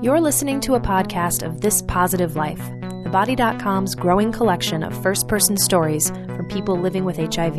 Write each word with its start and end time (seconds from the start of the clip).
You're 0.00 0.20
listening 0.20 0.60
to 0.62 0.74
a 0.74 0.80
podcast 0.80 1.44
of 1.44 1.60
This 1.60 1.82
Positive 1.82 2.36
Life, 2.36 2.58
TheBody.com's 2.58 3.94
growing 3.94 4.32
collection 4.32 4.82
of 4.82 5.02
first 5.02 5.28
person 5.28 5.56
stories 5.56 6.10
from 6.10 6.48
people 6.48 6.78
living 6.78 7.04
with 7.04 7.16
HIV. 7.16 7.56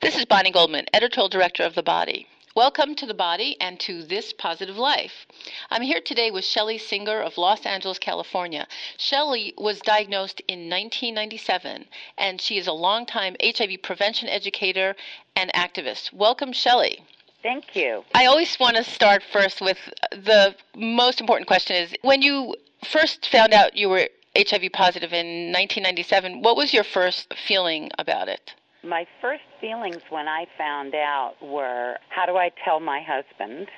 This 0.00 0.16
is 0.16 0.24
Bonnie 0.24 0.50
Goldman, 0.50 0.86
editorial 0.94 1.28
director 1.28 1.64
of 1.64 1.74
The 1.74 1.82
Body. 1.82 2.26
Welcome 2.56 2.94
to 2.94 3.06
The 3.06 3.14
Body 3.14 3.56
and 3.60 3.80
to 3.80 4.04
This 4.04 4.32
Positive 4.32 4.76
Life. 4.76 5.26
I'm 5.70 5.82
here 5.82 6.00
today 6.00 6.30
with 6.30 6.44
Shelley 6.44 6.78
Singer 6.78 7.20
of 7.20 7.36
Los 7.36 7.66
Angeles, 7.66 7.98
California. 7.98 8.68
Shelley 8.96 9.54
was 9.58 9.80
diagnosed 9.80 10.40
in 10.46 10.70
1997 10.70 11.86
and 12.16 12.40
she 12.40 12.56
is 12.58 12.68
a 12.68 12.72
longtime 12.72 13.34
HIV 13.42 13.82
prevention 13.82 14.28
educator 14.28 14.94
and 15.34 15.52
activist. 15.52 16.12
Welcome, 16.12 16.52
Shelley. 16.52 17.02
Thank 17.44 17.76
you. 17.76 18.02
I 18.14 18.24
always 18.24 18.58
want 18.58 18.76
to 18.76 18.82
start 18.82 19.22
first 19.30 19.60
with 19.60 19.76
the 20.10 20.54
most 20.74 21.20
important 21.20 21.46
question 21.46 21.76
is 21.76 21.94
when 22.00 22.22
you 22.22 22.56
first 22.90 23.28
found 23.30 23.52
out 23.52 23.76
you 23.76 23.90
were 23.90 24.08
HIV 24.34 24.72
positive 24.72 25.12
in 25.12 25.52
1997, 25.52 26.40
what 26.40 26.56
was 26.56 26.72
your 26.72 26.84
first 26.84 27.34
feeling 27.46 27.90
about 27.98 28.28
it? 28.28 28.54
My 28.82 29.06
first 29.20 29.42
feelings 29.60 30.00
when 30.08 30.26
I 30.26 30.46
found 30.56 30.94
out 30.94 31.34
were 31.42 31.98
how 32.08 32.24
do 32.24 32.36
I 32.36 32.50
tell 32.64 32.80
my 32.80 33.02
husband? 33.02 33.68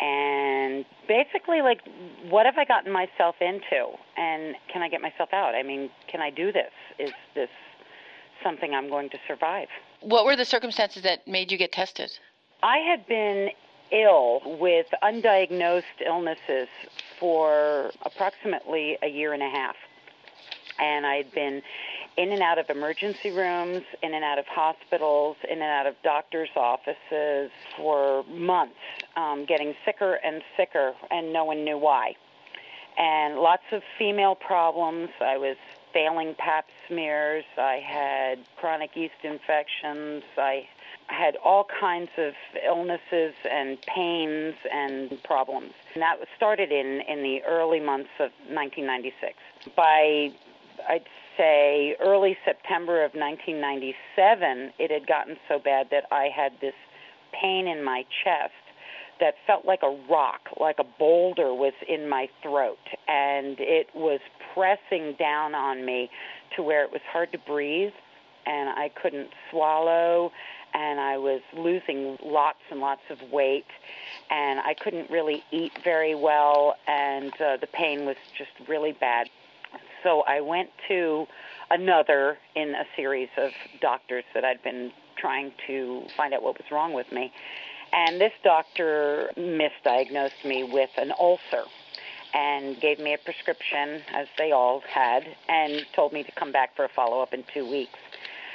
And 0.00 0.86
basically, 1.06 1.60
like, 1.60 1.80
what 2.30 2.46
have 2.46 2.56
I 2.56 2.64
gotten 2.64 2.90
myself 2.90 3.36
into? 3.42 3.98
And 4.16 4.54
can 4.72 4.80
I 4.80 4.88
get 4.88 5.02
myself 5.02 5.28
out? 5.34 5.54
I 5.54 5.62
mean, 5.62 5.90
can 6.10 6.22
I 6.22 6.30
do 6.30 6.52
this? 6.52 6.72
Is 6.98 7.12
this 7.34 7.50
something 8.42 8.72
I'm 8.72 8.88
going 8.88 9.10
to 9.10 9.18
survive? 9.26 9.68
What 10.00 10.24
were 10.24 10.36
the 10.36 10.44
circumstances 10.46 11.02
that 11.02 11.28
made 11.28 11.52
you 11.52 11.58
get 11.58 11.72
tested? 11.72 12.18
I 12.62 12.78
had 12.78 13.06
been 13.06 13.50
ill 13.92 14.40
with 14.58 14.86
undiagnosed 15.02 16.00
illnesses 16.04 16.68
for 17.18 17.92
approximately 18.02 18.98
a 19.02 19.08
year 19.08 19.32
and 19.32 19.42
a 19.42 19.48
half. 19.48 19.76
And 20.80 21.06
I'd 21.06 21.32
been 21.32 21.62
in 22.16 22.32
and 22.32 22.42
out 22.42 22.58
of 22.58 22.68
emergency 22.68 23.30
rooms, 23.30 23.82
in 24.02 24.12
and 24.12 24.24
out 24.24 24.38
of 24.38 24.46
hospitals, 24.46 25.36
in 25.48 25.62
and 25.62 25.70
out 25.70 25.86
of 25.86 25.94
doctors' 26.02 26.50
offices 26.56 27.50
for 27.76 28.24
months, 28.24 28.74
um, 29.16 29.44
getting 29.44 29.74
sicker 29.84 30.14
and 30.24 30.42
sicker, 30.56 30.94
and 31.12 31.32
no 31.32 31.44
one 31.44 31.64
knew 31.64 31.78
why. 31.78 32.14
And 32.98 33.36
lots 33.38 33.62
of 33.70 33.82
female 33.96 34.34
problems. 34.34 35.10
I 35.20 35.38
was 35.38 35.56
failing 35.92 36.34
pap 36.36 36.66
smears. 36.88 37.44
I 37.56 37.80
had 37.86 38.40
chronic 38.56 38.96
yeast 38.96 39.14
infections. 39.22 40.24
I 40.36 40.66
had 41.08 41.36
all 41.44 41.66
kinds 41.80 42.10
of 42.18 42.34
illnesses 42.66 43.34
and 43.50 43.78
pains 43.82 44.54
and 44.72 45.22
problems. 45.24 45.72
And 45.94 46.02
that 46.02 46.16
started 46.36 46.70
in, 46.70 47.00
in 47.08 47.22
the 47.22 47.40
early 47.46 47.80
months 47.80 48.10
of 48.20 48.30
1996. 48.48 49.34
By, 49.76 50.30
I'd 50.88 51.04
say, 51.36 51.96
early 52.00 52.36
September 52.44 53.04
of 53.04 53.12
1997, 53.12 54.72
it 54.78 54.90
had 54.90 55.06
gotten 55.06 55.36
so 55.48 55.58
bad 55.58 55.88
that 55.90 56.04
I 56.10 56.28
had 56.34 56.52
this 56.60 56.74
pain 57.32 57.66
in 57.66 57.82
my 57.82 58.04
chest 58.24 58.52
that 59.20 59.34
felt 59.46 59.64
like 59.64 59.80
a 59.82 59.96
rock, 60.10 60.40
like 60.60 60.76
a 60.78 60.84
boulder 60.98 61.52
was 61.52 61.72
in 61.88 62.08
my 62.08 62.28
throat. 62.42 62.78
And 63.08 63.56
it 63.58 63.88
was 63.94 64.20
pressing 64.54 65.14
down 65.18 65.54
on 65.54 65.84
me 65.84 66.10
to 66.56 66.62
where 66.62 66.84
it 66.84 66.92
was 66.92 67.00
hard 67.10 67.32
to 67.32 67.38
breathe 67.38 67.92
and 68.48 68.70
I 68.70 68.90
couldn't 69.00 69.28
swallow 69.50 70.32
and 70.74 71.00
I 71.00 71.18
was 71.18 71.40
losing 71.56 72.18
lots 72.22 72.58
and 72.70 72.80
lots 72.80 73.02
of 73.10 73.18
weight, 73.32 73.66
and 74.30 74.60
I 74.60 74.74
couldn't 74.74 75.10
really 75.10 75.42
eat 75.50 75.72
very 75.82 76.14
well, 76.14 76.76
and 76.86 77.32
uh, 77.40 77.56
the 77.56 77.66
pain 77.66 78.06
was 78.06 78.16
just 78.36 78.50
really 78.68 78.92
bad. 78.92 79.28
So 80.02 80.22
I 80.22 80.40
went 80.40 80.70
to 80.88 81.26
another 81.70 82.38
in 82.54 82.74
a 82.74 82.84
series 82.96 83.28
of 83.36 83.50
doctors 83.80 84.24
that 84.34 84.44
I'd 84.44 84.62
been 84.62 84.92
trying 85.16 85.52
to 85.66 86.04
find 86.16 86.32
out 86.32 86.42
what 86.42 86.56
was 86.56 86.70
wrong 86.70 86.92
with 86.92 87.10
me. 87.12 87.32
And 87.92 88.20
this 88.20 88.32
doctor 88.44 89.30
misdiagnosed 89.36 90.44
me 90.44 90.62
with 90.64 90.90
an 90.98 91.12
ulcer 91.18 91.64
and 92.34 92.78
gave 92.80 92.98
me 92.98 93.14
a 93.14 93.18
prescription, 93.18 94.02
as 94.12 94.28
they 94.36 94.52
all 94.52 94.82
had, 94.88 95.24
and 95.48 95.84
told 95.94 96.12
me 96.12 96.22
to 96.22 96.32
come 96.32 96.52
back 96.52 96.76
for 96.76 96.84
a 96.84 96.88
follow 96.88 97.20
up 97.22 97.32
in 97.32 97.42
two 97.54 97.68
weeks. 97.68 97.98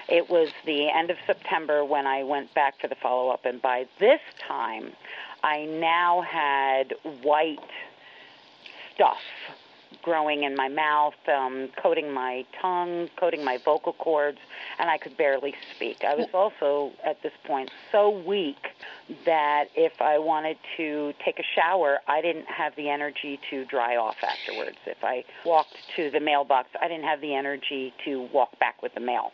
It 0.09 0.29
was 0.29 0.49
the 0.65 0.89
end 0.89 1.09
of 1.09 1.17
September 1.25 1.85
when 1.85 2.05
I 2.05 2.23
went 2.23 2.53
back 2.53 2.79
for 2.79 2.87
the 2.87 2.95
follow 2.95 3.29
up, 3.29 3.45
and 3.45 3.61
by 3.61 3.85
this 3.99 4.19
time, 4.47 4.91
I 5.43 5.65
now 5.65 6.21
had 6.21 6.93
white 7.21 7.59
stuff 8.95 9.21
growing 10.03 10.43
in 10.43 10.55
my 10.55 10.67
mouth, 10.67 11.13
um, 11.27 11.69
coating 11.81 12.13
my 12.13 12.45
tongue, 12.61 13.09
coating 13.17 13.43
my 13.43 13.57
vocal 13.63 13.93
cords, 13.93 14.37
and 14.77 14.89
I 14.89 14.97
could 14.97 15.15
barely 15.17 15.53
speak. 15.75 16.03
I 16.03 16.15
was 16.15 16.27
also 16.33 16.91
at 17.05 17.21
this 17.23 17.31
point 17.45 17.69
so 17.91 18.09
weak 18.09 18.57
that 19.25 19.65
if 19.75 20.01
I 20.01 20.19
wanted 20.19 20.57
to 20.77 21.13
take 21.23 21.39
a 21.39 21.43
shower, 21.55 21.99
I 22.07 22.21
didn't 22.21 22.47
have 22.47 22.75
the 22.75 22.89
energy 22.89 23.39
to 23.49 23.65
dry 23.65 23.95
off 23.95 24.17
afterwards. 24.23 24.77
If 24.85 25.03
I 25.03 25.23
walked 25.45 25.75
to 25.95 26.11
the 26.11 26.19
mailbox, 26.19 26.69
I 26.81 26.87
didn't 26.87 27.05
have 27.05 27.21
the 27.21 27.33
energy 27.33 27.93
to 28.05 28.27
walk 28.33 28.59
back 28.59 28.81
with 28.81 28.93
the 28.93 29.01
mail. 29.01 29.31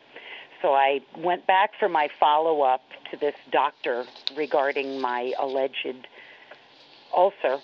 So 0.61 0.73
I 0.73 1.01
went 1.17 1.47
back 1.47 1.71
for 1.79 1.87
my 1.87 2.09
follow 2.19 2.61
up 2.61 2.81
to 3.11 3.17
this 3.17 3.35
doctor 3.51 4.05
regarding 4.35 4.99
my 4.99 5.33
alleged 5.39 6.07
ulcer. 7.15 7.59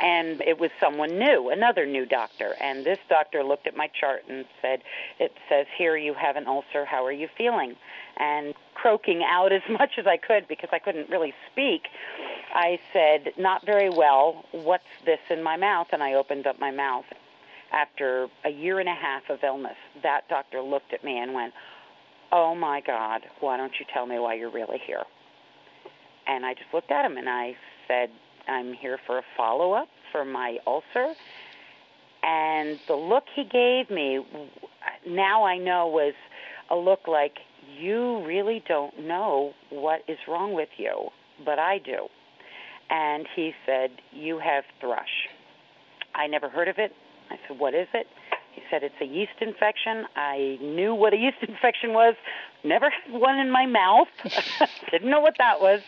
And 0.00 0.40
it 0.42 0.60
was 0.60 0.70
someone 0.78 1.18
new, 1.18 1.50
another 1.50 1.84
new 1.84 2.06
doctor. 2.06 2.54
And 2.60 2.86
this 2.86 2.98
doctor 3.08 3.42
looked 3.42 3.66
at 3.66 3.76
my 3.76 3.88
chart 3.88 4.22
and 4.28 4.44
said, 4.62 4.82
It 5.18 5.32
says 5.48 5.66
here 5.76 5.96
you 5.96 6.14
have 6.14 6.36
an 6.36 6.46
ulcer. 6.46 6.84
How 6.84 7.04
are 7.04 7.12
you 7.12 7.28
feeling? 7.36 7.74
And 8.16 8.54
croaking 8.74 9.24
out 9.28 9.52
as 9.58 9.62
much 9.68 9.98
as 9.98 10.06
I 10.06 10.16
could 10.16 10.46
because 10.46 10.70
I 10.72 10.78
couldn't 10.78 11.10
really 11.10 11.34
speak, 11.50 11.88
I 12.54 12.78
said, 12.92 13.32
Not 13.36 13.66
very 13.66 13.90
well. 13.90 14.44
What's 14.52 14.84
this 15.04 15.20
in 15.30 15.42
my 15.42 15.56
mouth? 15.56 15.88
And 15.92 16.02
I 16.02 16.14
opened 16.14 16.46
up 16.46 16.60
my 16.60 16.70
mouth. 16.70 17.06
After 17.70 18.28
a 18.44 18.50
year 18.50 18.78
and 18.78 18.88
a 18.88 18.94
half 18.94 19.28
of 19.28 19.40
illness, 19.42 19.76
that 20.02 20.26
doctor 20.28 20.62
looked 20.62 20.94
at 20.94 21.04
me 21.04 21.18
and 21.18 21.34
went, 21.34 21.52
Oh 22.30 22.54
my 22.54 22.82
God, 22.86 23.22
why 23.40 23.56
don't 23.56 23.72
you 23.80 23.86
tell 23.92 24.06
me 24.06 24.18
why 24.18 24.34
you're 24.34 24.52
really 24.52 24.78
here? 24.86 25.02
And 26.26 26.44
I 26.44 26.52
just 26.52 26.66
looked 26.74 26.90
at 26.90 27.04
him 27.04 27.16
and 27.16 27.28
I 27.28 27.52
said, 27.86 28.10
I'm 28.46 28.74
here 28.74 28.98
for 29.06 29.18
a 29.18 29.22
follow 29.36 29.72
up 29.72 29.88
for 30.12 30.24
my 30.24 30.58
ulcer. 30.66 31.14
And 32.22 32.78
the 32.86 32.94
look 32.94 33.24
he 33.34 33.44
gave 33.44 33.94
me, 33.94 34.20
now 35.06 35.44
I 35.44 35.56
know, 35.56 35.86
was 35.86 36.14
a 36.70 36.76
look 36.76 37.00
like, 37.06 37.34
You 37.80 38.24
really 38.26 38.62
don't 38.68 39.06
know 39.06 39.52
what 39.70 40.00
is 40.08 40.18
wrong 40.28 40.52
with 40.52 40.68
you, 40.76 41.08
but 41.44 41.58
I 41.58 41.78
do. 41.78 42.08
And 42.90 43.26
he 43.36 43.52
said, 43.64 43.90
You 44.12 44.38
have 44.38 44.64
thrush. 44.80 45.28
I 46.14 46.26
never 46.26 46.48
heard 46.48 46.68
of 46.68 46.76
it. 46.78 46.92
I 47.30 47.36
said, 47.46 47.58
What 47.58 47.74
is 47.74 47.88
it? 47.94 48.06
He 48.58 48.64
said 48.70 48.82
it's 48.82 49.00
a 49.00 49.04
yeast 49.04 49.40
infection. 49.40 50.04
I 50.16 50.58
knew 50.60 50.92
what 50.92 51.12
a 51.12 51.16
yeast 51.16 51.36
infection 51.48 51.92
was. 51.92 52.16
Never 52.64 52.90
had 52.90 53.12
one 53.12 53.38
in 53.38 53.52
my 53.52 53.66
mouth. 53.66 54.08
Didn't 54.90 55.08
know 55.08 55.20
what 55.20 55.34
that 55.38 55.60
was. 55.60 55.80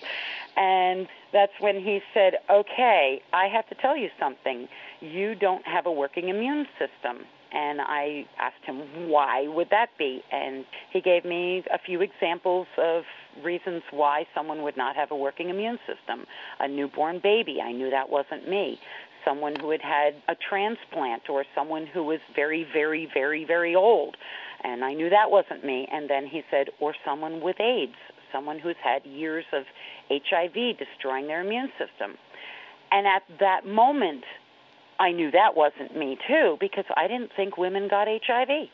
And 0.56 1.08
that's 1.32 1.52
when 1.58 1.80
he 1.80 2.00
said, 2.14 2.34
"Okay, 2.48 3.22
I 3.32 3.48
have 3.48 3.68
to 3.70 3.74
tell 3.74 3.96
you 3.96 4.08
something. 4.20 4.68
You 5.00 5.34
don't 5.34 5.66
have 5.66 5.86
a 5.86 5.92
working 5.92 6.28
immune 6.28 6.66
system." 6.78 7.26
And 7.52 7.80
I 7.80 8.26
asked 8.38 8.64
him, 8.64 9.08
"Why 9.08 9.48
would 9.48 9.70
that 9.70 9.88
be?" 9.98 10.22
And 10.30 10.64
he 10.92 11.00
gave 11.00 11.24
me 11.24 11.64
a 11.72 11.78
few 11.78 12.02
examples 12.02 12.68
of 12.78 13.02
reasons 13.42 13.82
why 13.90 14.26
someone 14.32 14.62
would 14.62 14.76
not 14.76 14.94
have 14.94 15.10
a 15.10 15.16
working 15.16 15.50
immune 15.50 15.78
system. 15.86 16.26
A 16.60 16.68
newborn 16.68 17.18
baby, 17.20 17.60
I 17.60 17.72
knew 17.72 17.90
that 17.90 18.10
wasn't 18.10 18.48
me 18.48 18.78
someone 19.24 19.56
who 19.56 19.70
had 19.70 19.82
had 19.82 20.14
a 20.28 20.34
transplant 20.34 21.28
or 21.28 21.44
someone 21.54 21.86
who 21.86 22.02
was 22.02 22.20
very, 22.34 22.66
very, 22.72 23.08
very, 23.12 23.44
very 23.44 23.74
old. 23.74 24.16
And 24.62 24.84
I 24.84 24.92
knew 24.92 25.10
that 25.10 25.30
wasn't 25.30 25.64
me. 25.64 25.88
And 25.90 26.08
then 26.08 26.26
he 26.26 26.42
said, 26.50 26.68
or 26.80 26.94
someone 27.04 27.40
with 27.40 27.60
AIDS, 27.60 27.96
someone 28.32 28.58
who's 28.58 28.76
had 28.82 29.04
years 29.04 29.44
of 29.52 29.64
HIV 30.10 30.78
destroying 30.78 31.26
their 31.26 31.40
immune 31.40 31.70
system. 31.78 32.16
And 32.92 33.06
at 33.06 33.22
that 33.38 33.66
moment, 33.66 34.24
I 34.98 35.12
knew 35.12 35.30
that 35.30 35.56
wasn't 35.56 35.96
me 35.96 36.18
too 36.28 36.56
because 36.60 36.84
I 36.96 37.08
didn't 37.08 37.30
think 37.34 37.56
women 37.56 37.88
got 37.88 38.06
HIV. 38.08 38.68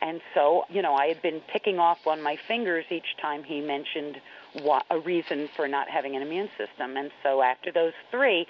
And 0.00 0.20
so, 0.34 0.64
you 0.70 0.82
know, 0.82 0.94
I 0.94 1.06
had 1.06 1.22
been 1.22 1.40
picking 1.52 1.78
off 1.78 2.06
on 2.06 2.22
my 2.22 2.36
fingers 2.46 2.84
each 2.90 3.16
time 3.20 3.42
he 3.44 3.60
mentioned 3.60 4.20
what, 4.62 4.84
a 4.90 4.98
reason 4.98 5.48
for 5.56 5.68
not 5.68 5.88
having 5.88 6.16
an 6.16 6.22
immune 6.22 6.48
system. 6.58 6.96
And 6.96 7.10
so 7.22 7.42
after 7.42 7.72
those 7.72 7.92
three, 8.10 8.46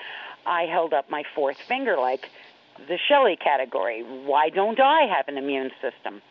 I 0.46 0.62
held 0.62 0.92
up 0.92 1.10
my 1.10 1.22
fourth 1.34 1.56
finger 1.68 1.96
like 1.96 2.26
the 2.88 2.98
Shelley 3.08 3.36
category. 3.36 4.02
Why 4.02 4.50
don't 4.50 4.80
I 4.80 5.06
have 5.14 5.28
an 5.28 5.36
immune 5.36 5.70
system? 5.82 6.22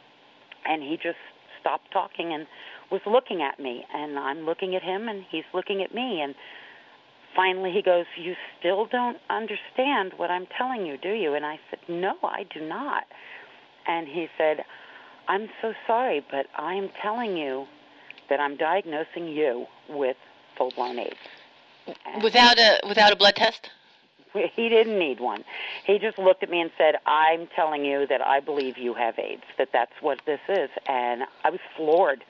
And 0.66 0.82
he 0.82 0.98
just 0.98 1.18
stopped 1.60 1.92
talking 1.92 2.34
and 2.34 2.48
was 2.92 3.02
looking 3.06 3.42
at 3.42 3.60
me. 3.60 3.86
And 3.94 4.18
I'm 4.18 4.46
looking 4.46 4.76
at 4.76 4.84
him 4.84 5.08
and 5.08 5.24
he's 5.30 5.44
looking 5.54 5.84
at 5.84 5.94
me. 5.94 6.22
And 6.22 6.36
finally 7.36 7.72
he 7.72 7.82
goes, 7.82 8.06
You 8.18 8.34
still 8.60 8.86
don't 8.86 9.18
understand 9.30 10.14
what 10.18 10.32
I'm 10.32 10.48
telling 10.58 10.86
you, 10.86 10.98
do 10.98 11.12
you? 11.12 11.34
And 11.34 11.46
I 11.46 11.60
said, 11.70 11.80
No, 11.88 12.16
I 12.24 12.44
do 12.54 12.66
not. 12.66 13.04
And 13.88 14.08
he 14.08 14.28
said, 14.38 14.58
I'm 15.28 15.48
so 15.62 15.74
sorry, 15.86 16.26
but 16.32 16.46
I'm 16.56 16.90
telling 17.02 17.36
you 17.36 17.66
that 18.30 18.40
I'm 18.40 18.58
diagnosing 18.58 19.28
you 19.28 19.66
with 19.90 20.18
full 20.58 20.72
blown 20.72 21.00
AIDS. 21.00 21.16
And 22.06 22.24
without 22.24 22.58
a 22.58 22.80
without 22.88 23.12
a 23.12 23.16
blood 23.16 23.36
test? 23.36 23.70
He 24.34 24.70
didn't 24.70 25.00
need 25.00 25.20
one. 25.20 25.44
He 25.86 25.98
just 25.98 26.20
looked 26.20 26.44
at 26.44 26.50
me 26.50 26.62
and 26.62 26.70
said, 26.78 26.96
"I'm 27.06 27.48
telling 27.56 27.86
you 27.86 28.06
that 28.08 28.22
I 28.22 28.40
believe 28.40 28.78
you 28.78 28.94
have 28.94 29.18
AIDS. 29.18 29.44
That 29.58 29.70
that's 29.72 29.94
what 30.02 30.20
this 30.26 30.42
is." 30.48 30.70
And 30.88 31.24
I 31.44 31.50
was 31.50 31.62
floored. 31.76 32.24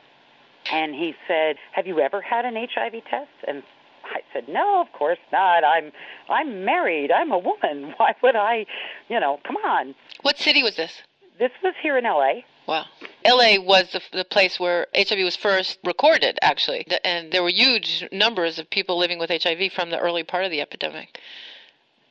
And 0.72 0.94
he 0.94 1.16
said, 1.28 1.58
"Have 1.72 1.88
you 1.88 2.00
ever 2.00 2.22
had 2.22 2.46
an 2.46 2.56
HIV 2.56 3.04
test?" 3.10 3.32
And 3.48 3.64
I 4.06 4.22
said, 4.32 4.48
"No, 4.48 4.82
of 4.82 4.92
course 4.94 5.20
not. 5.32 5.64
I'm 5.64 5.92
I'm 6.30 6.64
married. 6.66 7.12
I'm 7.12 7.32
a 7.32 7.38
woman. 7.38 7.94
Why 7.98 8.14
would 8.22 8.36
I, 8.36 8.66
you 9.10 9.20
know, 9.20 9.40
come 9.44 9.58
on." 9.58 9.96
What 10.22 10.38
city 10.38 10.64
was 10.64 10.76
this? 10.76 11.02
This 11.40 11.52
was 11.64 11.74
here 11.82 11.98
in 11.98 12.04
LA. 12.04 12.42
Wow. 12.68 12.86
LA 13.26 13.60
was 13.60 13.92
the, 13.92 14.02
the 14.12 14.26
place 14.26 14.60
where 14.60 14.88
HIV 14.94 15.20
was 15.20 15.36
first 15.36 15.80
recorded, 15.86 16.38
actually. 16.42 16.86
And 17.04 17.32
there 17.32 17.42
were 17.42 17.50
huge 17.50 18.08
numbers 18.12 18.60
of 18.60 18.70
people 18.70 18.98
living 18.98 19.20
with 19.20 19.30
HIV 19.30 19.72
from 19.74 19.90
the 19.90 20.00
early 20.00 20.24
part 20.24 20.44
of 20.44 20.52
the 20.52 20.62
epidemic. 20.62 21.20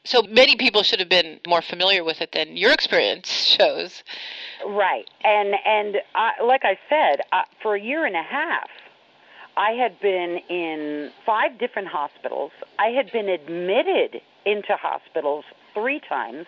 So 0.04 0.22
many 0.22 0.56
people 0.56 0.82
should 0.82 1.00
have 1.00 1.08
been 1.08 1.40
more 1.46 1.62
familiar 1.62 2.04
with 2.04 2.20
it 2.20 2.32
than 2.32 2.56
your 2.56 2.72
experience 2.78 3.30
shows. 3.30 4.02
Right. 4.66 5.08
And, 5.24 5.54
and 5.66 5.96
I, 6.14 6.42
like 6.42 6.62
I 6.64 6.78
said, 6.88 7.20
for 7.62 7.74
a 7.74 7.80
year 7.80 8.06
and 8.06 8.16
a 8.16 8.22
half, 8.22 8.68
I 9.56 9.72
had 9.72 9.98
been 10.00 10.38
in 10.50 11.10
five 11.24 11.58
different 11.58 11.88
hospitals. 11.88 12.52
I 12.78 12.88
had 12.88 13.10
been 13.10 13.28
admitted 13.28 14.20
into 14.44 14.76
hospitals 14.76 15.44
three 15.74 16.00
times. 16.00 16.46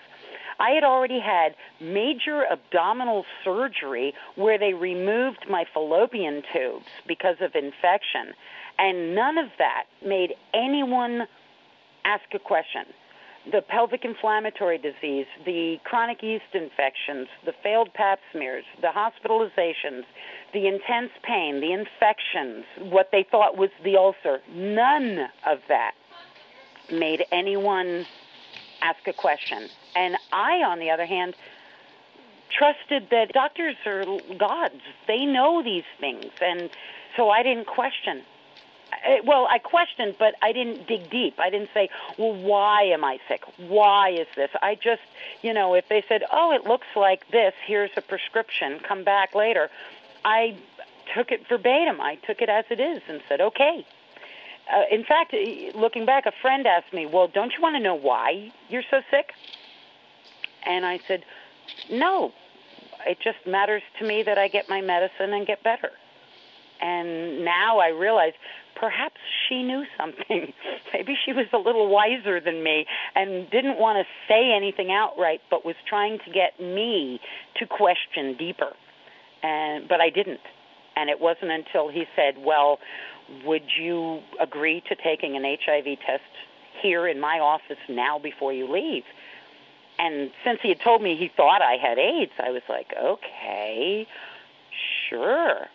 I 0.58 0.70
had 0.70 0.84
already 0.84 1.20
had 1.20 1.54
major 1.80 2.44
abdominal 2.50 3.24
surgery 3.44 4.12
where 4.34 4.58
they 4.58 4.74
removed 4.74 5.46
my 5.48 5.64
fallopian 5.72 6.42
tubes 6.52 6.86
because 7.06 7.36
of 7.40 7.54
infection. 7.54 8.34
And 8.78 9.14
none 9.14 9.38
of 9.38 9.46
that 9.58 9.84
made 10.04 10.34
anyone 10.52 11.26
ask 12.04 12.24
a 12.34 12.38
question. 12.38 12.84
The 13.50 13.62
pelvic 13.62 14.04
inflammatory 14.04 14.78
disease, 14.78 15.26
the 15.46 15.78
chronic 15.84 16.22
yeast 16.22 16.52
infections, 16.52 17.28
the 17.46 17.52
failed 17.62 17.94
pap 17.94 18.18
smears, 18.32 18.64
the 18.82 18.88
hospitalizations, 18.88 20.02
the 20.52 20.66
intense 20.66 21.12
pain, 21.22 21.60
the 21.60 21.72
infections, 21.72 22.64
what 22.92 23.08
they 23.10 23.24
thought 23.30 23.56
was 23.56 23.70
the 23.84 23.96
ulcer, 23.96 24.40
none 24.52 25.28
of 25.46 25.58
that 25.68 25.92
made 26.90 27.24
anyone 27.32 28.04
ask 28.80 29.06
a 29.06 29.12
question. 29.12 29.68
And 29.94 30.16
I, 30.32 30.62
on 30.62 30.78
the 30.78 30.90
other 30.90 31.06
hand, 31.06 31.34
trusted 32.50 33.08
that 33.10 33.32
doctors 33.32 33.76
are 33.86 34.04
gods. 34.36 34.80
They 35.06 35.24
know 35.24 35.62
these 35.62 35.84
things. 36.00 36.26
And 36.40 36.70
so 37.16 37.30
I 37.30 37.42
didn't 37.42 37.66
question. 37.66 38.22
Uh, 38.92 39.16
well, 39.24 39.46
I 39.50 39.58
questioned, 39.58 40.16
but 40.18 40.34
I 40.40 40.52
didn't 40.52 40.86
dig 40.86 41.10
deep. 41.10 41.38
I 41.38 41.50
didn't 41.50 41.70
say, 41.74 41.90
well, 42.16 42.34
why 42.34 42.84
am 42.84 43.04
I 43.04 43.18
sick? 43.28 43.42
Why 43.58 44.10
is 44.10 44.26
this? 44.34 44.50
I 44.62 44.76
just, 44.76 45.02
you 45.42 45.52
know, 45.52 45.74
if 45.74 45.88
they 45.88 46.02
said, 46.08 46.22
oh, 46.32 46.52
it 46.52 46.64
looks 46.64 46.86
like 46.96 47.28
this, 47.30 47.52
here's 47.66 47.90
a 47.96 48.00
prescription, 48.00 48.80
come 48.80 49.04
back 49.04 49.34
later, 49.34 49.70
I 50.24 50.56
took 51.14 51.30
it 51.30 51.46
verbatim. 51.48 52.00
I 52.00 52.16
took 52.16 52.40
it 52.40 52.48
as 52.48 52.64
it 52.70 52.80
is 52.80 53.02
and 53.08 53.20
said, 53.28 53.40
okay, 53.40 53.86
uh, 54.72 54.82
in 54.90 55.04
fact, 55.04 55.34
looking 55.74 56.06
back, 56.06 56.26
a 56.26 56.32
friend 56.42 56.66
asked 56.66 56.92
me, 56.92 57.06
"Well, 57.06 57.28
don't 57.28 57.52
you 57.52 57.62
want 57.62 57.76
to 57.76 57.80
know 57.82 57.94
why 57.94 58.52
you're 58.68 58.82
so 58.90 59.00
sick?" 59.10 59.32
And 60.66 60.84
I 60.84 60.98
said, 61.06 61.24
"No. 61.90 62.32
It 63.06 63.18
just 63.22 63.38
matters 63.46 63.82
to 64.00 64.06
me 64.06 64.24
that 64.24 64.38
I 64.38 64.48
get 64.48 64.68
my 64.68 64.80
medicine 64.80 65.32
and 65.32 65.46
get 65.46 65.62
better." 65.62 65.90
And 66.80 67.44
now 67.44 67.78
I 67.78 67.88
realize 67.88 68.32
perhaps 68.78 69.16
she 69.48 69.62
knew 69.62 69.84
something. 69.96 70.52
Maybe 70.92 71.16
she 71.24 71.32
was 71.32 71.46
a 71.52 71.58
little 71.58 71.88
wiser 71.88 72.40
than 72.40 72.62
me 72.62 72.86
and 73.14 73.50
didn't 73.50 73.78
want 73.78 73.98
to 73.98 74.04
say 74.28 74.52
anything 74.52 74.90
outright, 74.92 75.40
but 75.50 75.64
was 75.64 75.76
trying 75.88 76.18
to 76.24 76.30
get 76.30 76.60
me 76.60 77.20
to 77.56 77.66
question 77.66 78.36
deeper. 78.36 78.72
And 79.42 79.88
but 79.88 80.00
I 80.00 80.10
didn't. 80.10 80.40
And 80.98 81.08
it 81.08 81.20
wasn't 81.20 81.52
until 81.52 81.88
he 81.88 82.06
said, 82.16 82.34
"Well, 82.38 82.80
would 83.44 83.62
you 83.78 84.20
agree 84.40 84.82
to 84.88 84.96
taking 84.96 85.36
an 85.36 85.44
HIV 85.44 86.00
test 86.04 86.22
here 86.82 87.06
in 87.06 87.20
my 87.20 87.38
office 87.38 87.78
now 87.88 88.18
before 88.18 88.52
you 88.52 88.70
leave? 88.70 89.04
And 89.98 90.30
since 90.44 90.60
he 90.62 90.68
had 90.68 90.80
told 90.80 91.02
me 91.02 91.16
he 91.16 91.28
thought 91.28 91.60
I 91.60 91.76
had 91.76 91.98
AIDS, 91.98 92.32
I 92.38 92.50
was 92.50 92.62
like, 92.68 92.92
okay, 93.00 94.06
sure. 95.08 95.66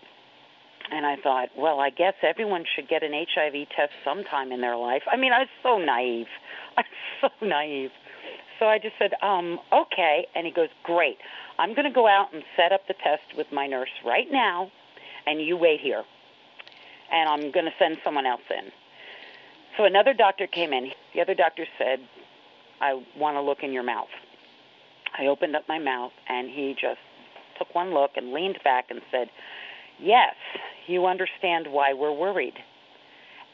And 0.91 1.05
I 1.05 1.17
thought, 1.17 1.49
well, 1.57 1.79
I 1.79 1.89
guess 1.89 2.13
everyone 2.21 2.65
should 2.75 2.87
get 2.87 3.03
an 3.03 3.11
HIV 3.13 3.69
test 3.75 3.91
sometime 4.03 4.51
in 4.51 4.61
their 4.61 4.77
life. 4.77 5.03
I 5.11 5.17
mean, 5.17 5.33
I 5.33 5.39
was 5.39 5.49
so 5.61 5.77
naive. 5.77 6.27
I 6.77 6.81
was 7.21 7.31
so 7.39 7.45
naive. 7.45 7.91
So 8.59 8.65
I 8.65 8.79
just 8.79 8.95
said, 8.97 9.13
um, 9.21 9.59
okay. 9.71 10.27
And 10.35 10.45
he 10.45 10.53
goes, 10.53 10.69
great. 10.83 11.17
I'm 11.59 11.73
going 11.73 11.85
to 11.85 11.93
go 11.93 12.07
out 12.07 12.33
and 12.33 12.43
set 12.55 12.71
up 12.71 12.87
the 12.87 12.93
test 12.93 13.35
with 13.35 13.51
my 13.51 13.67
nurse 13.67 13.89
right 14.05 14.31
now, 14.31 14.71
and 15.25 15.41
you 15.41 15.57
wait 15.57 15.79
here 15.79 16.03
and 17.13 17.29
I'm 17.29 17.51
going 17.51 17.65
to 17.65 17.71
send 17.77 17.97
someone 18.03 18.25
else 18.25 18.41
in. 18.49 18.71
So 19.77 19.85
another 19.85 20.13
doctor 20.13 20.47
came 20.47 20.73
in. 20.73 20.91
The 21.13 21.21
other 21.21 21.35
doctor 21.35 21.65
said, 21.77 21.99
I 22.81 23.01
want 23.17 23.37
to 23.37 23.41
look 23.41 23.59
in 23.61 23.71
your 23.71 23.83
mouth. 23.83 24.09
I 25.17 25.27
opened 25.27 25.55
up 25.55 25.63
my 25.69 25.79
mouth, 25.79 26.11
and 26.27 26.49
he 26.49 26.75
just 26.79 26.99
took 27.57 27.73
one 27.75 27.93
look 27.93 28.11
and 28.15 28.33
leaned 28.33 28.59
back 28.63 28.85
and 28.89 29.01
said, 29.11 29.29
Yes, 29.99 30.33
you 30.87 31.05
understand 31.05 31.67
why 31.69 31.93
we're 31.93 32.11
worried. 32.11 32.55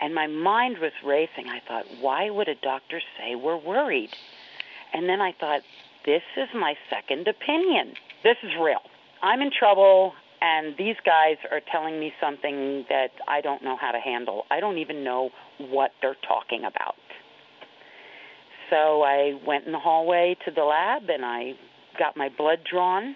And 0.01 0.15
my 0.15 0.27
mind 0.27 0.77
was 0.77 0.93
racing. 1.05 1.49
I 1.49 1.59
thought, 1.67 1.83
why 1.99 2.29
would 2.29 2.47
a 2.47 2.55
doctor 2.55 3.01
say 3.17 3.35
we're 3.35 3.57
worried? 3.57 4.11
And 4.93 5.09
then 5.09 5.19
I 5.19 5.33
thought, 5.37 5.61
this 6.05 6.21
is 6.37 6.47
my 6.55 6.75
second 6.89 7.27
opinion. 7.27 7.93
This 8.23 8.37
is 8.41 8.51
real. 8.57 8.79
I'm 9.21 9.41
in 9.41 9.51
trouble 9.51 10.13
and 10.41 10.75
these 10.77 10.95
guys 11.05 11.37
are 11.51 11.61
telling 11.71 11.99
me 11.99 12.13
something 12.21 12.85
that 12.89 13.11
I 13.27 13.41
don't 13.41 13.63
know 13.63 13.75
how 13.75 13.91
to 13.91 13.99
handle. 13.99 14.45
I 14.49 14.59
don't 14.59 14.77
even 14.77 15.03
know 15.03 15.31
what 15.57 15.91
they're 16.01 16.15
talking 16.27 16.63
about. 16.63 16.95
So 18.69 19.01
I 19.01 19.39
went 19.45 19.65
in 19.65 19.71
the 19.71 19.79
hallway 19.79 20.37
to 20.45 20.51
the 20.51 20.63
lab 20.63 21.09
and 21.09 21.25
I 21.25 21.53
got 21.97 22.15
my 22.15 22.29
blood 22.29 22.59
drawn. 22.69 23.15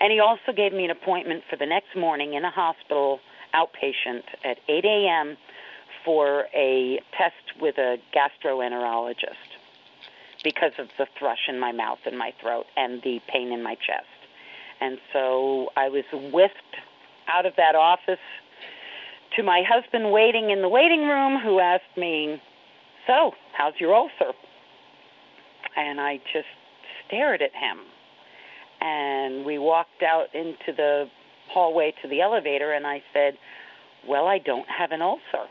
And 0.00 0.12
he 0.12 0.20
also 0.20 0.52
gave 0.54 0.72
me 0.72 0.84
an 0.84 0.90
appointment 0.90 1.42
for 1.50 1.56
the 1.56 1.66
next 1.66 1.96
morning 1.96 2.34
in 2.34 2.44
a 2.44 2.50
hospital 2.50 3.18
outpatient 3.54 4.22
at 4.44 4.58
8 4.68 4.84
a.m. 4.84 5.36
for 6.04 6.46
a 6.54 7.00
test 7.16 7.60
with 7.60 7.78
a 7.78 7.96
gastroenterologist 8.14 9.34
because 10.44 10.72
of 10.78 10.88
the 10.98 11.06
thrush 11.18 11.48
in 11.48 11.58
my 11.58 11.72
mouth 11.72 11.98
and 12.06 12.16
my 12.16 12.32
throat 12.40 12.66
and 12.76 13.02
the 13.02 13.20
pain 13.26 13.50
in 13.50 13.62
my 13.62 13.74
chest. 13.74 14.17
And 14.80 14.98
so 15.12 15.68
I 15.76 15.88
was 15.88 16.04
whisked 16.12 16.76
out 17.28 17.46
of 17.46 17.54
that 17.56 17.74
office 17.74 18.22
to 19.36 19.42
my 19.42 19.62
husband 19.68 20.12
waiting 20.12 20.50
in 20.50 20.62
the 20.62 20.68
waiting 20.68 21.02
room 21.02 21.40
who 21.42 21.60
asked 21.60 21.96
me, 21.96 22.40
So, 23.06 23.32
how's 23.56 23.74
your 23.78 23.94
ulcer? 23.94 24.32
And 25.76 26.00
I 26.00 26.16
just 26.32 26.48
stared 27.06 27.42
at 27.42 27.52
him. 27.52 27.78
And 28.80 29.44
we 29.44 29.58
walked 29.58 30.02
out 30.02 30.34
into 30.34 30.72
the 30.76 31.06
hallway 31.50 31.92
to 32.02 32.08
the 32.08 32.20
elevator, 32.20 32.72
and 32.72 32.86
I 32.86 33.02
said, 33.12 33.34
Well, 34.06 34.26
I 34.26 34.38
don't 34.38 34.68
have 34.68 34.92
an 34.92 35.02
ulcer. 35.02 35.46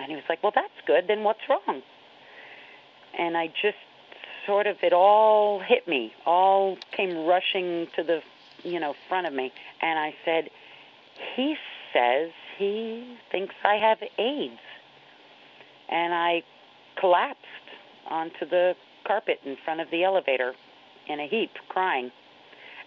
And 0.00 0.10
he 0.10 0.14
was 0.14 0.24
like, 0.28 0.42
Well, 0.42 0.52
that's 0.54 0.68
good. 0.86 1.04
Then 1.08 1.24
what's 1.24 1.40
wrong? 1.48 1.82
And 3.18 3.36
I 3.36 3.48
just 3.48 3.76
sort 4.46 4.66
of, 4.66 4.76
it 4.82 4.92
all 4.92 5.60
hit 5.60 5.86
me, 5.88 6.12
all 6.26 6.76
came 6.96 7.26
rushing 7.26 7.86
to 7.96 8.02
the 8.02 8.20
you 8.64 8.80
know, 8.80 8.94
front 9.08 9.26
of 9.26 9.32
me, 9.32 9.52
and 9.82 9.98
I 9.98 10.14
said, 10.24 10.50
"He 11.36 11.56
says 11.92 12.30
he 12.58 13.16
thinks 13.30 13.54
I 13.62 13.76
have 13.76 13.98
AIDS," 14.18 14.60
and 15.88 16.14
I 16.14 16.42
collapsed 16.98 17.40
onto 18.08 18.46
the 18.48 18.74
carpet 19.06 19.40
in 19.44 19.56
front 19.64 19.80
of 19.80 19.90
the 19.90 20.04
elevator 20.04 20.54
in 21.08 21.20
a 21.20 21.28
heap, 21.28 21.50
crying 21.68 22.10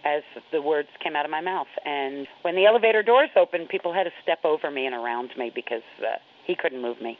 as 0.04 0.22
the 0.52 0.62
words 0.62 0.88
came 1.02 1.16
out 1.16 1.24
of 1.24 1.30
my 1.30 1.40
mouth. 1.40 1.68
And 1.84 2.26
when 2.42 2.54
the 2.54 2.66
elevator 2.66 3.02
doors 3.02 3.30
opened, 3.36 3.68
people 3.68 3.92
had 3.92 4.04
to 4.04 4.12
step 4.22 4.44
over 4.44 4.70
me 4.70 4.86
and 4.86 4.94
around 4.94 5.30
me 5.36 5.50
because 5.54 5.82
uh, 6.00 6.16
he 6.46 6.54
couldn't 6.54 6.80
move 6.80 7.00
me. 7.00 7.18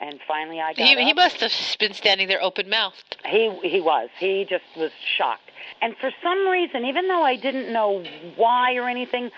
And 0.00 0.20
finally, 0.28 0.60
I 0.60 0.74
got. 0.74 0.86
He, 0.86 0.94
up. 0.94 0.98
he 1.00 1.12
must 1.12 1.40
have 1.40 1.52
been 1.80 1.92
standing 1.92 2.28
there 2.28 2.42
open 2.42 2.70
mouthed. 2.70 3.16
He 3.26 3.50
he 3.62 3.80
was. 3.80 4.08
He 4.18 4.46
just 4.48 4.64
was 4.76 4.90
shocked. 5.16 5.50
And 5.82 5.96
for 6.00 6.10
some 6.22 6.48
reason, 6.48 6.84
even 6.84 7.08
though 7.08 7.24
I 7.24 7.36
didn't 7.36 7.72
know 7.72 8.04
why 8.36 8.74
or 8.76 8.88
anything, 8.88 9.30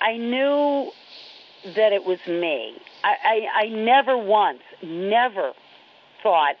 I 0.00 0.16
knew 0.16 0.90
that 1.64 1.92
it 1.92 2.04
was 2.04 2.18
me. 2.26 2.74
I, 3.04 3.14
I, 3.24 3.64
I 3.64 3.68
never 3.68 4.16
once, 4.18 4.62
never 4.82 5.52
thought 6.22 6.56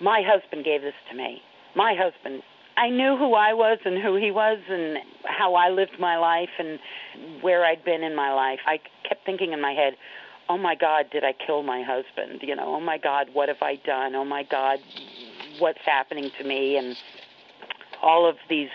my 0.00 0.22
husband 0.24 0.64
gave 0.64 0.82
this 0.82 0.94
to 1.10 1.16
me. 1.16 1.42
My 1.74 1.94
husband. 1.94 2.42
I 2.76 2.88
knew 2.88 3.16
who 3.16 3.34
I 3.34 3.52
was 3.52 3.78
and 3.84 4.02
who 4.02 4.16
he 4.16 4.30
was 4.30 4.58
and 4.68 4.98
how 5.24 5.54
I 5.54 5.68
lived 5.68 6.00
my 6.00 6.16
life 6.16 6.48
and 6.58 6.78
where 7.42 7.64
I'd 7.64 7.84
been 7.84 8.02
in 8.02 8.16
my 8.16 8.32
life. 8.32 8.60
I 8.66 8.80
kept 9.06 9.26
thinking 9.26 9.52
in 9.52 9.60
my 9.60 9.72
head, 9.72 9.94
oh 10.52 10.58
my 10.58 10.74
God, 10.74 11.06
did 11.10 11.24
I 11.24 11.32
kill 11.32 11.62
my 11.62 11.82
husband? 11.82 12.40
You 12.42 12.54
know, 12.54 12.74
oh 12.74 12.80
my 12.80 12.98
God, 12.98 13.28
what 13.32 13.48
have 13.48 13.62
I 13.62 13.76
done? 13.76 14.14
Oh 14.14 14.24
my 14.24 14.42
God, 14.42 14.78
what's 15.58 15.80
happening 15.84 16.30
to 16.38 16.44
me? 16.44 16.76
And 16.76 16.94
all 18.02 18.28
of 18.28 18.36
these 18.50 18.68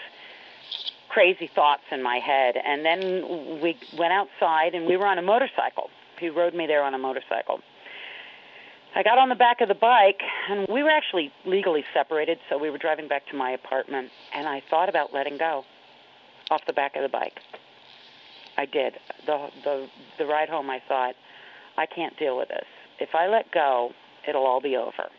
crazy 1.10 1.50
thoughts 1.54 1.84
in 1.92 2.02
my 2.02 2.18
head. 2.18 2.56
And 2.58 2.84
then 2.84 3.60
we 3.62 3.78
went 3.98 4.12
outside 4.12 4.74
and 4.74 4.88
we 4.88 4.98
were 4.98 5.06
on 5.06 5.20
a 5.20 5.22
motorcycle. 5.22 5.90
He 6.20 6.30
rode 6.30 6.56
me 6.56 6.66
there 6.66 6.84
on 6.84 6.96
a 6.96 6.98
motorcycle. 6.98 7.60
I 8.96 9.04
got 9.04 9.20
on 9.20 9.30
the 9.30 9.36
back 9.36 9.62
of 9.62 9.68
the 9.68 9.76
bike, 9.76 10.22
and 10.50 10.66
we 10.68 10.82
were 10.82 10.90
actually 10.90 11.32
legally 11.46 11.84
separated, 11.94 12.40
so 12.50 12.58
we 12.58 12.72
were 12.72 12.80
driving 12.80 13.08
back 13.08 13.28
to 13.28 13.36
my 13.36 13.52
apartment, 13.52 14.10
and 14.34 14.48
I 14.48 14.64
thought 14.72 14.90
about 14.90 15.14
letting 15.14 15.38
go 15.38 15.66
off 16.50 16.62
the 16.66 16.74
back 16.74 16.96
of 16.96 17.04
the 17.04 17.10
bike. 17.10 17.38
I 18.58 18.66
did. 18.66 18.94
The 19.28 19.50
the 19.64 19.88
the 20.18 20.26
ride 20.26 20.50
home 20.50 20.72
I 20.72 20.82
thought, 20.88 21.14
I 21.78 21.86
can't 21.86 22.18
deal 22.18 22.38
with 22.38 22.50
this. 22.50 22.66
If 23.00 23.10
I 23.14 23.28
let 23.28 23.52
go, 23.52 23.92
it'll 24.28 24.46
all 24.46 24.62
be 24.62 24.76
over. 24.76 25.10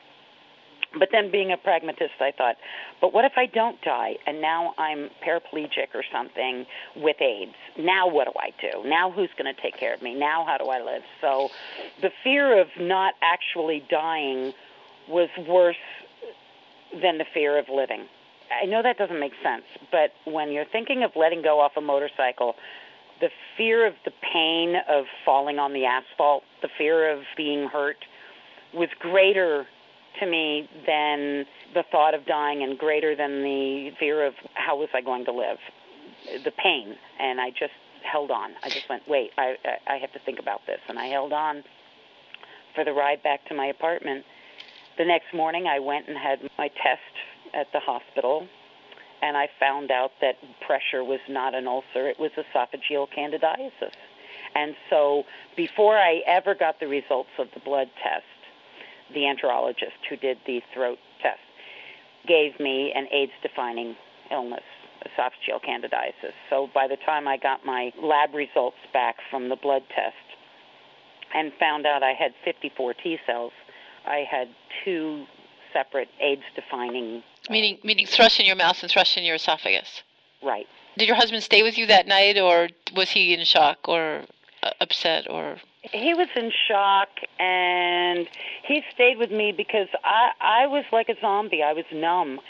But 0.99 1.11
then, 1.13 1.31
being 1.31 1.53
a 1.53 1.59
pragmatist, 1.59 2.15
I 2.19 2.33
thought, 2.33 2.57
but 3.01 3.13
what 3.13 3.27
if 3.27 3.33
I 3.37 3.45
don't 3.45 3.81
die 3.83 4.17
and 4.27 4.41
now 4.41 4.75
I'm 4.79 5.11
paraplegic 5.23 5.95
or 5.95 6.03
something 6.11 6.65
with 6.97 7.21
AIDS? 7.21 7.53
Now 7.79 8.09
what 8.09 8.25
do 8.25 8.33
I 8.39 8.51
do? 8.59 8.89
Now 8.89 9.11
who's 9.11 9.29
going 9.37 9.55
to 9.55 9.61
take 9.61 9.77
care 9.77 9.93
of 9.93 10.01
me? 10.01 10.15
Now 10.15 10.47
how 10.47 10.57
do 10.57 10.65
I 10.71 10.83
live? 10.83 11.03
So 11.21 11.51
the 12.01 12.11
fear 12.25 12.59
of 12.59 12.69
not 12.81 13.15
actually 13.21 13.85
dying 13.91 14.55
was 15.09 15.29
worse 15.47 15.77
than 17.03 17.19
the 17.19 17.27
fear 17.35 17.59
of 17.59 17.67
living. 17.69 18.07
I 18.51 18.65
know 18.65 18.83
that 18.83 18.97
doesn't 18.97 19.21
make 19.21 19.35
sense, 19.43 19.65
but 19.93 20.13
when 20.25 20.53
you're 20.53 20.65
thinking 20.65 21.03
of 21.05 21.11
letting 21.17 21.43
go 21.43 21.61
off 21.61 21.73
a 21.77 21.83
motorcycle, 21.83 22.55
the 23.21 23.29
fear 23.57 23.87
of 23.87 23.95
the 24.05 24.13
pain 24.33 24.75
of 24.89 25.05
falling 25.25 25.59
on 25.59 25.73
the 25.73 25.85
asphalt, 25.85 26.43
the 26.63 26.69
fear 26.79 27.11
of 27.11 27.21
being 27.37 27.69
hurt 27.69 27.97
was 28.75 28.89
greater 29.01 29.67
to 30.21 30.27
me 30.27 30.69
than 30.87 31.45
the 31.75 31.85
thought 31.91 32.15
of 32.15 32.27
dying 32.27 32.63
and 32.63 32.79
greater 32.79 33.15
than 33.15 33.43
the 33.43 33.91
fear 33.99 34.27
of 34.27 34.35
how 34.55 34.77
was 34.77 34.89
I 34.95 35.01
going 35.01 35.25
to 35.27 35.33
live, 35.33 35.59
the 36.45 36.51
pain. 36.51 36.95
And 37.21 37.41
I 37.41 37.51
just 37.51 37.73
held 38.11 38.31
on. 38.31 38.51
I 38.63 38.69
just 38.69 38.89
went, 38.89 39.03
wait, 39.09 39.31
I, 39.39 39.55
I 39.87 39.97
have 39.99 40.13
to 40.13 40.19
think 40.25 40.39
about 40.39 40.61
this. 40.67 40.81
And 40.89 40.99
I 40.99 41.07
held 41.07 41.33
on 41.33 41.63
for 42.75 42.85
the 42.85 42.93
ride 42.93 43.23
back 43.23 43.47
to 43.49 43.55
my 43.55 43.67
apartment. 43.67 44.25
The 44.97 45.05
next 45.05 45.35
morning, 45.35 45.67
I 45.67 45.79
went 45.79 46.09
and 46.09 46.17
had 46.17 46.39
my 46.59 46.69
test 46.69 47.15
at 47.55 47.67
the 47.73 47.81
hospital, 47.81 48.47
and 49.23 49.37
I 49.37 49.49
found 49.59 49.91
out 49.91 50.13
that 50.21 50.37
pressure 50.61 51.05
was 51.05 51.21
not 51.29 51.55
an 51.55 51.67
ulcer, 51.67 52.09
it 52.09 52.19
was 52.19 52.31
esophageal 52.33 53.09
candidiasis. 53.17 53.93
And 54.55 54.75
so 54.91 55.25
before 55.57 55.97
I 55.97 56.23
ever 56.27 56.55
got 56.55 56.81
the 56.81 56.89
results 56.89 57.31
of 57.39 57.49
the 57.55 57.61
blood 57.61 57.89
test, 58.03 58.25
the 59.13 59.21
enterologist 59.21 59.99
who 60.09 60.17
did 60.17 60.39
the 60.47 60.63
throat 60.75 60.99
test, 61.23 61.41
gave 62.27 62.59
me 62.61 62.93
an 62.95 63.07
AIDS 63.11 63.33
defining 63.43 63.97
illness, 64.31 64.65
esophageal 65.07 65.63
candidiasis. 65.63 66.33
So 66.51 66.69
by 66.75 66.87
the 66.87 66.97
time 66.97 67.27
I 67.27 67.37
got 67.37 67.65
my 67.65 67.93
lab 68.01 68.35
results 68.35 68.77
back 68.93 69.17
from 69.31 69.49
the 69.49 69.57
blood 69.57 69.83
test 69.95 70.17
and 71.35 71.53
found 71.59 71.87
out 71.87 72.03
I 72.03 72.13
had 72.13 72.33
54 72.45 72.95
T 72.95 73.19
cells, 73.27 73.53
I 74.07 74.25
had 74.31 74.49
two 74.85 75.27
separate 75.73 76.09
AIDS 76.21 76.43
defining. 76.55 77.23
Meaning, 77.51 77.79
meaning 77.83 78.07
thrush 78.07 78.39
in 78.41 78.47
your 78.47 78.57
mouth 78.57 78.83
and 78.83 78.91
thrush 78.91 79.17
in 79.17 79.25
your 79.25 79.37
esophagus. 79.37 80.03
Right. 80.43 80.67
Did 80.97 81.09
your 81.09 81.17
husband 81.17 81.43
stay 81.43 81.63
with 81.63 81.79
you 81.79 81.87
that 81.87 82.07
night, 82.07 82.39
or 82.39 82.69
was 82.95 83.11
he 83.11 83.33
in 83.33 83.45
shock 83.45 83.89
or 83.89 84.23
uh, 84.63 84.71
upset, 84.81 85.31
or 85.31 85.59
he 85.83 86.15
was 86.15 86.29
in 86.35 86.51
shock 86.69 87.09
and 87.39 88.29
he 88.65 88.83
stayed 88.93 89.19
with 89.19 89.31
me 89.31 89.53
because 89.53 89.89
I 90.05 90.31
I 90.41 90.67
was 90.67 90.85
like 90.93 91.09
a 91.09 91.15
zombie. 91.21 91.63
I 91.63 91.73
was 91.73 91.85
numb. 91.93 92.41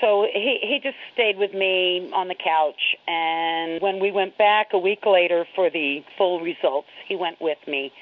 So 0.00 0.26
he 0.32 0.58
he 0.62 0.80
just 0.82 0.96
stayed 1.12 1.38
with 1.38 1.52
me 1.52 2.10
on 2.12 2.28
the 2.28 2.34
couch 2.34 2.96
and 3.06 3.80
when 3.80 4.00
we 4.00 4.10
went 4.10 4.36
back 4.38 4.68
a 4.72 4.78
week 4.78 5.06
later 5.06 5.46
for 5.54 5.70
the 5.70 6.04
full 6.16 6.40
results, 6.40 6.88
he 7.06 7.16
went 7.16 7.40
with 7.40 7.58
me 7.66 7.92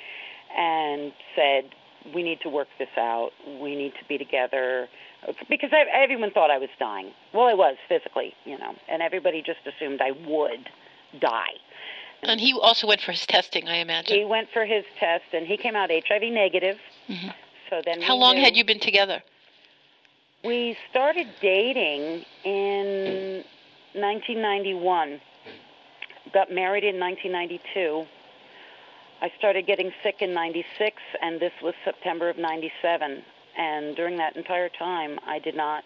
and 0.57 1.13
said, 1.35 1.65
"We 2.15 2.23
need 2.23 2.41
to 2.43 2.49
work 2.49 2.69
this 2.79 2.97
out. 2.97 3.33
We 3.61 3.75
need 3.75 3.95
to 3.99 4.05
be 4.09 4.19
together." 4.19 4.89
Because 5.49 5.71
I, 5.73 5.85
everyone 5.93 6.31
thought 6.31 6.51
I 6.51 6.59
was 6.59 6.69
dying. 6.79 7.13
Well, 7.33 7.47
I 7.47 7.55
was 7.55 7.77
physically, 7.89 8.35
you 8.45 8.59
know, 8.59 8.75
and 8.89 9.03
everybody 9.03 9.43
just 9.43 9.61
assumed 9.67 10.01
I 10.01 10.13
would 10.27 10.69
die. 11.21 11.55
And 12.23 12.41
he 12.41 12.53
also 12.61 12.87
went 12.87 13.01
for 13.01 13.13
his 13.13 13.27
testing, 13.27 13.69
I 13.69 13.77
imagine. 13.77 14.17
He 14.17 14.25
went 14.25 14.49
for 14.53 14.65
his 14.65 14.85
test, 14.99 15.25
and 15.33 15.47
he 15.47 15.57
came 15.57 15.77
out 15.77 15.91
HIV 15.91 16.23
negative. 16.33 16.79
Mm-hmm. 17.09 17.29
So 17.71 17.83
then, 17.85 18.01
how 18.03 18.17
long 18.17 18.37
had 18.37 18.57
you 18.57 18.65
been 18.65 18.81
together? 18.81 19.23
We 20.45 20.77
started 20.91 21.27
dating 21.41 22.25
in 22.45 23.45
1991. 23.95 25.21
Got 26.33 26.51
married 26.53 26.85
in 26.85 26.99
1992. 26.99 28.07
I 29.23 29.33
started 29.39 29.67
getting 29.67 29.91
sick 30.03 30.17
in 30.21 30.35
96, 30.35 31.01
and 31.23 31.41
this 31.41 31.53
was 31.63 31.75
September 31.85 32.29
of 32.29 32.37
97. 32.37 33.23
And 33.57 33.95
during 33.97 34.17
that 34.19 34.37
entire 34.37 34.69
time, 34.69 35.19
I 35.27 35.39
did 35.39 35.57
not 35.57 35.85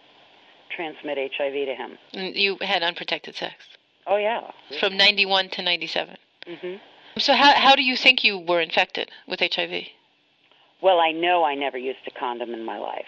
transmit 0.74 1.18
HIV 1.36 1.52
to 1.52 1.74
him. 1.74 1.98
And 2.14 2.34
you 2.34 2.56
had 2.60 2.82
unprotected 2.82 3.34
sex? 3.34 3.54
Oh, 4.06 4.16
yeah. 4.16 4.50
From 4.80 4.96
91 4.96 5.50
to 5.50 5.62
97? 5.62 6.16
Mm-hmm. 6.46 6.76
So 7.18 7.34
how 7.34 7.54
how 7.54 7.74
do 7.74 7.82
you 7.82 7.96
think 7.96 8.22
you 8.22 8.38
were 8.38 8.60
infected 8.60 9.10
with 9.26 9.40
HIV? 9.40 9.84
Well, 10.80 11.00
I 11.00 11.10
know 11.10 11.44
I 11.44 11.54
never 11.54 11.76
used 11.76 11.98
a 12.06 12.18
condom 12.18 12.54
in 12.54 12.64
my 12.64 12.78
life. 12.78 13.06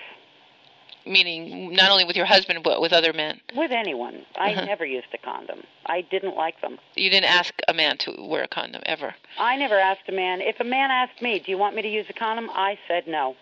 Meaning, 1.07 1.73
not 1.73 1.91
only 1.91 2.05
with 2.05 2.17
your 2.17 2.27
husband, 2.27 2.63
but 2.63 2.81
with 2.81 2.93
other 2.93 3.13
men. 3.13 3.41
With 3.57 3.71
anyone, 3.71 4.27
I 4.37 4.53
uh-huh. 4.53 4.65
never 4.67 4.85
used 4.85 5.07
a 5.15 5.19
condom. 5.19 5.63
I 5.87 6.03
didn't 6.03 6.37
like 6.37 6.61
them. 6.61 6.79
You 6.95 7.09
didn't 7.09 7.31
ask 7.31 7.55
a 7.69 7.73
man 7.73 7.97
to 7.99 8.17
wear 8.19 8.43
a 8.43 8.49
condom 8.49 8.83
ever. 8.85 9.15
I 9.39 9.57
never 9.57 9.79
asked 9.79 10.09
a 10.09 10.13
man. 10.13 10.41
If 10.41 10.61
a 10.61 10.65
man 10.65 10.91
asked 10.91 11.23
me, 11.23 11.39
"Do 11.39 11.51
you 11.51 11.59
want 11.59 11.77
me 11.77 11.83
to 11.83 11.89
use 11.89 12.07
a 12.11 12.13
condom?" 12.13 12.51
I 12.51 12.79
said 12.89 13.07
no. 13.07 13.37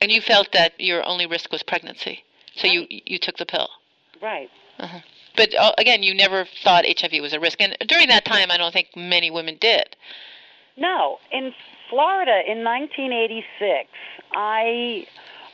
And 0.00 0.10
you 0.12 0.20
felt 0.20 0.52
that 0.52 0.78
your 0.78 1.04
only 1.06 1.26
risk 1.26 1.50
was 1.52 1.62
pregnancy, 1.62 2.24
so 2.56 2.68
right. 2.68 2.90
you 2.90 3.00
you 3.06 3.18
took 3.18 3.38
the 3.38 3.46
pill. 3.46 3.68
Right. 4.20 4.50
Uh-huh 4.78 5.00
but 5.36 5.54
uh, 5.54 5.72
again, 5.78 6.02
you 6.02 6.14
never 6.14 6.46
thought 6.62 6.84
HIV 6.86 7.20
was 7.20 7.32
a 7.32 7.40
risk, 7.40 7.60
and 7.60 7.76
during 7.86 8.08
that 8.08 8.24
time, 8.24 8.50
I 8.50 8.56
don't 8.56 8.72
think 8.72 8.88
many 8.96 9.30
women 9.30 9.56
did. 9.60 9.96
No, 10.76 11.18
in 11.32 11.52
Florida 11.90 12.42
in 12.46 12.64
1986, 12.64 13.88
I 14.32 15.06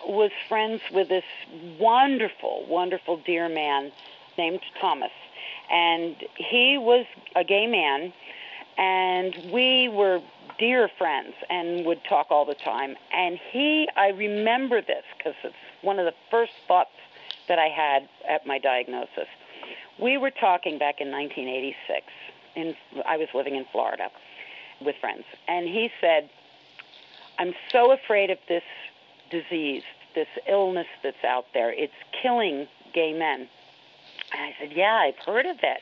was 0.07 0.31
friends 0.49 0.81
with 0.93 1.09
this 1.09 1.25
wonderful, 1.79 2.65
wonderful 2.69 3.19
dear 3.19 3.49
man 3.49 3.93
named 4.39 4.61
Thomas, 4.81 5.13
and 5.71 6.17
he 6.37 6.79
was 6.79 7.07
a 7.37 7.45
gay 7.45 7.67
man, 7.67 8.13
and 8.81 9.53
we 9.53 9.89
were 9.89 10.21
dear 10.59 10.91
friends 10.99 11.35
and 11.49 11.87
would 11.87 12.01
talk 12.09 12.27
all 12.31 12.45
the 12.45 12.57
time. 12.57 12.97
And 13.15 13.39
he, 13.53 13.89
I 13.97 14.09
remember 14.09 14.83
this 14.83 15.05
because 15.17 15.35
it's 15.45 15.55
one 15.83 16.01
of 16.01 16.05
the 16.05 16.15
first 16.31 16.53
thoughts 16.67 16.91
that 17.49 17.61
I 17.61 17.69
had 17.69 18.09
at 18.29 18.47
my 18.47 18.59
diagnosis 18.59 19.29
we 20.01 20.17
were 20.17 20.31
talking 20.31 20.79
back 20.79 21.01
in 21.01 21.11
1986. 21.11 22.07
In, 22.57 22.75
I 23.07 23.17
was 23.17 23.29
living 23.35 23.55
in 23.55 23.65
Florida 23.71 24.09
with 24.81 24.97
friends, 25.01 25.25
and 25.47 25.67
he 25.67 25.91
said, 26.01 26.31
I'm 27.39 27.53
so 27.71 27.93
afraid 27.93 28.31
of 28.31 28.39
this 28.49 28.63
disease, 29.31 29.83
this 30.15 30.29
illness 30.49 30.87
that's 31.03 31.25
out 31.25 31.47
there. 31.55 31.73
It's 31.73 31.93
killing 32.23 32.67
gay 32.93 33.13
men. 33.13 33.49
And 34.33 34.43
I 34.43 34.55
said, 34.61 34.73
Yeah, 34.77 34.95
I've 34.95 35.25
heard 35.25 35.47
of 35.47 35.57
it. 35.63 35.81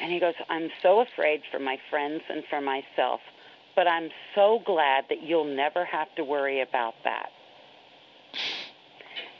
And 0.00 0.12
he 0.12 0.20
goes, 0.20 0.34
I'm 0.48 0.68
so 0.82 1.00
afraid 1.00 1.42
for 1.50 1.58
my 1.58 1.78
friends 1.90 2.22
and 2.28 2.42
for 2.50 2.60
myself, 2.60 3.20
but 3.74 3.86
I'm 3.86 4.10
so 4.34 4.60
glad 4.64 5.04
that 5.08 5.22
you'll 5.22 5.56
never 5.56 5.84
have 5.84 6.14
to 6.16 6.24
worry 6.24 6.60
about 6.60 6.94
that. 7.04 7.30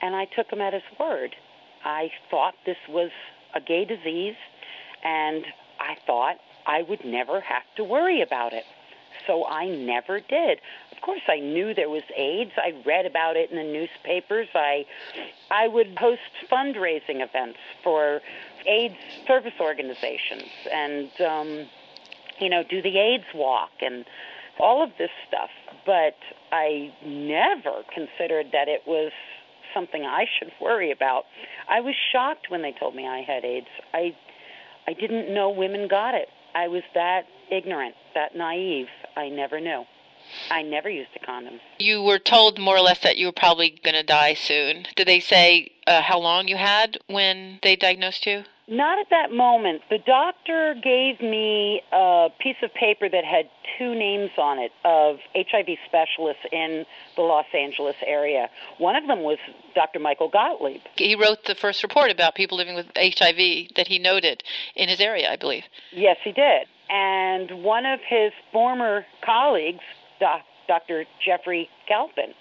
And 0.02 0.14
I 0.14 0.26
took 0.26 0.50
him 0.50 0.60
at 0.60 0.72
his 0.72 0.82
word. 0.98 1.34
I 1.84 2.10
thought 2.30 2.54
this 2.64 2.76
was 2.88 3.10
a 3.54 3.60
gay 3.60 3.84
disease, 3.84 4.36
and 5.04 5.44
I 5.78 5.96
thought 6.06 6.36
I 6.66 6.82
would 6.82 7.04
never 7.04 7.40
have 7.40 7.62
to 7.76 7.84
worry 7.84 8.22
about 8.22 8.52
it. 8.52 8.64
So 9.26 9.46
I 9.46 9.66
never 9.66 10.20
did. 10.20 10.60
Course, 11.06 11.22
I 11.28 11.38
knew 11.38 11.72
there 11.72 11.88
was 11.88 12.02
AIDS. 12.16 12.50
I 12.56 12.72
read 12.84 13.06
about 13.06 13.36
it 13.36 13.52
in 13.52 13.56
the 13.56 13.62
newspapers. 13.62 14.48
I, 14.56 14.84
I 15.52 15.68
would 15.68 15.96
host 15.96 16.20
fundraising 16.50 17.22
events 17.22 17.60
for 17.84 18.20
AIDS 18.66 18.96
service 19.24 19.52
organizations, 19.60 20.50
and 20.72 21.08
um, 21.20 21.66
you 22.40 22.50
know, 22.50 22.64
do 22.68 22.82
the 22.82 22.98
AIDS 22.98 23.24
walk 23.36 23.70
and 23.80 24.04
all 24.58 24.82
of 24.82 24.90
this 24.98 25.10
stuff, 25.28 25.50
but 25.86 26.16
I 26.50 26.92
never 27.04 27.84
considered 27.94 28.46
that 28.52 28.66
it 28.66 28.82
was 28.84 29.12
something 29.72 30.04
I 30.04 30.24
should 30.38 30.50
worry 30.60 30.90
about. 30.90 31.24
I 31.68 31.82
was 31.82 31.94
shocked 32.10 32.46
when 32.50 32.62
they 32.62 32.72
told 32.72 32.96
me 32.96 33.06
I 33.06 33.20
had 33.20 33.44
AIDS. 33.44 33.68
I 33.94 34.16
I 34.88 34.92
didn't 34.92 35.32
know 35.32 35.50
women 35.50 35.86
got 35.86 36.14
it. 36.14 36.28
I 36.52 36.66
was 36.66 36.82
that 36.94 37.26
ignorant, 37.48 37.94
that 38.16 38.34
naive. 38.34 38.88
I 39.16 39.28
never 39.28 39.60
knew. 39.60 39.84
I 40.50 40.62
never 40.62 40.88
used 40.88 41.10
a 41.16 41.24
condom. 41.24 41.60
You 41.78 42.02
were 42.02 42.18
told 42.18 42.58
more 42.58 42.76
or 42.76 42.80
less 42.80 43.00
that 43.00 43.18
you 43.18 43.26
were 43.26 43.32
probably 43.32 43.70
going 43.82 43.94
to 43.94 44.02
die 44.02 44.34
soon. 44.34 44.86
Did 44.96 45.08
they 45.08 45.20
say 45.20 45.72
uh, 45.86 46.02
how 46.02 46.18
long 46.18 46.48
you 46.48 46.56
had 46.56 46.98
when 47.06 47.58
they 47.62 47.76
diagnosed 47.76 48.26
you? 48.26 48.44
Not 48.68 48.98
at 48.98 49.10
that 49.10 49.30
moment. 49.30 49.82
The 49.90 49.98
doctor 49.98 50.74
gave 50.82 51.20
me 51.20 51.82
a 51.92 52.28
piece 52.40 52.56
of 52.64 52.74
paper 52.74 53.08
that 53.08 53.24
had 53.24 53.48
two 53.78 53.94
names 53.94 54.30
on 54.38 54.58
it 54.58 54.72
of 54.84 55.18
HIV 55.36 55.78
specialists 55.86 56.42
in 56.50 56.84
the 57.14 57.22
Los 57.22 57.46
Angeles 57.54 57.94
area. 58.04 58.50
One 58.78 58.96
of 58.96 59.06
them 59.06 59.20
was 59.22 59.38
Dr. 59.76 60.00
Michael 60.00 60.28
Gottlieb. 60.28 60.80
He 60.96 61.14
wrote 61.14 61.44
the 61.44 61.54
first 61.54 61.84
report 61.84 62.10
about 62.10 62.34
people 62.34 62.58
living 62.58 62.74
with 62.74 62.86
HIV 62.96 63.74
that 63.76 63.86
he 63.86 64.00
noted 64.00 64.42
in 64.74 64.88
his 64.88 64.98
area, 64.98 65.30
I 65.30 65.36
believe. 65.36 65.64
Yes, 65.92 66.16
he 66.24 66.32
did. 66.32 66.66
And 66.90 67.62
one 67.62 67.86
of 67.86 68.00
his 68.08 68.32
former 68.52 69.06
colleagues, 69.24 69.84
Doc, 70.20 70.42
Dr. 70.68 71.04
Jeffrey 71.24 71.68
Galpin, 71.88 72.34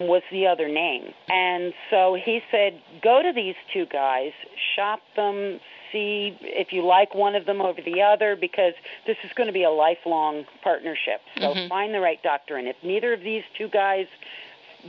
was 0.00 0.22
the 0.30 0.46
other 0.46 0.68
name. 0.68 1.12
And 1.28 1.72
so 1.90 2.18
he 2.22 2.40
said, 2.50 2.80
go 3.02 3.22
to 3.22 3.32
these 3.34 3.54
two 3.72 3.86
guys, 3.86 4.32
shop 4.74 5.00
them, 5.14 5.58
see 5.90 6.36
if 6.42 6.68
you 6.72 6.84
like 6.84 7.14
one 7.14 7.34
of 7.34 7.46
them 7.46 7.60
over 7.62 7.80
the 7.82 8.02
other, 8.02 8.36
because 8.38 8.74
this 9.06 9.16
is 9.24 9.30
going 9.36 9.46
to 9.46 9.52
be 9.52 9.62
a 9.64 9.70
lifelong 9.70 10.44
partnership. 10.62 11.22
So 11.40 11.54
Mhm. 11.54 11.68
find 11.68 11.94
the 11.94 12.00
right 12.00 12.22
doctor. 12.22 12.56
And 12.56 12.68
if 12.68 12.76
neither 12.82 13.12
of 13.12 13.20
these 13.22 13.44
two 13.56 13.68
guys 13.68 14.06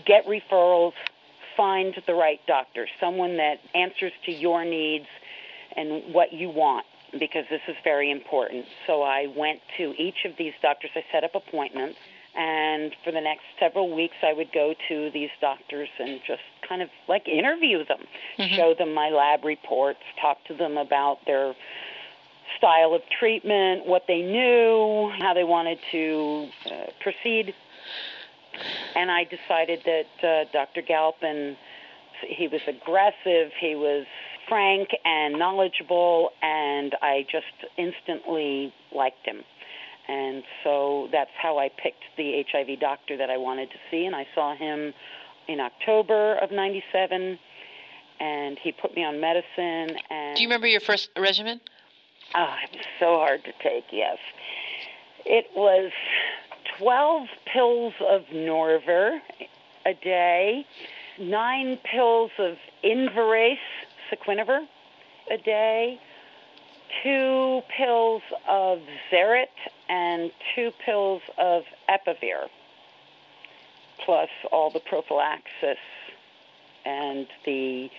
get 0.05 0.25
referrals, 0.25 0.93
find 1.55 1.95
the 2.05 2.13
right 2.13 2.45
doctor, 2.45 2.87
someone 2.99 3.37
that 3.37 3.59
answers 3.73 4.11
to 4.25 4.31
your 4.31 4.65
needs 4.65 5.07
and 5.75 6.13
what 6.13 6.33
you 6.33 6.49
want 6.49 6.85
because 7.17 7.45
this 7.49 7.61
is 7.67 7.75
very 7.83 8.11
important. 8.11 8.65
So 8.85 9.01
I 9.01 9.27
went 9.27 9.61
to 9.77 9.95
each 9.97 10.25
of 10.25 10.35
these 10.37 10.53
doctors. 10.61 10.91
I 10.95 11.03
set 11.11 11.23
up 11.23 11.35
appointments, 11.35 11.97
and 12.37 12.95
for 13.03 13.11
the 13.11 13.21
next 13.21 13.43
several 13.59 13.93
weeks, 13.93 14.15
I 14.21 14.31
would 14.33 14.51
go 14.53 14.75
to 14.89 15.09
these 15.11 15.31
doctors 15.41 15.89
and 15.99 16.19
just 16.25 16.41
kind 16.67 16.81
of 16.81 16.89
like 17.07 17.27
interview 17.27 17.83
them, 17.83 18.05
Mhm. 18.37 18.55
show 18.55 18.73
them 18.73 18.93
my 18.93 19.09
lab 19.09 19.43
reports, 19.43 19.99
talk 20.21 20.43
to 20.45 20.53
them 20.53 20.77
about 20.77 21.25
their 21.25 21.55
style 22.57 22.93
of 22.93 23.01
treatment, 23.09 23.85
what 23.85 24.05
they 24.07 24.21
knew, 24.21 25.09
how 25.19 25.33
they 25.33 25.43
wanted 25.43 25.79
to 25.91 26.49
uh, 26.65 26.71
proceed. 26.99 27.53
And 28.95 29.11
I 29.11 29.23
decided 29.23 29.83
that 29.85 30.23
uh, 30.23 30.45
Dr. 30.51 30.81
Galpin, 30.81 31.57
he 32.27 32.47
was 32.47 32.61
aggressive, 32.67 33.51
he 33.59 33.75
was 33.75 34.05
frank 34.47 34.89
and 35.05 35.37
knowledgeable, 35.37 36.31
and 36.41 36.95
I 37.01 37.25
just 37.29 37.45
instantly 37.77 38.73
liked 38.91 39.25
him. 39.25 39.43
And 40.07 40.43
so 40.63 41.09
that's 41.11 41.31
how 41.41 41.57
I 41.59 41.69
picked 41.69 42.03
the 42.15 42.45
HIV 42.49 42.79
doctor 42.79 43.17
that 43.17 43.29
I 43.29 43.37
wanted 43.37 43.69
to 43.71 43.77
see, 43.91 44.05
and 44.05 44.15
I 44.15 44.25
saw 44.33 44.55
him 44.55 44.93
in 45.47 45.59
October 45.59 46.35
of 46.35 46.51
97, 46.51 47.37
and 48.19 48.57
he 48.59 48.71
put 48.71 48.95
me 48.95 49.03
on 49.03 49.19
medicine. 49.19 49.97
And 50.09 50.35
Do 50.35 50.41
you 50.41 50.47
remember 50.47 50.67
your 50.67 50.79
first 50.81 51.09
regimen? 51.17 51.59
Oh, 52.35 52.55
it 52.63 52.77
was 52.77 52.85
so 52.99 53.15
hard 53.15 53.43
to 53.45 53.51
take, 53.61 53.85
yes. 53.91 54.17
It 55.25 55.47
was 55.55 55.91
12 56.77 57.27
pills 57.51 57.93
of 58.07 58.23
Norvir 58.33 59.19
a 59.85 59.93
day, 59.93 60.65
nine 61.19 61.77
pills 61.89 62.31
of 62.37 62.57
Invirase, 62.83 63.57
Saquinavir 64.11 64.65
a 65.31 65.37
day, 65.37 65.99
two 67.03 67.61
pills 67.75 68.21
of 68.47 68.79
Zerit, 69.11 69.45
and 69.89 70.31
two 70.55 70.71
pills 70.85 71.21
of 71.37 71.63
Epivir, 71.89 72.47
plus 74.03 74.29
all 74.51 74.69
the 74.69 74.79
prophylaxis 74.79 75.77
and 76.85 77.27
the 77.45 77.89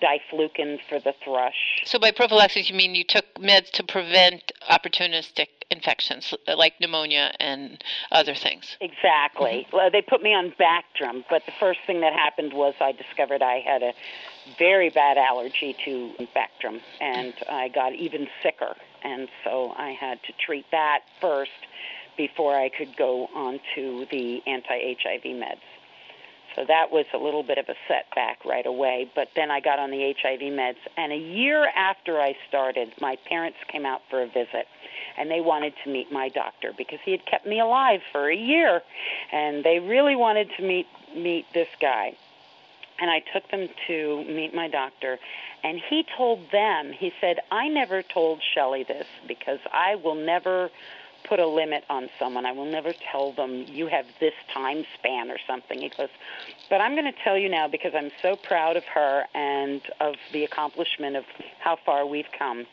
diflucan 0.00 0.78
for 0.88 0.98
the 0.98 1.14
thrush. 1.24 1.82
So 1.84 1.98
by 1.98 2.10
prophylaxis, 2.10 2.70
you 2.70 2.76
mean 2.76 2.94
you 2.94 3.04
took 3.04 3.26
meds 3.34 3.70
to 3.72 3.84
prevent 3.84 4.52
opportunistic 4.70 5.48
infections 5.70 6.34
like 6.46 6.74
pneumonia 6.80 7.34
and 7.40 7.82
other 8.10 8.34
things. 8.34 8.76
Exactly. 8.80 9.66
Mm-hmm. 9.66 9.76
Well, 9.76 9.90
they 9.90 10.02
put 10.02 10.22
me 10.22 10.34
on 10.34 10.52
Bactrim, 10.58 11.24
but 11.28 11.44
the 11.46 11.52
first 11.58 11.80
thing 11.86 12.00
that 12.00 12.12
happened 12.12 12.52
was 12.52 12.74
I 12.80 12.92
discovered 12.92 13.42
I 13.42 13.60
had 13.60 13.82
a 13.82 13.92
very 14.58 14.90
bad 14.90 15.18
allergy 15.18 15.76
to 15.84 16.12
Bactrim, 16.34 16.80
and 17.00 17.34
I 17.48 17.68
got 17.68 17.94
even 17.94 18.26
sicker. 18.42 18.74
And 19.04 19.28
so 19.44 19.72
I 19.76 19.90
had 19.90 20.22
to 20.24 20.32
treat 20.44 20.66
that 20.70 21.00
first 21.20 21.50
before 22.16 22.56
I 22.56 22.68
could 22.68 22.96
go 22.96 23.28
on 23.34 23.60
to 23.74 24.06
the 24.10 24.40
anti-HIV 24.46 25.22
meds. 25.24 25.62
So 26.54 26.64
that 26.68 26.92
was 26.92 27.06
a 27.14 27.18
little 27.18 27.42
bit 27.42 27.56
of 27.56 27.68
a 27.68 27.74
setback 27.88 28.44
right 28.44 28.66
away. 28.66 29.10
But 29.14 29.28
then 29.34 29.50
I 29.50 29.60
got 29.60 29.78
on 29.78 29.90
the 29.90 30.14
HIV 30.20 30.40
meds, 30.40 30.76
and 30.96 31.12
a 31.12 31.16
year 31.16 31.68
after 31.74 32.20
I 32.20 32.36
started, 32.48 32.92
my 33.00 33.16
parents 33.26 33.58
came 33.68 33.86
out 33.86 34.02
for 34.10 34.22
a 34.22 34.26
visit, 34.26 34.66
and 35.16 35.30
they 35.30 35.40
wanted 35.40 35.72
to 35.84 35.90
meet 35.90 36.12
my 36.12 36.28
doctor 36.28 36.72
because 36.76 36.98
he 37.04 37.12
had 37.12 37.24
kept 37.26 37.46
me 37.46 37.60
alive 37.60 38.00
for 38.12 38.30
a 38.30 38.36
year, 38.36 38.82
and 39.32 39.64
they 39.64 39.78
really 39.78 40.14
wanted 40.14 40.50
to 40.58 40.62
meet 40.62 40.86
meet 41.14 41.46
this 41.52 41.68
guy. 41.80 42.14
And 43.02 43.10
I 43.10 43.18
took 43.34 43.50
them 43.50 43.66
to 43.88 44.24
meet 44.28 44.54
my 44.54 44.68
doctor, 44.68 45.18
and 45.64 45.80
he 45.90 46.04
told 46.16 46.38
them, 46.52 46.92
he 46.96 47.10
said, 47.20 47.38
I 47.50 47.66
never 47.66 48.04
told 48.04 48.40
Shelley 48.54 48.84
this 48.86 49.06
because 49.26 49.58
I 49.72 49.96
will 49.96 50.14
never 50.14 50.70
put 51.28 51.40
a 51.40 51.46
limit 51.46 51.82
on 51.90 52.08
someone. 52.20 52.46
I 52.46 52.52
will 52.52 52.70
never 52.70 52.94
tell 53.10 53.32
them 53.32 53.66
you 53.68 53.88
have 53.88 54.04
this 54.20 54.34
time 54.54 54.84
span 54.96 55.32
or 55.32 55.38
something. 55.48 55.80
He 55.80 55.90
goes, 55.96 56.10
but 56.70 56.80
I'm 56.80 56.92
going 56.92 57.12
to 57.12 57.18
tell 57.24 57.36
you 57.36 57.48
now 57.48 57.66
because 57.66 57.90
I'm 57.92 58.12
so 58.22 58.36
proud 58.36 58.76
of 58.76 58.84
her 58.94 59.24
and 59.34 59.80
of 60.00 60.14
the 60.32 60.44
accomplishment 60.44 61.16
of 61.16 61.24
how 61.58 61.78
far 61.84 62.06
we've 62.06 62.30
come. 62.38 62.66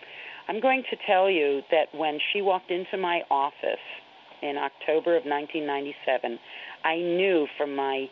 I'm 0.47 0.59
going 0.59 0.83
to 0.91 0.97
tell 1.07 1.27
you 1.27 1.63
that 1.71 1.87
when 1.91 2.19
she 2.31 2.43
walked 2.43 2.69
into 2.69 2.97
my 2.97 3.21
office 3.31 3.81
in 4.43 4.57
October 4.57 5.17
of 5.17 5.25
1997, 5.25 6.37
I 6.83 6.97
knew 6.97 7.47
from 7.57 7.75
my 7.75 8.09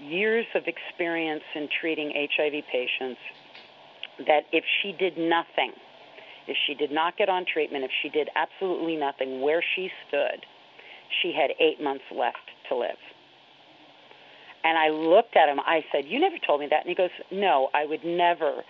years 0.00 0.46
of 0.54 0.62
experience 0.66 1.42
in 1.54 1.68
treating 1.80 2.12
HIV 2.14 2.64
patients 2.72 3.20
that 4.26 4.44
if 4.52 4.64
she 4.82 4.92
did 4.92 5.16
nothing, 5.16 5.72
if 6.46 6.56
she 6.66 6.74
did 6.74 6.90
not 6.90 7.16
get 7.16 7.28
on 7.28 7.44
treatment, 7.50 7.84
if 7.84 7.90
she 8.02 8.08
did 8.08 8.28
absolutely 8.34 8.96
nothing 8.96 9.40
where 9.40 9.62
she 9.74 9.90
stood, 10.08 10.44
she 11.22 11.32
had 11.32 11.50
eight 11.60 11.82
months 11.82 12.04
left 12.14 12.38
to 12.68 12.76
live. 12.76 12.98
And 14.62 14.76
I 14.76 14.90
looked 14.90 15.36
at 15.36 15.48
him. 15.48 15.58
I 15.60 15.80
said, 15.90 16.04
You 16.06 16.20
never 16.20 16.36
told 16.46 16.60
me 16.60 16.66
that. 16.70 16.80
And 16.80 16.88
he 16.88 16.94
goes, 16.94 17.10
No, 17.30 17.70
I 17.72 17.86
would 17.86 18.04
never 18.04 18.62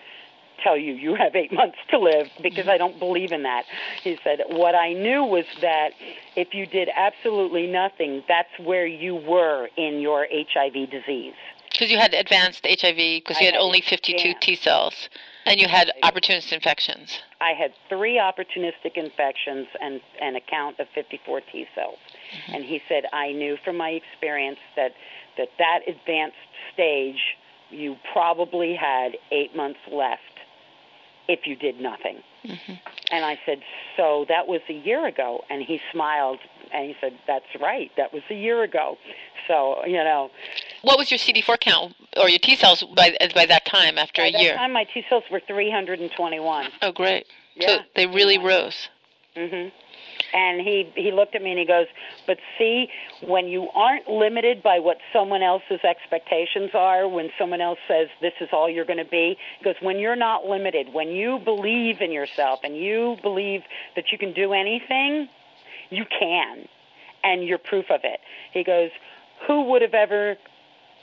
tell 0.63 0.77
you 0.77 0.93
you 0.93 1.15
have 1.15 1.35
eight 1.35 1.51
months 1.51 1.77
to 1.89 1.99
live 1.99 2.27
because 2.41 2.67
I 2.67 2.77
don't 2.77 2.99
believe 2.99 3.31
in 3.31 3.43
that. 3.43 3.65
He 4.03 4.17
said, 4.23 4.41
What 4.47 4.75
I 4.75 4.93
knew 4.93 5.23
was 5.23 5.45
that 5.61 5.91
if 6.35 6.53
you 6.53 6.65
did 6.65 6.89
absolutely 6.95 7.67
nothing, 7.67 8.23
that's 8.27 8.51
where 8.59 8.85
you 8.85 9.15
were 9.15 9.69
in 9.77 9.99
your 9.99 10.27
HIV 10.31 10.89
disease. 10.89 11.33
Because 11.71 11.89
you 11.89 11.97
had 11.97 12.13
advanced 12.13 12.65
HIV, 12.65 12.95
because 12.95 13.39
you 13.39 13.45
had 13.45 13.55
had 13.55 13.61
only 13.61 13.81
52 13.81 14.17
advanced. 14.17 14.41
T 14.41 14.55
cells, 14.55 15.09
and 15.45 15.59
you 15.59 15.67
had 15.67 15.91
opportunist 16.03 16.51
infections. 16.51 17.19
I 17.39 17.53
had 17.53 17.71
three 17.89 18.19
opportunistic 18.19 18.95
infections 18.95 19.67
and 19.79 20.01
an 20.21 20.35
account 20.35 20.79
of 20.79 20.87
54 20.93 21.41
T 21.51 21.65
cells. 21.73 21.97
Mm-hmm. 22.05 22.53
And 22.53 22.65
he 22.65 22.81
said, 22.87 23.05
I 23.13 23.31
knew 23.31 23.57
from 23.63 23.77
my 23.77 23.89
experience 23.89 24.59
that, 24.75 24.91
that 25.37 25.49
that 25.57 25.79
advanced 25.87 26.35
stage, 26.73 27.37
you 27.69 27.95
probably 28.11 28.75
had 28.75 29.17
eight 29.31 29.55
months 29.55 29.79
left 29.91 30.21
if 31.31 31.47
you 31.47 31.55
did 31.55 31.79
nothing. 31.79 32.17
And 33.11 33.23
I 33.25 33.37
said, 33.45 33.59
So 33.97 34.25
that 34.29 34.47
was 34.47 34.61
a 34.69 34.73
year 34.73 35.05
ago. 35.05 35.43
And 35.49 35.61
he 35.61 35.79
smiled 35.91 36.39
and 36.73 36.87
he 36.87 36.95
said, 36.99 37.13
That's 37.27 37.45
right. 37.61 37.91
That 37.97 38.13
was 38.13 38.23
a 38.29 38.33
year 38.35 38.63
ago. 38.63 38.97
So, 39.47 39.85
you 39.85 40.03
know, 40.03 40.31
What 40.81 40.97
was 40.97 41.11
your 41.11 41.19
CD4 41.19 41.59
count 41.59 41.95
or 42.17 42.29
your 42.29 42.39
T 42.39 42.55
cells 42.55 42.83
by 42.95 43.15
by 43.35 43.45
that 43.45 43.65
time 43.65 43.97
after 43.97 44.21
by 44.21 44.27
a 44.27 44.31
that 44.31 44.41
year? 44.41 44.55
time 44.55 44.73
my 44.73 44.85
T 44.85 45.03
cells 45.09 45.23
were 45.31 45.41
321. 45.47 46.67
Oh, 46.81 46.91
great. 46.91 47.25
So 47.59 47.71
Yeah. 47.73 47.81
they 47.95 48.07
really 48.07 48.35
Yeah. 48.35 48.47
rose. 48.47 48.89
hmm 49.35 49.67
And 50.33 50.61
he 50.61 50.89
he 50.95 51.11
looked 51.11 51.35
at 51.35 51.41
me 51.41 51.51
and 51.51 51.59
he 51.59 51.65
goes, 51.65 51.87
"But 52.25 52.37
see, 52.57 52.87
when 53.21 53.47
you 53.47 53.67
aren't 53.75 54.07
limited 54.07 54.63
by 54.63 54.79
what 54.79 54.97
someone 55.11 55.43
else's 55.43 55.83
expectations 55.83 56.71
are, 56.73 57.07
when 57.07 57.29
someone 57.37 57.59
else 57.59 57.79
says 57.87 58.07
this 58.21 58.33
is 58.39 58.49
all 58.53 58.69
you're 58.69 58.85
going 58.85 59.03
to 59.03 59.11
be, 59.11 59.37
he 59.59 59.65
goes, 59.65 59.75
when 59.81 59.99
you're 59.99 60.15
not 60.15 60.45
limited, 60.45 60.93
when 60.93 61.09
you 61.09 61.39
believe 61.39 61.99
in 61.99 62.11
yourself 62.11 62.59
and 62.63 62.77
you 62.77 63.17
believe 63.21 63.61
that 63.95 64.05
you 64.11 64.17
can 64.17 64.31
do 64.33 64.53
anything, 64.53 65.27
you 65.89 66.05
can." 66.05 66.67
and 67.23 67.43
you're 67.43 67.57
proof 67.57 67.85
of 67.89 68.01
it. 68.03 68.19
He 68.53 68.63
goes, 68.63 68.89
Who 69.47 69.69
would 69.69 69.81
have 69.81 69.93
ever 69.93 70.35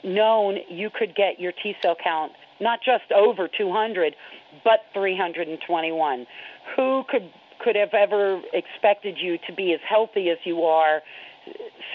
known 0.03 0.57
you 0.69 0.89
could 0.89 1.15
get 1.15 1.39
your 1.39 1.51
T 1.51 1.75
cell 1.81 1.95
count 2.01 2.31
not 2.61 2.79
just 2.85 3.11
over 3.11 3.47
200, 3.47 4.15
but 4.63 4.79
321? 4.93 6.27
Who 6.75 7.03
could 7.09 7.29
could 7.59 7.75
have 7.75 7.93
ever 7.93 8.41
expected 8.53 9.17
you 9.19 9.37
to 9.47 9.53
be 9.53 9.73
as 9.73 9.79
healthy 9.87 10.29
as 10.29 10.37
you 10.43 10.63
are 10.63 11.01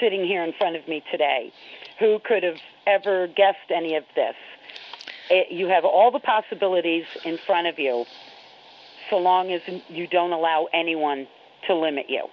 sitting 0.01 0.25
here 0.27 0.43
in 0.43 0.53
front 0.59 0.77
of 0.77 0.87
me 0.89 1.03
today? 1.11 1.53
Who 1.99 2.19
could 2.25 2.43
have 2.43 2.59
ever 2.87 3.27
guessed 3.29 3.71
any 3.75 3.97
of 3.97 4.05
this? 4.15 4.35
It, 5.31 5.51
you 5.51 5.69
have 5.69 5.85
all 5.85 6.11
the 6.11 6.21
possibilities 6.21 7.05
in 7.25 7.39
front 7.47 7.67
of 7.67 7.79
you 7.79 8.05
so 9.11 9.19
long 9.19 9.53
as 9.53 9.63
you 9.89 10.07
don't 10.07 10.33
allow 10.33 10.69
anyone 10.73 11.27
to 11.67 11.75
limit 11.75 12.07
you. 12.09 12.27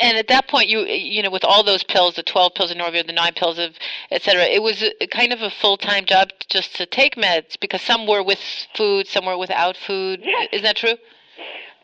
And 0.00 0.18
at 0.18 0.28
that 0.28 0.48
point, 0.48 0.68
you 0.68 0.80
you 0.80 1.22
know, 1.22 1.30
with 1.30 1.44
all 1.44 1.62
those 1.62 1.82
pills, 1.82 2.14
the 2.14 2.22
12 2.22 2.54
pills 2.54 2.70
of 2.70 2.76
Norvir, 2.76 3.06
the 3.06 3.12
nine 3.12 3.32
pills 3.34 3.58
of, 3.58 3.70
et 4.10 4.22
cetera, 4.22 4.44
it 4.44 4.62
was 4.62 4.82
a, 4.82 5.06
kind 5.06 5.32
of 5.32 5.40
a 5.40 5.50
full-time 5.50 6.04
job 6.04 6.28
just 6.50 6.76
to 6.76 6.84
take 6.84 7.16
meds 7.16 7.58
because 7.58 7.80
some 7.80 8.06
were 8.06 8.22
with 8.22 8.38
food, 8.74 9.06
some 9.06 9.24
were 9.24 9.38
without 9.38 9.76
food. 9.76 10.20
Yes. 10.22 10.48
Is 10.52 10.62
that 10.62 10.76
true? 10.76 10.96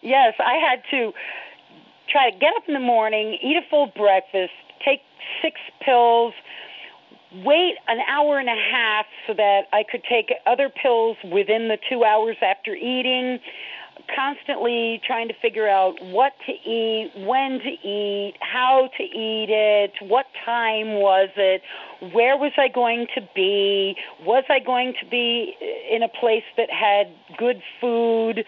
Yes, 0.05 0.35
I 0.38 0.57
had 0.57 0.83
to 0.90 1.12
try 2.11 2.31
to 2.31 2.38
get 2.38 2.53
up 2.57 2.64
in 2.69 2.75
the 2.75 2.81
morning, 2.81 3.38
eat 3.43 3.57
a 3.57 3.62
full 3.71 3.87
breakfast, 3.97 4.53
take 4.85 5.01
six 5.40 5.59
pills, 5.81 6.35
wait 7.43 7.77
an 7.88 7.99
hour 8.07 8.38
and 8.38 8.49
a 8.49 8.55
half 8.71 9.07
so 9.27 9.33
that 9.33 9.62
I 9.73 9.83
could 9.90 10.03
take 10.05 10.33
other 10.47 10.69
pills 10.69 11.17
within 11.25 11.69
the 11.69 11.79
two 11.88 12.05
hours 12.05 12.37
after 12.43 12.75
eating 12.75 13.38
constantly 14.14 15.00
trying 15.07 15.28
to 15.28 15.35
figure 15.35 15.68
out 15.68 15.94
what 16.02 16.33
to 16.46 16.52
eat, 16.52 17.12
when 17.16 17.59
to 17.61 17.70
eat, 17.87 18.35
how 18.40 18.88
to 18.96 19.02
eat 19.02 19.48
it, 19.48 19.92
what 20.00 20.26
time 20.44 20.94
was 20.94 21.30
it, 21.37 21.62
where 22.12 22.37
was 22.37 22.52
I 22.57 22.68
going 22.68 23.07
to 23.14 23.28
be, 23.35 23.96
was 24.24 24.44
I 24.48 24.59
going 24.59 24.94
to 25.00 25.07
be 25.07 25.57
in 25.90 26.02
a 26.02 26.09
place 26.09 26.44
that 26.57 26.70
had 26.70 27.09
good 27.37 27.62
food, 27.80 28.44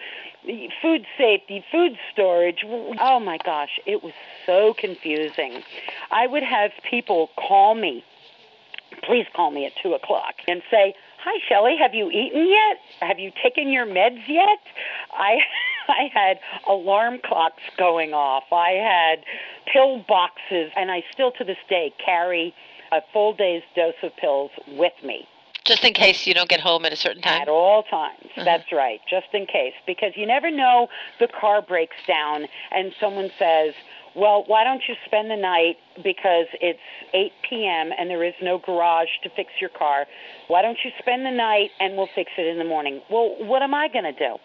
food 0.81 1.05
safety, 1.17 1.63
food 1.71 1.97
storage. 2.11 2.63
Oh 2.65 3.19
my 3.19 3.37
gosh, 3.43 3.79
it 3.85 4.03
was 4.03 4.13
so 4.45 4.73
confusing. 4.77 5.63
I 6.11 6.27
would 6.27 6.43
have 6.43 6.71
people 6.89 7.29
call 7.37 7.75
me, 7.75 8.03
please 9.03 9.25
call 9.35 9.51
me 9.51 9.65
at 9.65 9.73
2 9.81 9.93
o'clock, 9.93 10.35
and 10.47 10.61
say, 10.71 10.93
Hi, 11.29 11.39
Shelley. 11.49 11.75
Have 11.77 11.93
you 11.93 12.09
eaten 12.09 12.47
yet? 12.47 12.77
Have 13.01 13.19
you 13.19 13.33
taken 13.43 13.67
your 13.67 13.85
meds 13.85 14.25
yet? 14.29 14.59
I 15.11 15.39
I 15.89 16.09
had 16.13 16.39
alarm 16.65 17.19
clocks 17.21 17.63
going 17.77 18.13
off. 18.13 18.45
I 18.53 18.69
had 18.71 19.25
pill 19.73 20.05
boxes, 20.07 20.71
and 20.77 20.89
I 20.89 21.03
still 21.11 21.33
to 21.33 21.43
this 21.43 21.57
day 21.67 21.91
carry 22.03 22.55
a 22.93 23.01
full 23.11 23.33
day's 23.33 23.63
dose 23.75 23.95
of 24.03 24.15
pills 24.15 24.51
with 24.69 24.93
me. 25.03 25.27
Just 25.65 25.83
in 25.83 25.93
case 25.93 26.25
you 26.25 26.33
don't 26.33 26.47
get 26.47 26.61
home 26.61 26.85
at 26.85 26.93
a 26.93 26.95
certain 26.95 27.21
time? 27.21 27.41
At 27.41 27.49
all 27.49 27.83
times. 27.83 28.23
Uh-huh. 28.23 28.45
That's 28.45 28.71
right. 28.71 29.01
Just 29.09 29.27
in 29.33 29.47
case. 29.47 29.73
Because 29.85 30.13
you 30.15 30.25
never 30.25 30.49
know 30.49 30.87
the 31.19 31.27
car 31.27 31.61
breaks 31.61 31.97
down 32.07 32.47
and 32.71 32.93
someone 33.01 33.31
says, 33.37 33.73
well, 34.17 34.43
why 34.47 34.63
don't 34.63 34.81
you 34.87 34.95
spend 35.05 35.29
the 35.29 35.35
night 35.35 35.77
because 36.03 36.47
it's 36.59 36.79
8 37.13 37.31
p.m. 37.47 37.91
and 37.97 38.09
there 38.09 38.23
is 38.23 38.33
no 38.41 38.57
garage 38.57 39.09
to 39.23 39.29
fix 39.29 39.51
your 39.61 39.69
car? 39.69 40.05
Why 40.47 40.61
don't 40.61 40.77
you 40.83 40.91
spend 40.99 41.25
the 41.25 41.31
night 41.31 41.69
and 41.79 41.95
we'll 41.95 42.09
fix 42.15 42.31
it 42.37 42.47
in 42.47 42.57
the 42.57 42.65
morning? 42.65 43.01
Well, 43.11 43.35
what 43.39 43.61
am 43.61 43.73
I 43.73 43.87
going 43.87 44.05
to 44.05 44.17
do? 44.17 44.37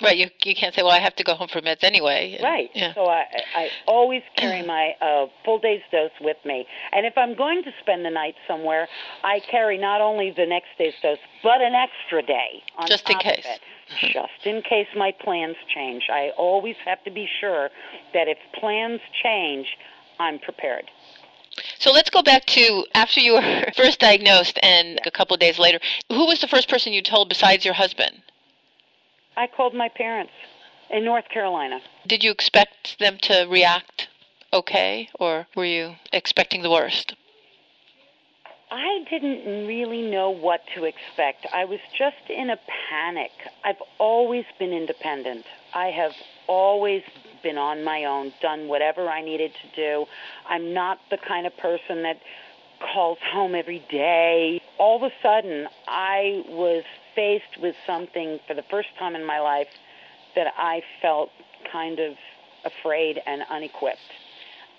Right, 0.00 0.16
you 0.16 0.28
you 0.44 0.54
can't 0.54 0.72
say, 0.74 0.82
well, 0.82 0.92
I 0.92 1.00
have 1.00 1.16
to 1.16 1.24
go 1.24 1.34
home 1.34 1.48
for 1.48 1.60
meds 1.60 1.82
anyway. 1.82 2.38
Right. 2.40 2.70
Yeah. 2.72 2.94
So 2.94 3.06
I 3.06 3.24
I 3.56 3.68
always 3.86 4.22
carry 4.36 4.64
my 4.64 4.92
uh, 5.00 5.26
full 5.44 5.58
day's 5.58 5.82
dose 5.90 6.12
with 6.20 6.36
me, 6.44 6.66
and 6.92 7.04
if 7.04 7.14
I'm 7.18 7.34
going 7.34 7.64
to 7.64 7.70
spend 7.80 8.04
the 8.04 8.10
night 8.10 8.34
somewhere, 8.46 8.86
I 9.24 9.40
carry 9.50 9.76
not 9.76 10.00
only 10.00 10.30
the 10.30 10.46
next 10.46 10.68
day's 10.78 10.94
dose 11.02 11.18
but 11.42 11.60
an 11.60 11.74
extra 11.74 12.22
day 12.22 12.62
on 12.76 12.86
just 12.86 13.10
in 13.10 13.18
case. 13.18 13.44
It 13.44 13.60
Mm-hmm. 13.88 14.12
just 14.12 14.44
in 14.46 14.60
case 14.62 14.88
my 14.94 15.12
plans 15.12 15.56
change. 15.74 16.04
I 16.12 16.30
always 16.36 16.76
have 16.84 17.02
to 17.04 17.10
be 17.10 17.26
sure 17.40 17.70
that 18.12 18.28
if 18.28 18.36
plans 18.52 19.00
change, 19.22 19.66
I'm 20.18 20.38
prepared. 20.38 20.90
So 21.78 21.90
let's 21.92 22.10
go 22.10 22.22
back 22.22 22.44
to 22.46 22.84
after 22.94 23.20
you 23.20 23.34
were 23.34 23.64
first 23.76 24.00
diagnosed 24.00 24.58
and 24.62 25.00
a 25.06 25.10
couple 25.10 25.34
of 25.34 25.40
days 25.40 25.58
later. 25.58 25.80
Who 26.10 26.26
was 26.26 26.40
the 26.40 26.48
first 26.48 26.68
person 26.68 26.92
you 26.92 27.02
told 27.02 27.28
besides 27.28 27.64
your 27.64 27.74
husband? 27.74 28.22
I 29.36 29.46
called 29.46 29.74
my 29.74 29.88
parents 29.88 30.32
in 30.90 31.04
North 31.04 31.28
Carolina. 31.28 31.80
Did 32.06 32.24
you 32.24 32.30
expect 32.30 32.98
them 32.98 33.18
to 33.22 33.46
react 33.48 34.08
okay, 34.52 35.08
or 35.18 35.46
were 35.54 35.64
you 35.64 35.94
expecting 36.12 36.62
the 36.62 36.70
worst? 36.70 37.14
I 38.70 39.04
didn't 39.08 39.66
really 39.66 40.02
know 40.02 40.30
what 40.30 40.60
to 40.74 40.84
expect. 40.84 41.46
I 41.52 41.64
was 41.64 41.80
just 41.96 42.28
in 42.28 42.50
a 42.50 42.58
panic. 42.90 43.30
I've 43.64 43.80
always 43.98 44.44
been 44.58 44.72
independent. 44.72 45.46
I 45.74 45.86
have 45.86 46.12
always 46.46 47.02
been 47.42 47.56
on 47.56 47.82
my 47.82 48.04
own, 48.04 48.32
done 48.42 48.68
whatever 48.68 49.08
I 49.08 49.22
needed 49.22 49.52
to 49.62 49.76
do. 49.76 50.06
I'm 50.48 50.74
not 50.74 50.98
the 51.10 51.16
kind 51.16 51.46
of 51.46 51.56
person 51.56 52.02
that 52.02 52.18
calls 52.92 53.18
home 53.32 53.54
every 53.54 53.84
day. 53.90 54.60
All 54.78 54.96
of 54.96 55.02
a 55.02 55.14
sudden, 55.22 55.66
I 55.86 56.42
was 56.48 56.84
faced 57.14 57.60
with 57.62 57.74
something 57.86 58.38
for 58.46 58.54
the 58.54 58.64
first 58.70 58.88
time 58.98 59.16
in 59.16 59.24
my 59.24 59.40
life 59.40 59.68
that 60.36 60.52
I 60.58 60.82
felt 61.00 61.30
kind 61.72 61.98
of 61.98 62.14
afraid 62.64 63.20
and 63.26 63.42
unequipped. 63.50 63.98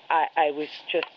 I, 0.09 0.27
I 0.37 0.51
was 0.51 0.67
just 0.91 1.07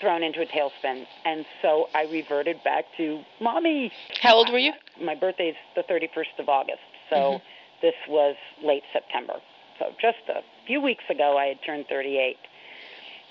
thrown 0.00 0.22
into 0.22 0.40
a 0.40 0.46
tailspin. 0.46 1.04
And 1.24 1.44
so 1.62 1.86
I 1.94 2.04
reverted 2.04 2.62
back 2.64 2.84
to 2.96 3.20
mommy. 3.40 3.92
How 4.20 4.34
old 4.34 4.50
were 4.50 4.58
you? 4.58 4.72
My 5.00 5.14
birthday's 5.14 5.54
the 5.74 5.82
31st 5.82 6.40
of 6.40 6.48
August. 6.48 6.80
So 7.10 7.16
mm-hmm. 7.16 7.44
this 7.82 7.94
was 8.08 8.36
late 8.62 8.82
September. 8.92 9.34
So 9.78 9.86
just 10.00 10.18
a 10.28 10.40
few 10.66 10.80
weeks 10.80 11.04
ago, 11.08 11.36
I 11.38 11.46
had 11.46 11.58
turned 11.64 11.86
38. 11.88 12.36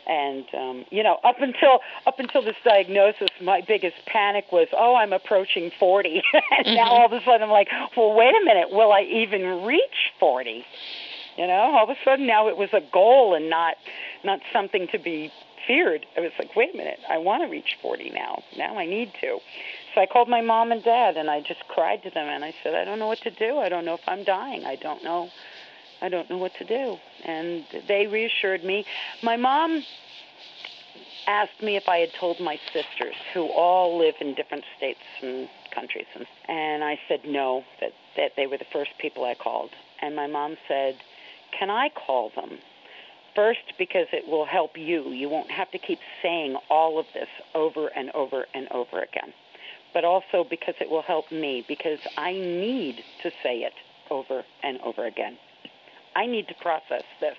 And 0.08 0.46
um, 0.54 0.86
you 0.90 1.04
know, 1.04 1.18
up 1.26 1.42
until 1.42 1.80
up 2.06 2.18
until 2.20 2.42
this 2.42 2.56
diagnosis, 2.64 3.28
my 3.42 3.62
biggest 3.68 3.98
panic 4.06 4.46
was, 4.54 4.70
oh, 4.72 4.96
I'm 4.96 5.12
approaching 5.12 5.70
40. 5.78 6.10
and 6.34 6.66
mm-hmm. 6.66 6.76
now 6.76 6.90
all 6.92 7.06
of 7.06 7.12
a 7.12 7.20
sudden, 7.26 7.44
I'm 7.44 7.50
like, 7.50 7.68
well, 7.96 8.14
wait 8.14 8.34
a 8.34 8.46
minute, 8.46 8.70
will 8.72 8.94
I 8.94 9.02
even 9.02 9.66
reach 9.66 10.14
40? 10.20 10.64
You 11.38 11.46
know, 11.46 11.54
all 11.54 11.84
of 11.84 11.90
a 11.90 11.96
sudden 12.04 12.26
now 12.26 12.48
it 12.48 12.58
was 12.58 12.70
a 12.74 12.82
goal 12.92 13.36
and 13.36 13.50
not 13.50 13.76
not 14.24 14.40
something 14.54 14.88
to 14.92 14.98
be 14.98 15.32
feared. 15.68 16.06
I 16.16 16.22
was 16.22 16.32
like, 16.40 16.56
wait 16.56 16.74
a 16.74 16.78
minute, 16.78 17.00
I 17.10 17.18
want 17.18 17.44
to 17.44 17.50
reach 17.50 17.78
40 17.82 18.12
now. 18.12 18.42
Now 18.58 18.78
I 18.78 18.86
need 18.86 19.12
to. 19.22 19.40
So 19.94 20.02
I 20.02 20.06
called 20.06 20.30
my 20.30 20.42
mom 20.42 20.72
and 20.72 20.84
dad 20.84 21.18
and 21.18 21.30
I 21.30 21.42
just 21.42 21.68
cried 21.68 22.02
to 22.04 22.10
them 22.10 22.28
and 22.28 22.44
I 22.44 22.56
said, 22.64 22.74
I 22.74 22.86
don't 22.86 23.00
know 23.00 23.08
what 23.08 23.22
to 23.22 23.32
do. 23.32 23.58
I 23.58 23.70
don't 23.70 23.86
know 23.86 23.96
if 23.96 24.08
I'm 24.08 24.24
dying. 24.24 24.66
I 24.66 24.76
don't 24.76 25.04
know. 25.04 25.30
I 26.02 26.10
don't 26.10 26.30
know 26.30 26.38
what 26.38 26.54
to 26.60 26.66
do. 26.66 26.98
And 27.26 27.66
they 27.88 28.08
reassured 28.08 28.64
me. 28.64 28.86
My 29.24 29.36
mom 29.36 29.84
asked 31.28 31.62
me 31.62 31.76
if 31.76 31.88
I 31.88 31.98
had 31.98 32.10
told 32.20 32.40
my 32.40 32.58
sisters, 32.68 33.16
who 33.34 33.48
all 33.48 34.00
live 34.00 34.16
in 34.22 34.34
different 34.34 34.64
states 34.78 35.00
and 35.22 35.50
countries, 35.76 36.06
and, 36.16 36.26
and 36.48 36.84
I 36.84 36.98
said 37.08 37.20
no, 37.26 37.64
that, 37.82 37.92
that 38.16 38.32
they 38.38 38.48
were 38.48 38.58
the 38.58 38.66
first 38.72 38.92
people 39.00 39.26
I 39.26 39.36
called. 39.36 39.72
And 40.02 40.16
my 40.16 40.28
mom 40.28 40.56
said, 40.68 40.96
Can 41.58 41.70
I 41.70 41.90
call 41.90 42.32
them? 42.36 42.60
First, 43.38 43.73
because 43.78 44.08
it 44.13 44.28
will 44.28 44.47
help 44.47 44.71
you. 44.76 45.12
You 45.12 45.30
won't 45.30 45.52
have 45.52 45.69
to 45.69 45.78
keep 45.78 46.00
saying 46.23 46.58
all 46.71 46.97
of 46.97 47.06
this 47.13 47.28
over 47.54 47.89
and 47.95 48.10
over 48.15 48.47
and 48.56 48.67
over 48.71 48.97
again. 48.97 49.32
But 49.93 50.04
also 50.04 50.43
because 50.43 50.73
it 50.82 50.89
will 50.89 51.04
help 51.04 51.32
me, 51.32 51.63
because 51.67 52.00
I 52.17 52.32
need 52.32 53.04
to 53.21 53.30
say 53.43 53.60
it 53.60 53.73
over 54.10 54.43
and 54.63 54.80
over 54.82 55.06
again. 55.06 55.38
I 56.15 56.26
need 56.26 56.47
to 56.47 56.56
process 56.56 57.04
this. 57.21 57.38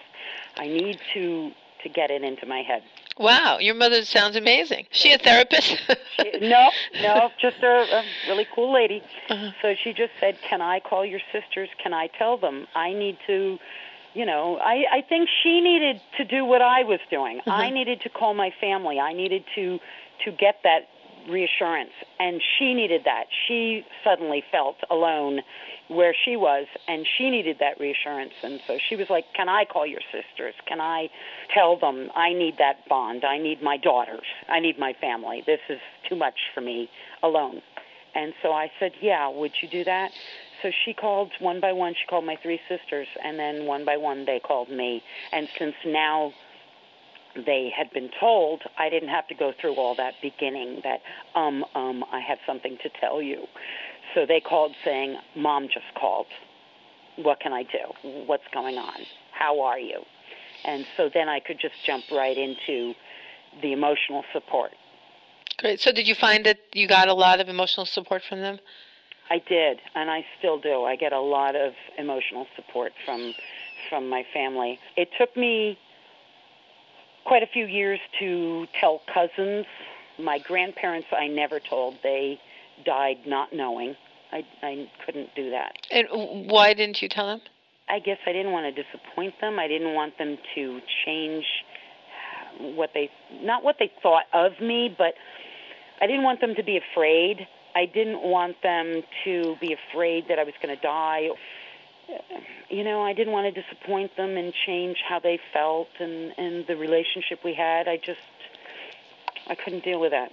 I 0.57 0.69
need 0.69 1.01
to 1.15 1.51
to 1.83 1.89
get 1.89 2.13
it 2.13 2.23
into 2.23 2.47
my 2.47 2.63
head. 2.63 2.83
Wow, 3.19 3.59
your 3.59 3.75
mother 3.75 4.05
sounds 4.05 4.37
amazing. 4.37 4.87
Is 4.93 4.99
she 4.99 5.13
a 5.13 5.19
therapist? 5.19 5.77
she, 6.21 6.39
no, 6.41 6.71
no, 7.03 7.31
just 7.41 7.57
a, 7.63 7.67
a 7.67 8.05
really 8.29 8.47
cool 8.55 8.73
lady. 8.73 9.03
Uh-huh. 9.29 9.51
So 9.63 9.75
she 9.83 9.93
just 9.93 10.13
said, 10.21 10.39
"Can 10.49 10.61
I 10.61 10.79
call 10.79 11.05
your 11.05 11.21
sisters? 11.33 11.69
Can 11.83 11.93
I 11.93 12.09
tell 12.19 12.37
them 12.39 12.69
I 12.77 12.93
need 12.93 13.19
to 13.27 13.59
you 14.15 14.25
know, 14.25 14.59
I, 14.59 14.85
I 14.93 15.03
think 15.09 15.29
she 15.43 15.61
needed 15.61 16.01
to 16.17 16.25
do 16.25 16.45
what 16.45 16.63
I 16.63 16.85
was 16.85 17.01
doing. 17.11 17.39
Mm-hmm. 17.39 17.51
I 17.51 17.71
needed 17.71 18.01
to 18.03 18.09
call 18.09 18.35
my 18.35 18.51
family. 18.61 18.99
I 18.99 19.13
needed 19.13 19.45
to 19.55 19.79
to 20.25 20.33
get 20.33 20.57
that 20.65 20.89
reassurance, 21.29 21.93
and 22.19 22.41
she 22.59 22.75
needed 22.75 23.03
that. 23.05 23.25
She 23.47 23.85
suddenly 24.03 24.43
felt 24.51 24.77
alone 24.91 25.41
where 25.89 26.15
she 26.25 26.37
was, 26.37 26.67
and 26.87 27.07
she 27.17 27.31
needed 27.31 27.59
that 27.61 27.79
reassurance. 27.79 28.33
And 28.43 28.61
so 28.67 28.79
she 28.89 28.97
was 28.97 29.09
like, 29.09 29.25
"Can 29.35 29.49
I 29.49 29.65
call 29.65 29.87
your 29.87 30.01
sisters? 30.13 30.55
Can 30.67 30.81
I 30.81 31.09
tell 31.55 31.77
them 31.77 32.11
I 32.15 32.33
need 32.33 32.57
that 32.59 32.89
bond? 32.89 33.25
I 33.25 33.39
need 33.39 33.63
my 33.63 33.77
daughters. 33.77 34.27
I 34.49 34.61
need 34.61 34.79
my 34.79 34.95
family. 35.01 35.43
This 35.47 35.61
is 35.69 35.81
too 36.09 36.17
much 36.17 36.39
for 36.55 36.61
me 36.61 36.91
alone." 37.23 37.63
And 38.15 38.33
so 38.43 38.53
I 38.53 38.71
said, 38.81 38.93
"Yeah, 39.01 39.29
would 39.29 39.53
you 39.63 39.69
do 39.69 39.85
that?" 39.85 40.11
So 40.63 40.71
she 40.85 40.93
called 40.93 41.31
one 41.41 41.61
by 41.61 41.73
one. 41.73 41.95
She 41.95 42.07
called 42.09 42.25
my 42.25 42.37
three 42.43 42.61
sisters, 42.69 43.07
and 43.23 43.39
then 43.39 43.65
one 43.67 43.85
by 43.85 43.97
one 43.97 44.25
they 44.25 44.41
called 44.41 44.71
me. 44.71 45.03
And 45.33 45.49
since 45.59 45.75
now 45.87 46.33
they 47.35 47.71
had 47.77 47.91
been 47.93 48.11
told 48.19 48.63
I 48.79 48.89
didn't 48.89 49.11
have 49.11 49.29
to 49.29 49.35
go 49.35 49.53
through 49.61 49.75
all 49.75 49.95
that 49.97 50.15
beginning 50.23 50.83
that 50.83 51.01
um 51.39 51.65
um 51.75 52.05
I 52.11 52.21
have 52.21 52.39
something 52.47 52.79
to 52.83 52.89
tell 53.01 53.23
you. 53.23 53.47
So 54.15 54.27
they 54.27 54.41
called 54.41 54.75
saying, 54.85 55.17
"Mom 55.37 55.65
just 55.65 55.95
called. 55.99 56.27
What 57.17 57.41
can 57.41 57.53
I 57.53 57.63
do? 57.63 58.25
What's 58.27 58.49
going 58.53 58.79
on? 58.79 59.07
How 59.33 59.61
are 59.61 59.79
you?" 59.79 60.03
And 60.65 60.85
so 60.97 61.09
then 61.13 61.29
I 61.29 61.41
could 61.41 61.59
just 61.61 61.75
jump 61.87 62.05
right 62.11 62.37
into 62.37 62.95
the 63.63 63.73
emotional 63.73 64.25
support. 64.33 64.73
Great. 65.59 65.81
So 65.81 65.93
did 65.93 66.07
you 66.07 66.15
find 66.15 66.45
that 66.47 66.59
you 66.73 66.87
got 66.87 67.09
a 67.09 67.15
lot 67.15 67.41
of 67.41 67.49
emotional 67.49 67.87
support 67.87 68.23
from 68.29 68.41
them? 68.41 68.59
I 69.31 69.43
did, 69.47 69.79
and 69.95 70.11
I 70.11 70.25
still 70.39 70.59
do. 70.59 70.85
I 70.85 70.97
get 70.97 71.13
a 71.13 71.21
lot 71.21 71.55
of 71.55 71.73
emotional 71.99 72.47
support 72.57 72.93
from 73.05 73.35
from 73.89 74.09
my 74.09 74.25
family. 74.33 74.79
It 74.97 75.09
took 75.19 75.37
me 75.37 75.79
quite 77.25 77.43
a 77.43 77.47
few 77.47 77.67
years 77.67 78.01
to 78.19 78.67
tell 78.81 79.03
cousins. 79.13 79.67
My 80.19 80.39
grandparents, 80.39 81.09
I 81.13 81.29
never 81.29 81.61
told. 81.61 81.97
They 82.03 82.41
died 82.85 83.19
not 83.27 83.53
knowing. 83.53 83.95
I, 84.33 84.45
I 84.63 84.91
couldn't 85.05 85.35
do 85.35 85.51
that. 85.51 85.73
And 85.91 86.09
why 86.51 86.75
didn't 86.75 87.01
you 87.01 87.09
tell 87.09 87.27
them? 87.27 87.41
I 87.89 88.01
guess 88.01 88.19
I 88.27 88.33
didn't 88.33 88.53
want 88.53 88.75
to 88.75 88.83
disappoint 88.83 89.35
them. 89.41 89.59
I 89.59 89.69
didn't 89.69 89.95
want 89.95 90.19
them 90.19 90.37
to 90.55 90.81
change 91.05 91.45
what 92.61 92.91
they, 92.93 93.11
not 93.43 93.63
what 93.65 93.77
they 93.79 93.91
thought 94.03 94.25
of 94.35 94.53
me, 94.61 94.95
but 94.97 95.15
I 96.01 96.07
didn't 96.07 96.25
want 96.25 96.41
them 96.41 96.55
to 96.57 96.63
be 96.63 96.79
afraid. 96.79 97.47
I 97.79 97.87
didn't 97.87 98.23
want 98.23 98.61
them 98.63 99.03
to 99.25 99.57
be 99.61 99.73
afraid 99.73 100.27
that 100.29 100.39
I 100.39 100.45
was 100.45 100.55
going 100.61 100.75
to 100.75 100.83
die 100.83 101.31
you 102.71 102.85
know, 102.85 103.03
I 103.03 103.13
didn't 103.13 103.33
want 103.33 103.53
to 103.53 103.63
disappoint 103.63 104.17
them 104.17 104.37
and 104.37 104.53
change 104.67 104.99
how 105.07 105.19
they 105.19 105.39
felt 105.53 105.89
and 105.99 106.33
and 106.39 106.67
the 106.67 106.77
relationship 106.77 107.41
we 107.45 107.55
had. 107.55 107.89
I 107.89 107.97
just 107.97 108.21
I 109.47 109.55
couldn't 109.55 109.85
deal 109.85 110.01
with 110.01 110.13
that. 110.13 110.33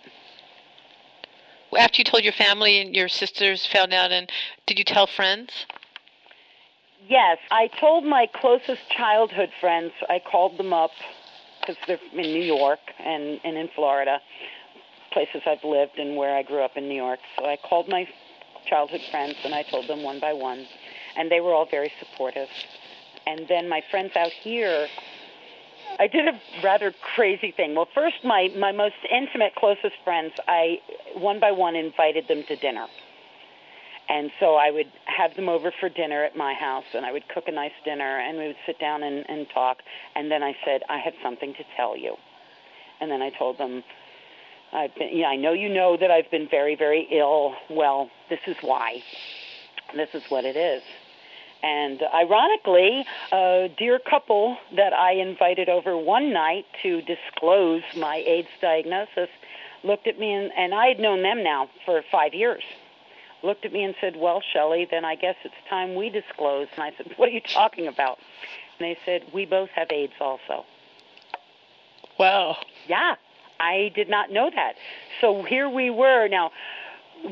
After 1.78 2.00
you 2.00 2.04
told 2.06 2.24
your 2.24 2.34
family 2.34 2.80
and 2.80 2.96
your 2.96 3.10
sisters 3.10 3.66
found 3.66 3.94
out, 3.94 4.12
and 4.12 4.30
did 4.66 4.80
you 4.80 4.86
tell 4.86 5.08
friends? 5.08 5.66
Yes, 7.08 7.38
I 7.52 7.68
told 7.68 8.06
my 8.06 8.28
closest 8.28 8.90
childhood 8.90 9.50
friends. 9.60 9.92
I 10.10 10.20
called 10.20 10.58
them 10.58 10.72
up 10.72 10.92
because 11.60 11.76
they're 11.86 12.00
in 12.14 12.34
New 12.34 12.44
York 12.44 12.80
and 13.00 13.40
and 13.44 13.58
in 13.58 13.70
Florida, 13.76 14.20
places 15.16 15.42
I've 15.48 15.64
lived 15.64 15.98
and 15.98 16.18
where 16.18 16.36
I 16.36 16.44
grew 16.44 16.62
up 16.62 16.76
in 16.76 16.90
New 16.90 17.02
York. 17.08 17.20
So 17.40 17.46
I 17.46 17.56
called 17.56 17.88
my 17.88 18.06
childhood 18.68 19.02
friends 19.10 19.36
and 19.46 19.56
I 19.56 19.64
told 19.64 19.88
them 19.88 20.04
one 20.04 20.20
by 20.20 20.34
one 20.34 20.68
and 21.16 21.32
they 21.32 21.40
were 21.40 21.54
all 21.54 21.66
very 21.66 21.92
supportive. 22.00 22.50
And 23.26 23.48
then 23.48 23.70
my 23.70 23.82
friends 23.90 24.12
out 24.18 24.32
here, 24.32 24.88
I 25.98 26.08
did 26.08 26.28
a 26.28 26.38
rather 26.62 26.94
crazy 27.16 27.54
thing. 27.56 27.76
Well, 27.76 27.88
first, 27.96 28.18
my 28.26 28.50
my 28.58 28.74
most 28.74 29.00
intimate, 29.10 29.56
closest 29.56 29.96
friends, 30.04 30.34
I 30.48 30.80
one 31.16 31.40
by 31.40 31.52
one 31.52 31.76
invited 31.76 32.28
them 32.28 32.44
to 32.50 32.56
dinner. 32.58 32.88
And 34.08 34.30
so 34.40 34.56
I 34.56 34.70
would 34.70 34.92
have 35.06 35.36
them 35.36 35.50
over 35.50 35.72
for 35.80 35.90
dinner 35.90 36.24
at 36.26 36.36
my 36.36 36.54
house, 36.54 36.86
and 36.94 37.06
I 37.06 37.12
would 37.12 37.28
cook 37.28 37.46
a 37.48 37.52
nice 37.52 37.78
dinner, 37.84 38.20
and 38.20 38.38
we 38.38 38.48
would 38.48 38.62
sit 38.68 38.78
down 38.80 39.02
and, 39.02 39.26
and 39.28 39.48
talk. 39.52 39.78
And 40.16 40.30
then 40.30 40.44
I 40.44 40.54
said, 40.64 40.82
I 40.90 41.00
have 41.00 41.16
something 41.24 41.54
to 41.56 41.64
tell 41.76 41.98
you. 41.98 42.16
And 43.02 43.10
then 43.10 43.24
I 43.24 43.32
told 43.32 43.58
them, 43.58 43.84
I've 44.76 44.94
been, 44.96 45.18
yeah, 45.18 45.28
I 45.28 45.38
know 45.38 45.54
you 45.54 45.70
know 45.70 45.96
that 45.98 46.12
I've 46.12 46.30
been 46.30 46.50
very, 46.50 46.76
very 46.76 47.08
ill. 47.12 47.54
Well, 47.70 48.10
this 48.30 48.42
is 48.46 48.58
why. 48.62 49.02
This 49.96 50.10
is 50.14 50.24
what 50.30 50.44
it 50.44 50.58
is. 50.58 50.84
And 51.64 52.02
ironically, 52.14 53.06
a 53.32 53.70
dear 53.78 54.00
couple 54.00 54.58
that 54.76 54.94
I 54.94 55.14
invited 55.14 55.70
over 55.70 55.98
one 55.98 56.34
night 56.34 56.66
to 56.84 57.02
disclose 57.02 57.84
my 57.96 58.18
AIDS 58.28 58.50
diagnosis 58.62 59.30
looked 59.84 60.08
at 60.08 60.20
me, 60.20 60.34
and, 60.34 60.52
and 60.58 60.74
I 60.74 60.88
had 60.88 61.00
known 61.00 61.24
them 61.24 61.44
now 61.44 61.70
for 61.86 62.02
five 62.12 62.34
years. 62.34 62.64
Looked 63.44 63.66
at 63.66 63.72
me 63.72 63.84
and 63.84 63.96
said, 64.02 64.16
Well, 64.18 64.42
Shelley, 64.54 64.88
then 64.90 65.06
I 65.06 65.16
guess 65.16 65.36
it's 65.44 65.56
time 65.70 65.96
we 65.96 66.10
disclose. 66.10 66.68
And 66.76 66.84
I 66.84 66.92
said, 66.98 67.14
What 67.18 67.30
are 67.30 67.32
you 67.32 67.42
talking 67.42 67.88
about? 67.88 68.18
And 68.78 68.86
they 68.86 68.98
said, 69.06 69.22
We 69.34 69.46
both 69.46 69.70
have 69.70 69.88
AIDS 69.92 70.14
also. 70.20 70.66
Wow. 72.18 72.58
Yeah, 72.88 73.16
I 73.60 73.92
did 73.96 74.10
not 74.10 74.32
know 74.32 74.50
that. 74.54 74.76
So 75.22 75.44
here 75.44 75.70
we 75.70 75.90
were. 75.90 76.28
Now, 76.28 76.52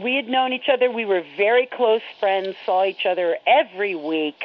we 0.01 0.15
had 0.15 0.27
known 0.27 0.53
each 0.53 0.69
other. 0.71 0.91
We 0.91 1.05
were 1.05 1.23
very 1.37 1.67
close 1.67 2.01
friends, 2.19 2.55
saw 2.65 2.85
each 2.85 3.05
other 3.05 3.37
every 3.45 3.95
week 3.95 4.43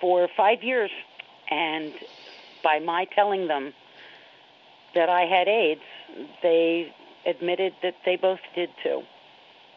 for 0.00 0.28
five 0.36 0.62
years. 0.62 0.90
And 1.50 1.92
by 2.62 2.78
my 2.80 3.06
telling 3.14 3.48
them 3.48 3.72
that 4.94 5.08
I 5.08 5.22
had 5.22 5.48
AIDS, 5.48 5.80
they 6.42 6.92
admitted 7.26 7.74
that 7.82 7.94
they 8.04 8.16
both 8.16 8.40
did 8.54 8.70
too. 8.82 9.02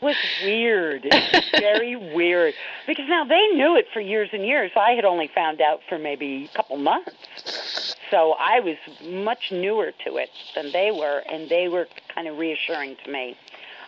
It 0.01 0.05
was 0.05 0.15
weird. 0.43 1.05
It 1.05 1.33
was 1.33 1.43
very 1.59 1.95
weird. 1.95 2.53
Because 2.87 3.05
now 3.09 3.25
they 3.25 3.47
knew 3.47 3.75
it 3.75 3.87
for 3.93 3.99
years 3.99 4.29
and 4.31 4.45
years. 4.45 4.71
I 4.75 4.91
had 4.91 5.03
only 5.03 5.29
found 5.33 5.59
out 5.59 5.81
for 5.89 5.97
maybe 5.97 6.49
a 6.53 6.57
couple 6.57 6.77
months. 6.77 7.88
So 8.11 8.35
I 8.39 8.59
was 8.59 8.77
much 9.03 9.51
newer 9.51 9.91
to 10.05 10.17
it 10.17 10.29
than 10.55 10.71
they 10.71 10.91
were, 10.91 11.21
and 11.31 11.49
they 11.49 11.67
were 11.67 11.87
kind 12.13 12.27
of 12.27 12.37
reassuring 12.37 12.97
to 13.05 13.11
me. 13.11 13.35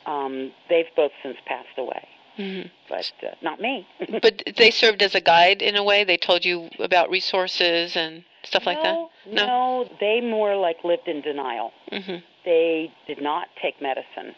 Um, 0.05 0.51
they've 0.69 0.85
both 0.95 1.11
since 1.23 1.37
passed 1.45 1.77
away. 1.77 2.07
Mm-hmm. 2.37 2.67
But 2.89 3.11
uh, 3.23 3.35
not 3.41 3.59
me. 3.59 3.87
but 4.21 4.41
they 4.57 4.71
served 4.71 5.01
as 5.01 5.15
a 5.15 5.21
guide 5.21 5.61
in 5.61 5.75
a 5.75 5.83
way. 5.83 6.03
They 6.03 6.17
told 6.17 6.45
you 6.45 6.69
about 6.79 7.09
resources 7.09 7.95
and 7.95 8.23
stuff 8.43 8.65
no, 8.65 8.71
like 8.71 8.83
that. 8.83 8.95
No, 9.31 9.45
no, 9.45 9.89
they 9.99 10.21
more 10.21 10.55
like 10.55 10.77
lived 10.83 11.07
in 11.07 11.21
denial. 11.21 11.71
Mm-hmm. 11.91 12.17
They 12.45 12.91
did 13.07 13.21
not 13.21 13.47
take 13.61 13.81
medicine. 13.81 14.33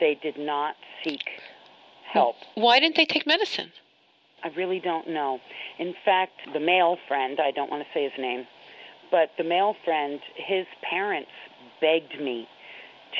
They 0.00 0.18
did 0.22 0.38
not 0.38 0.76
seek 1.04 1.22
help. 2.12 2.36
Why 2.54 2.80
didn't 2.80 2.96
they 2.96 3.04
take 3.04 3.26
medicine? 3.26 3.72
I 4.44 4.48
really 4.48 4.80
don't 4.80 5.08
know. 5.08 5.40
In 5.78 5.94
fact, 6.04 6.34
the 6.52 6.60
male 6.60 6.98
friend, 7.08 7.38
I 7.40 7.50
don't 7.50 7.70
want 7.70 7.82
to 7.82 7.88
say 7.92 8.04
his 8.04 8.12
name, 8.18 8.46
but 9.10 9.30
the 9.38 9.44
male 9.44 9.74
friend, 9.84 10.20
his 10.34 10.66
parents 10.88 11.30
begged 11.80 12.20
me 12.20 12.48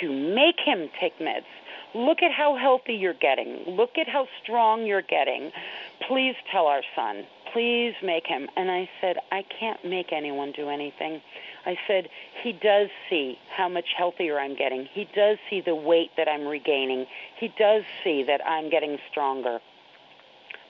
to 0.01 0.09
make 0.09 0.57
him 0.65 0.89
take 1.01 1.19
meds. 1.19 1.47
Look 1.95 2.23
at 2.23 2.33
how 2.33 2.57
healthy 2.57 2.95
you're 2.95 3.15
getting. 3.15 3.65
Look 3.67 3.97
at 3.99 4.09
how 4.09 4.27
strong 4.43 4.85
you're 4.85 5.03
getting. 5.03 5.51
Please 6.07 6.35
tell 6.53 6.67
our 6.67 6.83
son. 6.95 7.25
Please 7.53 7.95
make 8.03 8.27
him. 8.27 8.49
And 8.57 8.71
I 8.71 8.89
said, 9.01 9.17
I 9.33 9.45
can't 9.59 9.83
make 9.85 10.13
anyone 10.13 10.53
do 10.53 10.69
anything. 10.69 11.23
I 11.65 11.77
said, 11.87 12.09
he 12.43 12.53
does 12.53 12.89
see 13.09 13.39
how 13.57 13.69
much 13.69 13.87
healthier 13.97 14.39
I'm 14.39 14.57
getting. 14.57 14.87
He 14.93 15.09
does 15.15 15.39
see 15.49 15.63
the 15.65 15.75
weight 15.75 16.11
that 16.17 16.29
I'm 16.29 16.47
regaining. 16.47 17.07
He 17.39 17.49
does 17.59 17.83
see 18.05 18.25
that 18.25 18.41
I'm 18.47 18.69
getting 18.69 18.99
stronger. 19.11 19.61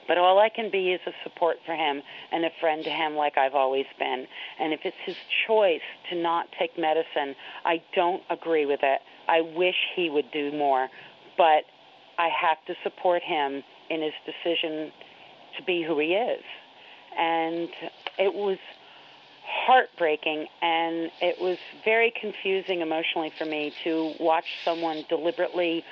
But 0.07 0.17
all 0.17 0.39
I 0.39 0.49
can 0.49 0.71
be 0.71 0.91
is 0.91 1.01
a 1.05 1.11
support 1.23 1.57
for 1.65 1.75
him 1.75 2.01
and 2.31 2.45
a 2.45 2.49
friend 2.59 2.83
to 2.83 2.89
him 2.89 3.15
like 3.15 3.37
I've 3.37 3.55
always 3.55 3.85
been. 3.99 4.25
And 4.59 4.73
if 4.73 4.81
it's 4.85 4.97
his 5.05 5.15
choice 5.45 5.81
to 6.09 6.15
not 6.15 6.47
take 6.57 6.77
medicine, 6.77 7.35
I 7.65 7.81
don't 7.95 8.23
agree 8.29 8.65
with 8.65 8.79
it. 8.83 9.01
I 9.27 9.41
wish 9.41 9.75
he 9.95 10.09
would 10.09 10.31
do 10.31 10.51
more 10.51 10.89
but 11.37 11.63
I 12.17 12.29
have 12.29 12.57
to 12.65 12.73
support 12.83 13.21
him 13.21 13.63
in 13.89 14.01
his 14.01 14.13
decision 14.25 14.91
to 15.57 15.63
be 15.63 15.83
who 15.83 15.99
he 15.99 16.13
is. 16.13 16.43
And 17.17 17.69
it 18.17 18.33
was 18.33 18.57
heartbreaking 19.45 20.47
and 20.61 21.09
it 21.21 21.39
was 21.39 21.57
very 21.85 22.11
confusing 22.19 22.81
emotionally 22.81 23.31
for 23.37 23.45
me 23.45 23.73
to 23.83 24.13
watch 24.19 24.45
someone 24.65 25.05
deliberately 25.07 25.85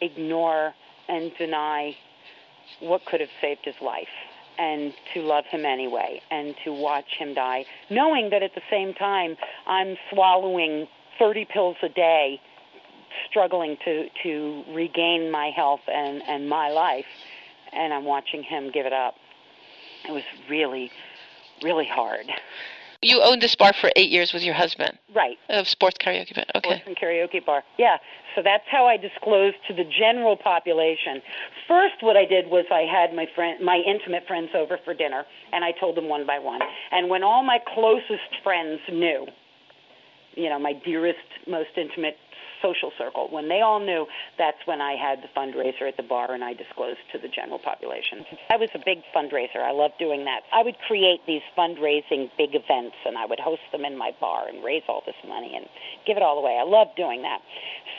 ignore 0.00 0.74
and 1.08 1.32
deny 1.38 1.96
what 2.80 3.04
could 3.06 3.20
have 3.20 3.30
saved 3.40 3.60
his 3.64 3.74
life 3.82 4.08
and 4.58 4.92
to 5.12 5.20
love 5.20 5.44
him 5.50 5.64
anyway 5.66 6.20
and 6.30 6.54
to 6.64 6.72
watch 6.72 7.04
him 7.18 7.34
die 7.34 7.64
knowing 7.90 8.30
that 8.30 8.42
at 8.42 8.54
the 8.54 8.62
same 8.70 8.94
time 8.94 9.36
I'm 9.66 9.96
swallowing 10.10 10.86
30 11.18 11.46
pills 11.52 11.76
a 11.82 11.88
day 11.88 12.40
struggling 13.28 13.76
to 13.84 14.06
to 14.22 14.64
regain 14.72 15.30
my 15.30 15.50
health 15.54 15.80
and 15.88 16.22
and 16.28 16.48
my 16.48 16.70
life, 16.70 17.06
and 17.72 17.92
I'm 17.92 18.04
watching 18.04 18.42
him 18.42 18.70
give 18.72 18.86
it 18.86 18.92
up. 18.92 19.14
It 20.08 20.12
was 20.12 20.22
really, 20.48 20.90
really 21.62 21.86
hard. 21.86 22.26
You 23.02 23.22
owned 23.22 23.42
this 23.42 23.54
bar 23.54 23.72
for 23.80 23.90
eight 23.96 24.10
years 24.10 24.32
with 24.32 24.42
your 24.42 24.54
husband, 24.54 24.98
right? 25.14 25.36
Of 25.48 25.68
sports 25.68 25.96
karaoke 25.98 26.34
bar. 26.34 26.44
Okay. 26.54 26.68
Sports 26.68 26.82
and 26.86 26.96
karaoke 26.96 27.44
bar. 27.44 27.62
Yeah. 27.78 27.96
So 28.34 28.42
that's 28.42 28.64
how 28.70 28.86
I 28.86 28.96
disclosed 28.96 29.56
to 29.68 29.74
the 29.74 29.84
general 29.84 30.36
population. 30.36 31.22
First, 31.66 31.96
what 32.00 32.16
I 32.16 32.24
did 32.26 32.48
was 32.48 32.66
I 32.70 32.82
had 32.82 33.14
my 33.14 33.26
friend, 33.34 33.64
my 33.64 33.82
intimate 33.86 34.26
friends 34.26 34.50
over 34.54 34.78
for 34.84 34.94
dinner, 34.94 35.24
and 35.52 35.64
I 35.64 35.72
told 35.72 35.96
them 35.96 36.08
one 36.08 36.26
by 36.26 36.38
one. 36.38 36.60
And 36.92 37.08
when 37.08 37.22
all 37.22 37.42
my 37.42 37.58
closest 37.74 38.42
friends 38.42 38.80
knew, 38.90 39.26
you 40.34 40.50
know, 40.50 40.58
my 40.58 40.74
dearest, 40.74 41.18
most 41.46 41.70
intimate 41.76 42.16
social 42.66 42.90
circle. 42.98 43.28
When 43.30 43.48
they 43.48 43.60
all 43.60 43.78
knew, 43.78 44.06
that's 44.38 44.58
when 44.66 44.80
I 44.80 44.98
had 44.98 45.22
the 45.22 45.30
fundraiser 45.30 45.86
at 45.86 45.96
the 45.96 46.02
bar 46.02 46.34
and 46.34 46.42
I 46.42 46.54
disclosed 46.54 46.98
to 47.12 47.18
the 47.18 47.28
general 47.28 47.58
population. 47.58 48.26
I 48.50 48.56
was 48.56 48.70
a 48.74 48.82
big 48.82 48.98
fundraiser. 49.14 49.62
I 49.62 49.70
loved 49.70 49.94
doing 49.98 50.24
that. 50.24 50.42
I 50.52 50.62
would 50.62 50.76
create 50.86 51.20
these 51.26 51.42
fundraising 51.56 52.30
big 52.36 52.54
events 52.54 52.96
and 53.06 53.16
I 53.16 53.26
would 53.26 53.38
host 53.38 53.62
them 53.70 53.84
in 53.84 53.96
my 53.96 54.10
bar 54.20 54.48
and 54.48 54.64
raise 54.64 54.82
all 54.88 55.02
this 55.06 55.18
money 55.26 55.54
and 55.54 55.66
give 56.06 56.16
it 56.16 56.22
all 56.22 56.38
away. 56.38 56.58
I 56.58 56.66
loved 56.66 56.96
doing 56.96 57.22
that. 57.22 57.38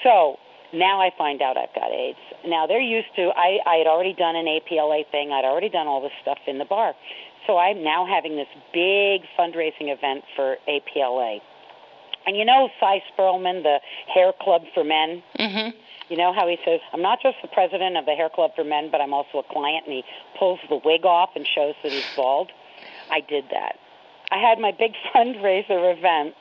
So 0.04 0.36
now 0.74 1.00
I 1.00 1.12
find 1.18 1.42
out 1.42 1.56
I've 1.56 1.74
got 1.74 1.92
AIDS. 1.92 2.20
Now 2.46 2.68
they're 2.68 2.82
used 2.82 3.08
to 3.16 3.32
I, 3.36 3.60
I 3.66 3.76
had 3.78 3.88
already 3.88 4.14
done 4.14 4.36
an 4.36 4.46
APLA 4.46 5.10
thing. 5.12 5.32
I'd 5.32 5.46
already 5.46 5.70
done 5.70 5.88
all 5.88 6.02
this 6.02 6.16
stuff 6.22 6.40
in 6.48 6.58
the 6.58 6.66
bar. 6.66 6.94
So 7.46 7.58
I'm 7.58 7.84
now 7.84 8.06
having 8.06 8.36
this 8.36 8.52
big 8.74 9.22
fundraising 9.40 9.88
event 9.96 10.24
for 10.36 10.58
APLA. 10.68 11.40
And 12.28 12.36
you 12.36 12.44
know 12.44 12.70
Sy 12.80 13.02
Sperlman, 13.10 13.64
the 13.64 13.80
hair 14.14 14.34
club 14.40 14.64
for 14.74 14.84
men? 14.84 15.24
Mm-hmm. 15.40 15.70
You 16.10 16.18
know 16.18 16.34
how 16.34 16.48
he 16.48 16.58
says, 16.64 16.82
I'm 16.94 17.02
not 17.02 17.20
just 17.24 17.38
the 17.42 17.48
president 17.48 17.96
of 17.96 18.06
the 18.06 18.16
hair 18.16 18.30
club 18.30 18.52
for 18.56 18.64
men, 18.64 18.90
but 18.92 19.00
I'm 19.00 19.14
also 19.14 19.40
a 19.40 19.44
client, 19.44 19.86
and 19.86 19.94
he 19.94 20.04
pulls 20.38 20.60
the 20.70 20.80
wig 20.84 21.06
off 21.06 21.30
and 21.36 21.48
shows 21.48 21.74
that 21.84 21.92
he's 21.92 22.06
bald? 22.16 22.52
I 23.10 23.22
did 23.22 23.46
that. 23.52 23.80
I 24.30 24.38
had 24.38 24.60
my 24.60 24.72
big 24.78 24.92
fundraiser 25.16 25.98
event 25.98 26.36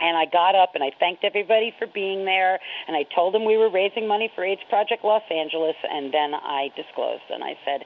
and 0.00 0.16
I 0.16 0.24
got 0.24 0.54
up 0.54 0.74
and 0.74 0.82
I 0.82 0.92
thanked 0.98 1.24
everybody 1.24 1.74
for 1.78 1.86
being 1.86 2.24
there 2.24 2.58
and 2.88 2.96
I 2.96 3.04
told 3.14 3.34
them 3.34 3.44
we 3.44 3.56
were 3.56 3.70
raising 3.70 4.08
money 4.08 4.30
for 4.34 4.44
AIDS 4.44 4.62
Project 4.68 5.04
Los 5.04 5.22
Angeles 5.30 5.76
and 5.90 6.12
then 6.12 6.34
I 6.34 6.70
disclosed 6.74 7.28
and 7.28 7.44
I 7.44 7.52
said, 7.64 7.84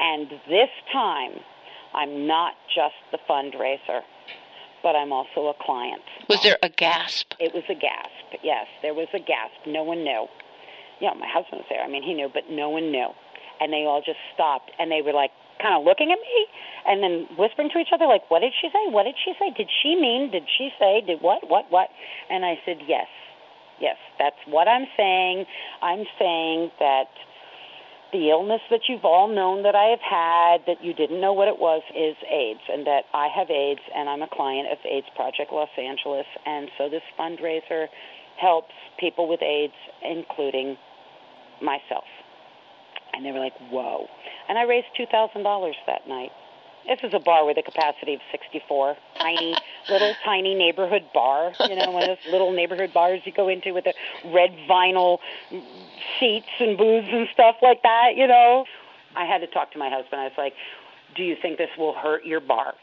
and 0.00 0.30
this 0.48 0.70
time 0.90 1.32
I'm 1.94 2.26
not 2.26 2.54
just 2.74 2.96
the 3.10 3.18
fundraiser, 3.28 4.00
but 4.82 4.96
I'm 4.96 5.12
also 5.12 5.46
a 5.48 5.54
client. 5.60 6.02
Was 6.28 6.42
there 6.42 6.58
a 6.62 6.68
gasp? 6.68 7.32
It 7.38 7.54
was 7.54 7.64
a 7.68 7.74
gasp. 7.74 8.42
Yes, 8.42 8.66
there 8.82 8.94
was 8.94 9.08
a 9.14 9.18
gasp. 9.18 9.66
No 9.66 9.82
one 9.82 10.04
knew. 10.04 10.26
Yeah, 11.00 11.14
my 11.14 11.26
husband 11.26 11.62
was 11.62 11.66
there. 11.68 11.82
I 11.82 11.88
mean, 11.88 12.02
he 12.02 12.14
knew, 12.14 12.30
but 12.32 12.44
no 12.50 12.70
one 12.70 12.90
knew. 12.92 13.08
And 13.60 13.72
they 13.72 13.84
all 13.86 14.02
just 14.04 14.18
stopped 14.34 14.70
and 14.78 14.90
they 14.90 15.02
were 15.02 15.12
like 15.12 15.30
kind 15.60 15.74
of 15.78 15.84
looking 15.84 16.10
at 16.10 16.18
me 16.18 16.46
and 16.86 17.02
then 17.02 17.26
whispering 17.38 17.70
to 17.70 17.78
each 17.78 17.94
other 17.94 18.06
like, 18.06 18.28
"What 18.30 18.40
did 18.40 18.52
she 18.60 18.68
say? 18.68 18.90
What 18.90 19.04
did 19.04 19.14
she 19.24 19.32
say? 19.38 19.50
Did 19.56 19.70
she 19.70 19.94
mean? 19.94 20.30
Did 20.30 20.44
she 20.58 20.70
say? 20.78 21.00
Did 21.06 21.22
what? 21.22 21.48
What? 21.48 21.70
What?" 21.70 21.88
And 22.28 22.44
I 22.44 22.58
said, 22.66 22.82
"Yes, 22.86 23.06
yes, 23.80 23.96
that's 24.18 24.38
what 24.46 24.66
I'm 24.66 24.86
saying. 24.96 25.46
I'm 25.80 26.04
saying 26.18 26.72
that." 26.80 27.10
The 28.12 28.30
illness 28.30 28.60
that 28.70 28.82
you've 28.88 29.04
all 29.04 29.26
known 29.26 29.62
that 29.62 29.74
I 29.74 29.88
have 29.96 30.04
had, 30.04 30.66
that 30.66 30.84
you 30.84 30.92
didn't 30.92 31.20
know 31.20 31.32
what 31.32 31.48
it 31.48 31.58
was, 31.58 31.82
is 31.96 32.16
AIDS, 32.28 32.60
and 32.68 32.86
that 32.86 33.04
I 33.14 33.28
have 33.34 33.48
AIDS, 33.50 33.80
and 33.94 34.08
I'm 34.08 34.20
a 34.20 34.28
client 34.28 34.68
of 34.70 34.78
AIDS 34.84 35.06
Project 35.16 35.52
Los 35.52 35.72
Angeles. 35.78 36.26
And 36.44 36.68
so 36.76 36.88
this 36.88 37.02
fundraiser 37.18 37.86
helps 38.38 38.74
people 39.00 39.28
with 39.28 39.40
AIDS, 39.40 39.72
including 40.04 40.76
myself. 41.62 42.04
And 43.14 43.24
they 43.24 43.32
were 43.32 43.40
like, 43.40 43.56
whoa. 43.70 44.06
And 44.48 44.58
I 44.58 44.62
raised 44.62 44.88
$2,000 44.98 45.72
that 45.86 46.08
night. 46.08 46.30
This 46.86 46.98
is 47.04 47.14
a 47.14 47.20
bar 47.20 47.46
with 47.46 47.56
a 47.58 47.62
capacity 47.62 48.14
of 48.14 48.20
64. 48.32 48.96
Tiny, 49.18 49.54
little 49.90 50.14
tiny 50.24 50.54
neighborhood 50.54 51.02
bar. 51.14 51.52
You 51.68 51.76
know, 51.76 51.90
one 51.90 52.02
of 52.02 52.08
those 52.08 52.32
little 52.32 52.52
neighborhood 52.52 52.92
bars 52.92 53.20
you 53.24 53.32
go 53.32 53.48
into 53.48 53.72
with 53.72 53.84
the 53.84 53.94
red 54.32 54.50
vinyl 54.68 55.18
seats 56.18 56.46
and 56.58 56.76
booths 56.76 57.08
and 57.10 57.28
stuff 57.32 57.56
like 57.62 57.82
that, 57.82 58.16
you 58.16 58.26
know. 58.26 58.64
I 59.14 59.26
had 59.26 59.38
to 59.38 59.46
talk 59.46 59.72
to 59.72 59.78
my 59.78 59.90
husband. 59.90 60.20
I 60.20 60.24
was 60.24 60.38
like, 60.38 60.54
do 61.16 61.22
you 61.22 61.36
think 61.40 61.58
this 61.58 61.70
will 61.78 61.94
hurt 61.94 62.24
your 62.24 62.40
bar? 62.40 62.74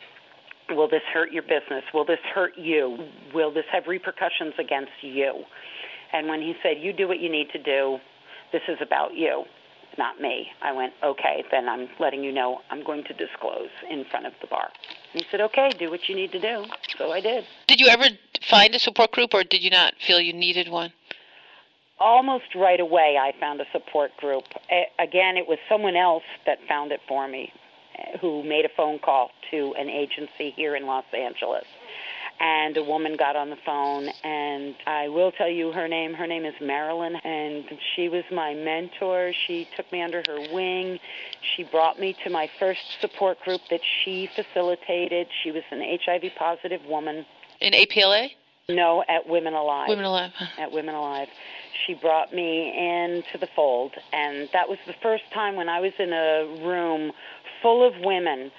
Will 0.69 0.87
this 0.87 1.01
hurt 1.11 1.31
your 1.31 1.43
business? 1.43 1.83
Will 1.93 2.05
this 2.05 2.19
hurt 2.33 2.57
you? 2.57 2.97
Will 3.33 3.51
this 3.51 3.65
have 3.71 3.83
repercussions 3.87 4.53
against 4.59 4.91
you? 5.01 5.43
And 6.13 6.27
when 6.27 6.41
he 6.41 6.53
said, 6.63 6.77
you 6.79 6.93
do 6.93 7.07
what 7.07 7.19
you 7.19 7.31
need 7.31 7.49
to 7.51 7.61
do, 7.61 7.97
this 8.51 8.61
is 8.67 8.77
about 8.81 9.15
you 9.15 9.45
not 9.99 10.19
me. 10.19 10.47
I 10.63 10.71
went, 10.71 10.93
okay, 11.03 11.43
then 11.51 11.69
I'm 11.69 11.87
letting 11.99 12.23
you 12.23 12.31
know 12.31 12.61
I'm 12.71 12.83
going 12.83 13.03
to 13.03 13.13
disclose 13.13 13.69
in 13.87 14.05
front 14.05 14.25
of 14.25 14.33
the 14.41 14.47
bar. 14.47 14.69
And 15.13 15.21
he 15.21 15.27
said, 15.29 15.41
okay, 15.41 15.69
do 15.77 15.91
what 15.91 16.09
you 16.09 16.15
need 16.15 16.31
to 16.31 16.39
do. 16.39 16.65
So 16.97 17.11
I 17.11 17.21
did. 17.21 17.43
Did 17.67 17.79
you 17.79 17.87
ever 17.87 18.05
find 18.49 18.73
a 18.73 18.79
support 18.79 19.11
group 19.11 19.35
or 19.35 19.43
did 19.43 19.61
you 19.61 19.69
not 19.69 19.93
feel 20.07 20.19
you 20.19 20.33
needed 20.33 20.69
one? 20.69 20.91
Almost 21.99 22.55
right 22.55 22.79
away, 22.79 23.17
I 23.21 23.37
found 23.39 23.61
a 23.61 23.65
support 23.71 24.15
group. 24.17 24.45
Again, 24.97 25.37
it 25.37 25.47
was 25.47 25.59
someone 25.67 25.97
else 25.97 26.23
that 26.45 26.57
found 26.67 26.91
it 26.91 27.01
for 27.07 27.27
me 27.27 27.51
who 28.21 28.43
made 28.43 28.63
a 28.65 28.69
phone 28.75 28.97
call 28.99 29.29
to 29.51 29.75
an 29.77 29.89
agency 29.89 30.51
here 30.55 30.75
in 30.75 30.85
Los 30.85 31.03
Angeles 31.13 31.65
and 32.39 32.77
a 32.77 32.83
woman 32.83 33.15
got 33.17 33.35
on 33.35 33.49
the 33.49 33.57
phone 33.65 34.07
and 34.23 34.75
I 34.87 35.09
will 35.09 35.31
tell 35.31 35.49
you 35.49 35.71
her 35.71 35.87
name. 35.87 36.13
Her 36.13 36.27
name 36.27 36.45
is 36.45 36.53
Marilyn 36.61 37.15
and 37.15 37.65
she 37.95 38.07
was 38.07 38.23
my 38.31 38.53
mentor. 38.53 39.33
She 39.47 39.67
took 39.75 39.91
me 39.91 40.01
under 40.01 40.23
her 40.25 40.53
wing. 40.53 40.99
She 41.55 41.63
brought 41.63 41.99
me 41.99 42.15
to 42.23 42.29
my 42.29 42.49
first 42.57 42.79
support 43.01 43.39
group 43.41 43.61
that 43.69 43.81
she 44.03 44.29
facilitated. 44.35 45.27
She 45.43 45.51
was 45.51 45.63
an 45.71 45.81
HIV 46.05 46.31
positive 46.37 46.81
woman. 46.85 47.25
In 47.59 47.73
APLA? 47.73 48.29
No, 48.69 49.03
at 49.09 49.27
Women 49.27 49.53
Alive. 49.53 49.89
Women 49.89 50.05
Alive. 50.05 50.31
At 50.57 50.71
Women 50.71 50.95
Alive. 50.95 51.27
She 51.85 51.95
brought 51.95 52.33
me 52.33 52.69
into 52.69 53.37
the 53.37 53.49
fold 53.53 53.91
and 54.13 54.47
that 54.53 54.69
was 54.69 54.77
the 54.87 54.95
first 55.01 55.23
time 55.33 55.55
when 55.57 55.67
I 55.67 55.81
was 55.81 55.93
in 55.99 56.13
a 56.13 56.65
room 56.65 57.11
full 57.61 57.85
of 57.85 57.93
women 58.01 58.51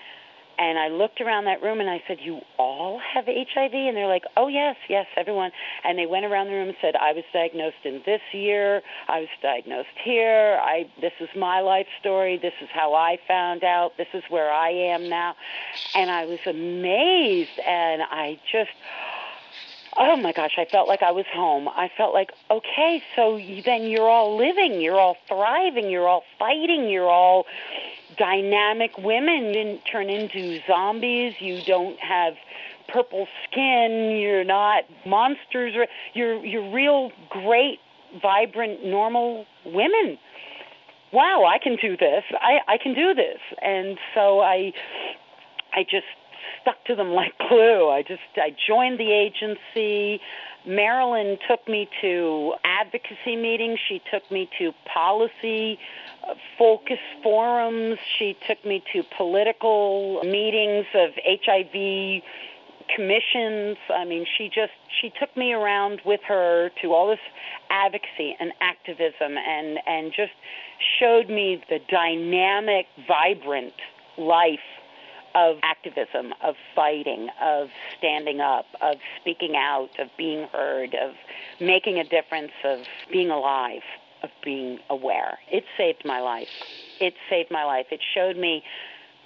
and 0.61 0.79
I 0.79 0.89
looked 0.89 1.23
around 1.23 1.47
that 1.47 1.63
room 1.63 1.81
and 1.81 1.89
I 1.89 2.03
said, 2.07 2.19
You 2.23 2.41
all 2.59 3.01
have 3.15 3.25
HIV? 3.25 3.73
And 3.73 3.97
they're 3.97 4.07
like, 4.07 4.25
Oh, 4.37 4.49
yes, 4.49 4.77
yes, 4.91 5.07
everyone. 5.17 5.53
And 5.85 5.99
they 5.99 6.05
went 6.05 6.27
around 6.27 6.49
the 6.49 6.53
room 6.53 6.69
and 6.69 6.77
said, 6.83 6.97
I 6.97 7.15
was 7.15 7.25
diagnosed 7.33 7.83
in 7.85 8.03
this 8.05 8.21
year. 8.33 8.83
I 9.09 9.21
was 9.21 9.29
diagnosed 9.43 9.89
here. 10.05 10.61
I, 10.63 10.87
this 11.01 11.15
is 11.19 11.31
my 11.35 11.61
life 11.61 11.87
story. 11.99 12.37
This 12.37 12.53
is 12.61 12.69
how 12.75 12.93
I 12.93 13.19
found 13.27 13.65
out. 13.65 13.93
This 13.97 14.09
is 14.13 14.23
where 14.29 14.53
I 14.53 14.69
am 14.69 15.09
now. 15.09 15.35
And 15.95 16.11
I 16.11 16.27
was 16.27 16.41
amazed. 16.47 17.59
And 17.67 18.03
I 18.03 18.39
just, 18.53 18.71
oh 19.99 20.17
my 20.17 20.33
gosh, 20.33 20.53
I 20.59 20.65
felt 20.65 20.89
like 20.89 21.03
I 21.03 21.11
was 21.11 21.27
home. 21.33 21.69
I 21.69 21.91
felt 21.97 22.15
like, 22.15 22.31
okay, 22.51 23.03
so 23.17 23.39
then 23.65 23.85
you're 23.85 24.09
all 24.09 24.37
living, 24.37 24.81
you're 24.81 24.99
all 24.99 25.17
thriving, 25.29 25.91
you're 25.91 26.09
all 26.09 26.25
fighting, 26.39 26.89
you're 26.89 27.09
all 27.09 27.47
dynamic 28.17 28.97
women. 28.99 29.47
You 29.47 29.53
didn't 29.53 29.81
turn 29.91 30.11
into 30.11 30.61
zombies. 30.67 31.35
You 31.41 31.63
don't 31.67 31.99
have 31.99 32.35
purple 32.89 33.27
skin. 33.45 34.17
You're 34.21 34.45
not 34.45 34.85
monsters. 35.07 35.75
You're 36.15 36.45
you're 36.45 36.71
real 36.73 37.11
great, 37.29 37.81
vibrant, 38.21 38.85
normal 38.85 39.47
women. 39.65 40.19
Wow, 41.13 41.45
I 41.45 41.59
can 41.59 41.77
do 41.81 41.97
this. 41.97 42.25
I 42.41 42.61
I 42.69 42.79
can 42.79 42.95
do 42.95 43.15
this. 43.15 43.39
And 43.63 43.99
so 44.15 44.41
I 44.41 44.73
I 45.73 45.83
just 45.83 46.07
stuck 46.61 46.85
to 46.87 46.95
them 46.95 47.11
like 47.21 47.37
glue. 47.39 47.89
I 47.89 48.03
just 48.03 48.23
I 48.37 48.55
joined 48.67 48.99
the 48.99 49.13
agency. 49.13 50.21
Marilyn 50.67 51.39
took 51.49 51.67
me 51.67 51.89
to 52.03 52.55
advocacy 52.65 53.37
meetings. 53.37 53.79
She 53.89 54.03
took 54.11 54.31
me 54.31 54.49
to 54.59 54.73
policy 54.93 55.79
uh, 56.29 56.35
focus 56.59 56.99
forums. 57.23 57.99
She 58.19 58.37
took 58.47 58.63
me 58.65 58.85
to 58.93 59.03
political 59.17 60.21
meetings 60.23 60.85
of 60.95 61.11
HIV 61.25 62.23
commissions. 62.95 63.79
I 63.89 64.05
mean, 64.05 64.27
she 64.37 64.49
just 64.49 64.73
she 65.01 65.13
took 65.19 65.35
me 65.37 65.53
around 65.53 66.03
with 66.05 66.21
her 66.29 66.71
to 66.83 66.93
all 66.93 67.09
this 67.09 67.21
advocacy 67.71 68.37
and 68.39 68.53
activism 68.61 69.37
and 69.39 69.79
and 69.87 70.13
just 70.13 70.33
showed 70.99 71.29
me 71.29 71.63
the 71.69 71.79
dynamic, 71.89 72.87
vibrant 73.07 73.75
life 74.19 74.61
of 75.35 75.57
activism, 75.63 76.35
of 76.43 76.55
fighting, 76.75 77.29
of 77.43 77.69
standing 77.99 78.41
up, 78.41 78.67
of 78.81 78.97
speaking 79.21 79.55
out, 79.57 79.91
of 79.99 80.09
being 80.17 80.49
heard, 80.49 80.95
of 80.95 81.15
making 81.61 81.99
a 81.99 82.05
difference, 82.05 82.53
of 82.65 82.81
being 83.11 83.31
alive 83.31 83.83
of 84.23 84.31
being 84.45 84.79
aware. 84.89 85.39
It 85.51 85.65
saved 85.77 86.03
my 86.05 86.21
life. 86.21 86.49
It 87.01 87.15
saved 87.29 87.51
my 87.51 87.65
life. 87.65 87.87
It 87.91 88.01
showed 88.15 88.37
me 88.37 88.63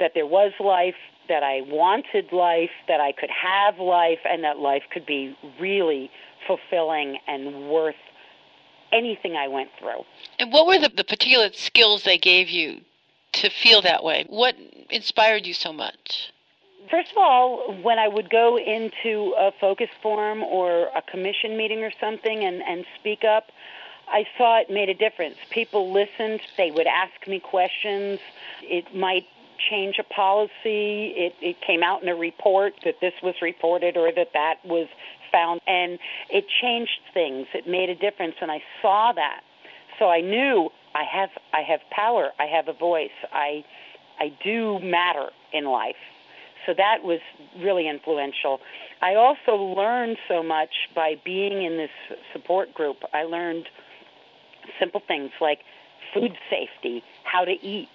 that 0.01 0.12
there 0.14 0.27
was 0.27 0.53
life, 0.61 0.95
that 1.29 1.43
I 1.43 1.62
wanted 1.62 2.33
life, 2.33 2.71
that 2.88 3.01
I 3.01 3.12
could 3.12 3.31
have 3.31 3.79
life, 3.79 4.19
and 4.29 4.45
that 4.45 4.59
life 4.59 4.83
could 4.93 5.07
be 5.07 5.37
really 5.61 6.11
fulfilling 6.46 7.19
and 7.27 7.69
worth 7.71 7.94
anything 8.92 9.37
I 9.37 9.48
went 9.48 9.71
through. 9.79 10.05
And 10.38 10.52
what 10.52 10.67
were 10.67 10.79
the, 10.79 10.90
the 10.94 11.05
particular 11.05 11.50
skills 11.52 12.05
they 12.05 12.19
gave 12.19 12.48
you 12.48 12.81
to 13.33 13.50
feel 13.50 13.83
that 13.83 14.05
way? 14.05 14.27
What 14.29 14.55
inspired 14.95 15.47
you 15.47 15.55
so 15.55 15.73
much? 15.73 16.33
First 16.90 17.11
of 17.13 17.19
all, 17.19 17.75
when 17.83 17.99
I 17.99 18.09
would 18.09 18.31
go 18.31 18.59
into 18.59 19.35
a 19.38 19.51
focus 19.61 19.88
forum 20.03 20.42
or 20.42 20.88
a 20.95 21.03
commission 21.11 21.57
meeting 21.57 21.83
or 21.83 21.90
something 22.01 22.45
and, 22.45 22.63
and 22.63 22.85
speak 23.01 23.25
up, 23.25 23.45
I 24.07 24.25
saw 24.37 24.61
it 24.61 24.71
made 24.71 24.88
a 24.88 24.95
difference. 24.95 25.37
People 25.51 25.92
listened. 25.92 26.40
They 26.57 26.71
would 26.71 26.87
ask 26.87 27.27
me 27.27 27.40
questions. 27.40 28.21
It 28.63 28.95
might 28.95 29.25
change 29.71 29.97
a 29.99 30.05
policy. 30.05 31.15
It, 31.17 31.35
it 31.40 31.57
came 31.67 31.83
out 31.83 32.03
in 32.03 32.09
a 32.09 32.15
report 32.15 32.75
that 32.85 32.97
this 33.01 33.15
was 33.23 33.35
reported 33.40 33.97
or 33.97 34.13
that 34.13 34.29
that 34.35 34.57
was 34.65 34.88
found, 35.33 35.63
and 35.67 35.99
it 36.31 36.45
changed 36.61 37.01
things. 37.15 37.47
It 37.55 37.67
made 37.67 37.88
a 37.88 37.95
difference 37.95 38.37
and 38.40 38.51
I 38.51 38.63
saw 38.83 39.13
that. 39.13 39.40
So 39.99 40.11
I 40.11 40.21
knew 40.21 40.71
I 40.95 41.05
have 41.05 41.31
I 41.53 41.63
have 41.63 41.81
power. 41.90 42.31
I 42.38 42.45
have 42.45 42.69
a 42.69 42.73
voice. 42.73 43.17
I 43.33 43.65
I 44.19 44.33
do 44.42 44.79
matter 44.81 45.31
in 45.52 45.65
life. 45.65 45.96
So 46.67 46.75
that 46.75 47.02
was 47.02 47.21
really 47.58 47.88
influential. 47.88 48.60
I 49.02 49.15
also 49.15 49.56
learned 49.56 50.17
so 50.29 50.42
much 50.42 50.71
by 50.94 51.17
being 51.25 51.62
in 51.62 51.77
this 51.77 51.90
support 52.33 52.73
group. 52.73 52.98
I 53.12 53.25
learned 53.25 53.67
simple 54.79 55.02
things 55.06 55.31
like 55.40 55.60
food 56.15 56.33
safety, 56.48 57.02
how 57.25 57.44
to 57.44 57.52
eat, 57.52 57.88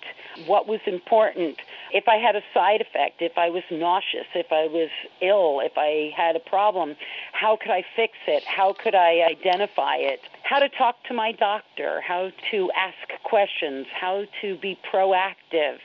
what 0.45 0.67
was 0.67 0.82
important. 0.86 1.57
If 1.91 2.07
I 2.07 2.17
had 2.17 2.36
a 2.36 2.41
side 2.53 2.82
effect, 2.82 3.22
if 3.22 3.38
I 3.38 3.49
was 3.49 3.63
nauseous, 3.72 4.28
if 4.36 4.51
I 4.51 4.67
was 4.67 4.89
ill, 5.22 5.61
if 5.63 5.72
I 5.78 6.11
had 6.15 6.36
a 6.36 6.39
problem, 6.39 6.95
how 7.32 7.57
could 7.59 7.72
I 7.72 7.84
fix 7.95 8.13
it? 8.28 8.43
How 8.43 8.74
could 8.74 8.93
I 8.93 9.22
identify 9.22 9.95
it? 9.95 10.20
How 10.43 10.59
to 10.59 10.70
talk 10.70 11.03
to 11.07 11.13
my 11.13 11.32
doctor, 11.32 12.01
how 12.01 12.32
to 12.51 12.72
ask 12.76 13.24
questions, 13.24 13.88
how 13.99 14.26
to 14.41 14.57
be 14.57 14.78
proactive, 14.91 15.78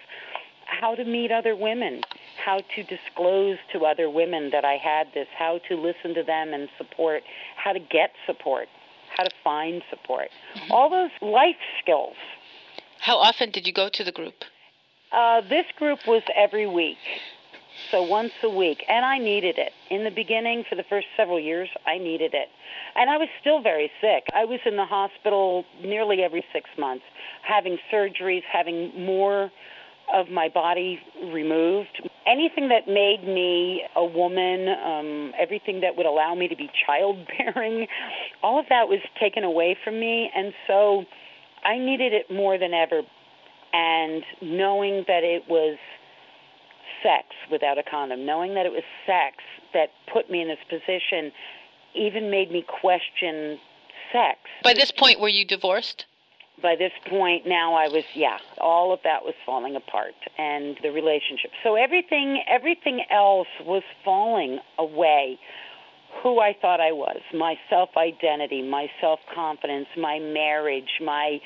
how 0.81 0.95
to 0.95 1.05
meet 1.05 1.31
other 1.31 1.57
women, 1.57 2.03
how 2.45 2.61
to 2.75 2.83
disclose 2.83 3.59
to 3.73 3.85
other 3.85 4.11
women 4.11 4.51
that 4.51 4.65
I 4.65 4.75
had 4.75 5.09
this, 5.15 5.29
how 5.37 5.61
to 5.69 5.75
listen 5.77 6.15
to 6.15 6.23
them 6.23 6.53
and 6.53 6.69
support, 6.79 7.23
how 7.57 7.73
to 7.73 7.81
get 7.81 8.11
support 8.27 8.69
how 9.17 9.25
to 9.25 9.31
find 9.43 9.83
support. 9.91 10.29
Mm-hmm. 10.57 10.73
All 10.73 10.91
those 10.91 11.11
life 11.21 11.57
skills. 11.83 12.17
How 13.01 13.17
often 13.17 13.51
did 13.51 13.67
you 13.67 13.73
go 13.73 13.89
to 13.93 14.05
the 14.05 14.13
group? 14.13 14.35
Uh, 15.13 15.41
this 15.49 15.67
group 15.79 16.01
was 16.07 16.23
every 16.37 16.67
week, 16.67 16.99
so 17.91 18.03
once 18.03 18.33
a 18.43 18.49
week, 18.49 18.85
and 18.89 19.05
I 19.05 19.19
needed 19.19 19.59
it. 19.59 19.73
In 19.91 20.03
the 20.03 20.11
beginning, 20.11 20.65
for 20.69 20.75
the 20.75 20.83
first 20.89 21.07
several 21.17 21.39
years, 21.39 21.69
I 21.87 21.99
needed 21.99 22.35
it. 22.35 22.49
And 22.97 23.11
I 23.11 23.19
was 23.19 23.29
still 23.41 23.63
very 23.63 23.91
sick. 24.01 24.25
I 24.35 24.45
was 24.45 24.61
in 24.65 24.77
the 24.77 24.87
hospital 24.87 25.65
nearly 25.83 26.23
every 26.23 26.45
six 26.53 26.69
months, 26.79 27.05
having 27.43 27.79
surgeries, 27.93 28.43
having 28.51 28.91
more 29.05 29.51
of 30.13 30.29
my 30.29 30.49
body 30.49 31.01
removed. 31.33 32.09
Anything 32.27 32.69
that 32.69 32.87
made 32.87 33.25
me 33.25 33.83
a 33.97 34.05
woman, 34.05 34.69
um, 34.69 35.33
everything 35.39 35.81
that 35.81 35.97
would 35.97 36.07
allow 36.07 36.35
me 36.35 36.49
to 36.49 36.57
be 36.57 36.71
childbearing, 36.87 37.87
all 38.43 38.59
of 38.59 38.67
that 38.69 38.89
was 38.89 39.01
taken 39.21 39.45
away 39.45 39.77
from 39.83 39.99
me. 39.99 40.31
And 40.35 40.53
so 40.67 41.05
I 41.65 41.79
needed 41.79 42.13
it 42.13 42.31
more 42.31 42.59
than 42.59 42.75
ever. 42.75 43.03
And 43.73 44.23
knowing 44.41 45.05
that 45.09 45.25
it 45.25 45.45
was 45.49 45.79
sex 47.03 47.27
without 47.51 47.79
a 47.79 47.83
condom, 47.83 48.25
knowing 48.25 48.55
that 48.55 48.67
it 48.67 48.73
was 48.73 48.85
sex 49.07 49.43
that 49.73 49.89
put 50.13 50.31
me 50.31 50.41
in 50.41 50.49
this 50.49 50.59
position, 50.69 51.33
even 51.95 52.31
made 52.31 52.51
me 52.51 52.65
question 52.81 53.59
sex. 54.13 54.39
By 54.63 54.75
this 54.75 54.91
point, 54.91 55.21
were 55.21 55.29
you 55.29 55.45
divorced? 55.45 56.07
By 56.63 56.77
this 56.77 56.93
point 57.09 57.47
now 57.47 57.75
I 57.75 57.89
was 57.89 58.05
yeah 58.15 58.39
all 58.61 58.93
of 58.93 59.01
that 59.05 59.25
was 59.25 59.35
falling 59.45 59.77
apart 59.77 60.15
and 60.39 60.77
the 60.83 60.91
relationship. 60.91 61.51
So 61.63 61.77
everything 61.77 62.43
everything 62.49 63.05
else 63.11 63.49
was 63.65 63.83
falling 64.05 64.59
away. 64.79 65.39
Who 66.23 66.39
I 66.39 66.55
thought 66.61 66.81
I 66.81 66.93
was 66.93 67.21
my 67.33 67.57
self 67.69 67.91
identity 67.97 68.63
my 68.63 68.87
self 69.01 69.21
confidence 69.35 69.89
my 69.97 70.19
marriage 70.19 71.01
my 71.01 71.39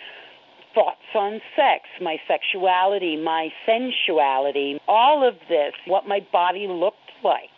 thoughts 0.74 1.08
on 1.14 1.40
sex 1.56 1.84
my 2.00 2.16
sexuality 2.28 3.16
my 3.16 3.48
sensuality 3.66 4.78
all 4.86 5.26
of 5.26 5.34
this 5.48 5.72
what 5.86 6.06
my 6.06 6.20
body 6.30 6.66
looked 6.68 6.96
like 7.24 7.57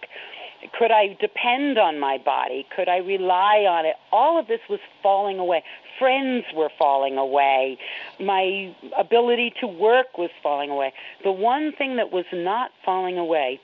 could 0.78 0.90
I 0.90 1.16
depend 1.20 1.78
on 1.78 1.98
my 1.98 2.18
body? 2.18 2.66
Could 2.74 2.88
I 2.88 2.98
rely 2.98 3.66
on 3.68 3.86
it? 3.86 3.96
All 4.12 4.38
of 4.38 4.46
this 4.46 4.60
was 4.68 4.80
falling 5.02 5.38
away 5.38 5.62
friends 6.00 6.46
were 6.56 6.70
falling 6.78 7.18
away. 7.18 7.78
My 8.18 8.74
ability 8.98 9.52
to 9.60 9.68
work 9.68 10.18
was 10.18 10.30
falling 10.42 10.70
away. 10.70 10.92
The 11.22 11.30
one 11.30 11.72
thing 11.76 11.96
that 11.96 12.10
was 12.10 12.24
not 12.32 12.70
falling 12.84 13.18
away 13.18 13.60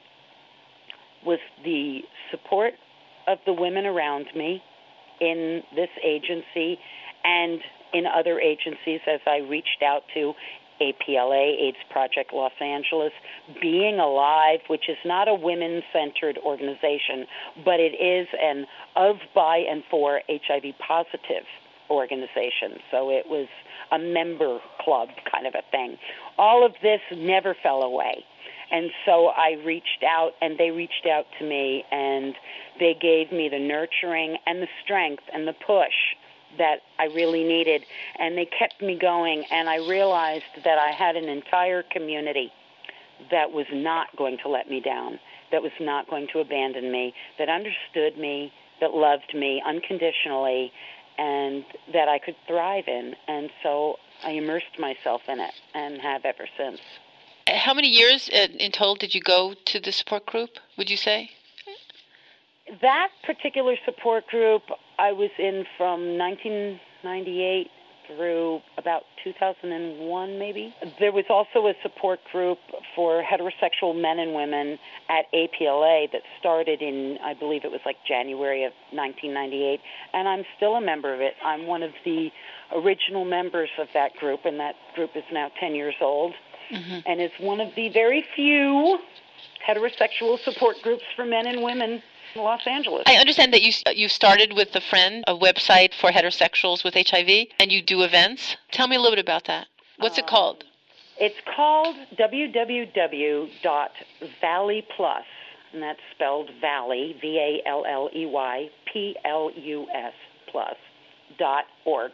was 1.24 1.38
the 1.64 2.02
support 2.30 2.74
of 3.26 3.38
the 3.46 3.52
women 3.52 3.86
around 3.86 4.26
me 4.36 4.62
in 5.20 5.62
this 5.74 5.88
agency 6.04 6.78
and 7.24 7.60
in 7.92 8.04
other 8.06 8.38
agencies 8.38 9.00
as 9.08 9.20
I 9.26 9.38
reached 9.38 9.82
out 9.82 10.02
to 10.14 10.34
APLA, 10.80 11.60
AIDS 11.60 11.76
Project 11.90 12.32
Los 12.32 12.52
Angeles, 12.60 13.12
Being 13.60 13.98
Alive, 13.98 14.60
which 14.68 14.88
is 14.88 14.96
not 15.04 15.28
a 15.28 15.34
women 15.34 15.82
centered 15.92 16.38
organization, 16.38 17.26
but 17.64 17.80
it 17.80 17.94
is 17.94 18.28
an 18.40 18.66
of, 18.96 19.16
by, 19.34 19.58
and 19.58 19.82
for 19.90 20.20
HIV 20.28 20.74
positive 20.78 21.44
organization. 21.90 22.78
So 22.90 23.10
it 23.10 23.26
was 23.26 23.48
a 23.92 23.98
member 23.98 24.58
club 24.80 25.08
kind 25.30 25.46
of 25.46 25.54
a 25.54 25.62
thing. 25.70 25.96
All 26.38 26.64
of 26.64 26.72
this 26.82 27.00
never 27.14 27.54
fell 27.62 27.82
away. 27.82 28.24
And 28.70 28.90
so 29.04 29.28
I 29.28 29.62
reached 29.64 30.02
out, 30.04 30.32
and 30.40 30.58
they 30.58 30.70
reached 30.70 31.06
out 31.08 31.26
to 31.38 31.44
me, 31.44 31.84
and 31.92 32.34
they 32.80 32.96
gave 33.00 33.30
me 33.30 33.48
the 33.48 33.60
nurturing 33.60 34.38
and 34.46 34.60
the 34.60 34.68
strength 34.82 35.22
and 35.32 35.46
the 35.46 35.52
push 35.52 36.16
that 36.58 36.80
I 36.98 37.04
really 37.06 37.44
needed. 37.44 37.84
And 38.18 38.36
they 38.36 38.46
kept 38.46 38.80
me 38.82 38.98
going, 38.98 39.44
and 39.50 39.68
I 39.68 39.76
realized 39.76 40.44
that 40.64 40.78
I 40.78 40.90
had 40.90 41.16
an 41.16 41.28
entire 41.28 41.82
community 41.82 42.52
that 43.30 43.52
was 43.52 43.66
not 43.72 44.14
going 44.16 44.38
to 44.42 44.48
let 44.48 44.68
me 44.68 44.80
down, 44.80 45.18
that 45.50 45.62
was 45.62 45.72
not 45.80 46.08
going 46.08 46.28
to 46.32 46.40
abandon 46.40 46.92
me, 46.92 47.14
that 47.38 47.48
understood 47.48 48.18
me, 48.18 48.52
that 48.80 48.92
loved 48.92 49.34
me 49.34 49.62
unconditionally, 49.66 50.72
and 51.18 51.64
that 51.92 52.08
I 52.08 52.18
could 52.18 52.36
thrive 52.46 52.84
in. 52.88 53.14
And 53.26 53.50
so 53.62 53.96
I 54.24 54.32
immersed 54.32 54.78
myself 54.78 55.22
in 55.28 55.40
it 55.40 55.54
and 55.74 56.00
have 56.00 56.24
ever 56.24 56.46
since. 56.58 56.80
How 57.48 57.74
many 57.74 57.88
years 57.88 58.28
uh, 58.32 58.48
in 58.58 58.72
total 58.72 58.96
did 58.96 59.14
you 59.14 59.20
go 59.20 59.54
to 59.66 59.80
the 59.80 59.92
support 59.92 60.26
group, 60.26 60.50
would 60.76 60.90
you 60.90 60.96
say? 60.96 61.30
That 62.82 63.08
particular 63.24 63.76
support 63.84 64.26
group 64.26 64.62
I 64.98 65.12
was 65.12 65.30
in 65.38 65.64
from 65.76 66.18
1998 66.18 67.70
through 68.06 68.60
about 68.78 69.02
2001, 69.24 70.38
maybe. 70.38 70.74
There 70.98 71.12
was 71.12 71.24
also 71.28 71.66
a 71.66 71.74
support 71.82 72.20
group 72.30 72.58
for 72.94 73.22
heterosexual 73.22 74.00
men 74.00 74.18
and 74.18 74.34
women 74.34 74.78
at 75.08 75.24
APLA 75.32 76.10
that 76.12 76.22
started 76.38 76.82
in, 76.82 77.18
I 77.22 77.34
believe 77.34 77.64
it 77.64 77.70
was 77.70 77.80
like 77.84 77.96
January 78.06 78.64
of 78.64 78.72
1998, 78.92 79.80
and 80.12 80.28
I'm 80.28 80.44
still 80.56 80.74
a 80.76 80.80
member 80.80 81.12
of 81.14 81.20
it. 81.20 81.34
I'm 81.44 81.66
one 81.66 81.82
of 81.82 81.90
the 82.04 82.30
original 82.74 83.24
members 83.24 83.70
of 83.78 83.88
that 83.94 84.14
group, 84.16 84.40
and 84.44 84.58
that 84.60 84.74
group 84.94 85.10
is 85.14 85.24
now 85.32 85.50
10 85.60 85.74
years 85.74 85.94
old, 86.00 86.32
mm-hmm. 86.72 86.98
and 87.06 87.20
is 87.20 87.30
one 87.40 87.60
of 87.60 87.74
the 87.74 87.88
very 87.90 88.24
few 88.34 88.98
heterosexual 89.66 90.38
support 90.44 90.76
groups 90.82 91.04
for 91.16 91.24
men 91.24 91.46
and 91.46 91.62
women 91.62 92.02
Los 92.38 92.66
Angeles. 92.66 93.02
I 93.06 93.16
understand 93.16 93.52
that 93.52 93.62
you 93.62 93.72
you 93.94 94.08
started 94.08 94.52
with 94.52 94.74
a 94.74 94.80
friend 94.80 95.24
a 95.26 95.34
website 95.34 95.94
for 95.94 96.10
heterosexuals 96.10 96.84
with 96.84 96.94
HIV, 96.94 97.48
and 97.60 97.72
you 97.72 97.82
do 97.82 98.02
events. 98.02 98.56
Tell 98.70 98.88
me 98.88 98.96
a 98.96 99.00
little 99.00 99.16
bit 99.16 99.24
about 99.24 99.44
that. 99.46 99.66
What's 99.98 100.18
uh, 100.18 100.22
it 100.22 100.26
called? 100.26 100.64
It's 101.18 101.36
called 101.56 101.96
www.valleyplus, 102.18 103.48
and 105.72 105.82
that's 105.82 106.00
spelled 106.14 106.50
Valley 106.60 107.16
V 107.20 107.38
A 107.38 107.62
L 107.68 107.84
L 107.88 108.10
E 108.14 108.26
Y 108.26 108.68
P 108.92 109.16
L 109.24 109.50
U 109.54 109.86
S 109.94 110.12
plus 110.50 110.76
dot 111.38 111.64
org. 111.84 112.12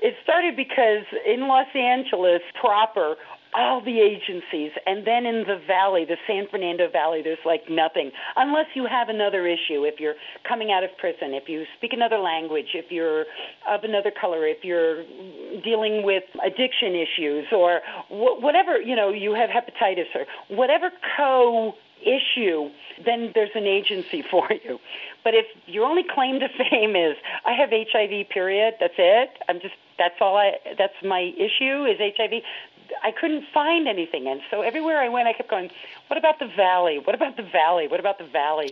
It 0.00 0.14
started 0.24 0.56
because 0.56 1.04
in 1.24 1.46
Los 1.46 1.68
Angeles 1.76 2.42
proper, 2.60 3.14
all 3.54 3.82
the 3.84 4.00
agencies, 4.00 4.72
and 4.86 5.06
then 5.06 5.26
in 5.26 5.44
the 5.46 5.60
valley, 5.66 6.04
the 6.04 6.16
San 6.26 6.46
Fernando 6.50 6.88
Valley, 6.90 7.20
there's 7.22 7.44
like 7.44 7.62
nothing 7.68 8.10
unless 8.36 8.66
you 8.74 8.86
have 8.86 9.08
another 9.08 9.46
issue. 9.46 9.84
If 9.84 10.00
you're 10.00 10.14
coming 10.48 10.72
out 10.72 10.84
of 10.84 10.90
prison, 10.98 11.34
if 11.34 11.48
you 11.48 11.64
speak 11.76 11.92
another 11.92 12.18
language, 12.18 12.68
if 12.74 12.90
you're 12.90 13.26
of 13.68 13.84
another 13.84 14.10
color, 14.10 14.46
if 14.46 14.64
you're 14.64 15.04
dealing 15.62 16.02
with 16.02 16.24
addiction 16.44 16.94
issues, 16.94 17.46
or 17.52 17.80
wh- 18.08 18.40
whatever 18.42 18.80
you 18.80 18.96
know, 18.96 19.10
you 19.10 19.34
have 19.34 19.50
hepatitis 19.50 20.08
or 20.14 20.24
whatever 20.48 20.90
co 21.16 21.74
issue, 22.02 22.68
then 23.04 23.30
there's 23.34 23.54
an 23.54 23.66
agency 23.66 24.22
for 24.30 24.48
you. 24.50 24.78
But 25.24 25.34
if 25.34 25.46
your 25.66 25.84
only 25.84 26.02
claim 26.02 26.40
to 26.40 26.48
fame 26.48 26.96
is 26.96 27.16
I 27.46 27.52
have 27.52 27.70
HIV, 27.70 28.28
period, 28.30 28.74
that's 28.80 28.94
it. 28.98 29.30
I'm 29.48 29.60
just 29.60 29.74
that's 29.98 30.14
all 30.20 30.36
I 30.36 30.52
that's 30.78 30.94
my 31.04 31.32
issue 31.36 31.84
is 31.84 31.98
HIV 32.00 32.42
I 33.02 33.10
couldn't 33.12 33.44
find 33.52 33.88
anything. 33.88 34.26
And 34.28 34.40
so 34.50 34.62
everywhere 34.62 34.98
I 34.98 35.08
went, 35.08 35.28
I 35.28 35.32
kept 35.32 35.50
going, 35.50 35.70
"What 36.08 36.18
about 36.18 36.38
the 36.38 36.46
valley? 36.46 36.98
What 36.98 37.14
about 37.14 37.36
the 37.36 37.42
valley? 37.42 37.88
What 37.88 38.00
about 38.00 38.18
the 38.18 38.26
valley?" 38.26 38.70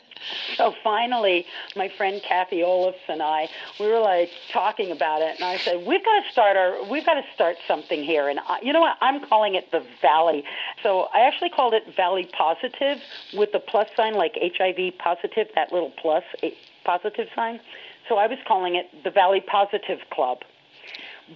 so 0.56 0.74
finally, 0.82 1.46
my 1.74 1.88
friend 1.88 2.20
Kathy 2.26 2.62
Olafs 2.62 2.98
and 3.08 3.22
I, 3.22 3.48
we 3.78 3.86
were 3.86 4.00
like 4.00 4.30
talking 4.52 4.90
about 4.90 5.22
it, 5.22 5.36
and 5.36 5.44
I 5.44 5.58
said, 5.58 5.86
"We've 5.86 6.04
got 6.04 6.22
to 6.22 6.32
start 6.32 6.56
our, 6.56 6.84
we've 6.90 7.06
got 7.06 7.14
to 7.14 7.24
start 7.34 7.56
something 7.66 8.02
here." 8.02 8.28
And 8.28 8.40
I, 8.40 8.60
you 8.62 8.72
know 8.72 8.80
what? 8.80 8.96
I'm 9.00 9.24
calling 9.26 9.54
it 9.54 9.70
the 9.72 9.84
valley. 10.02 10.44
So 10.82 11.08
I 11.14 11.20
actually 11.20 11.50
called 11.50 11.74
it 11.74 11.82
Valley 11.96 12.28
Positive 12.36 12.98
with 13.34 13.52
the 13.52 13.60
plus 13.60 13.88
sign, 13.96 14.14
like 14.14 14.36
HIV 14.40 14.98
positive, 14.98 15.48
that 15.54 15.72
little 15.72 15.92
plus 16.00 16.24
eh, 16.42 16.50
positive 16.84 17.28
sign. 17.34 17.60
So 18.08 18.16
I 18.16 18.26
was 18.26 18.38
calling 18.46 18.76
it 18.76 18.86
the 19.04 19.10
Valley 19.10 19.40
Positive 19.40 19.98
Club. 20.12 20.38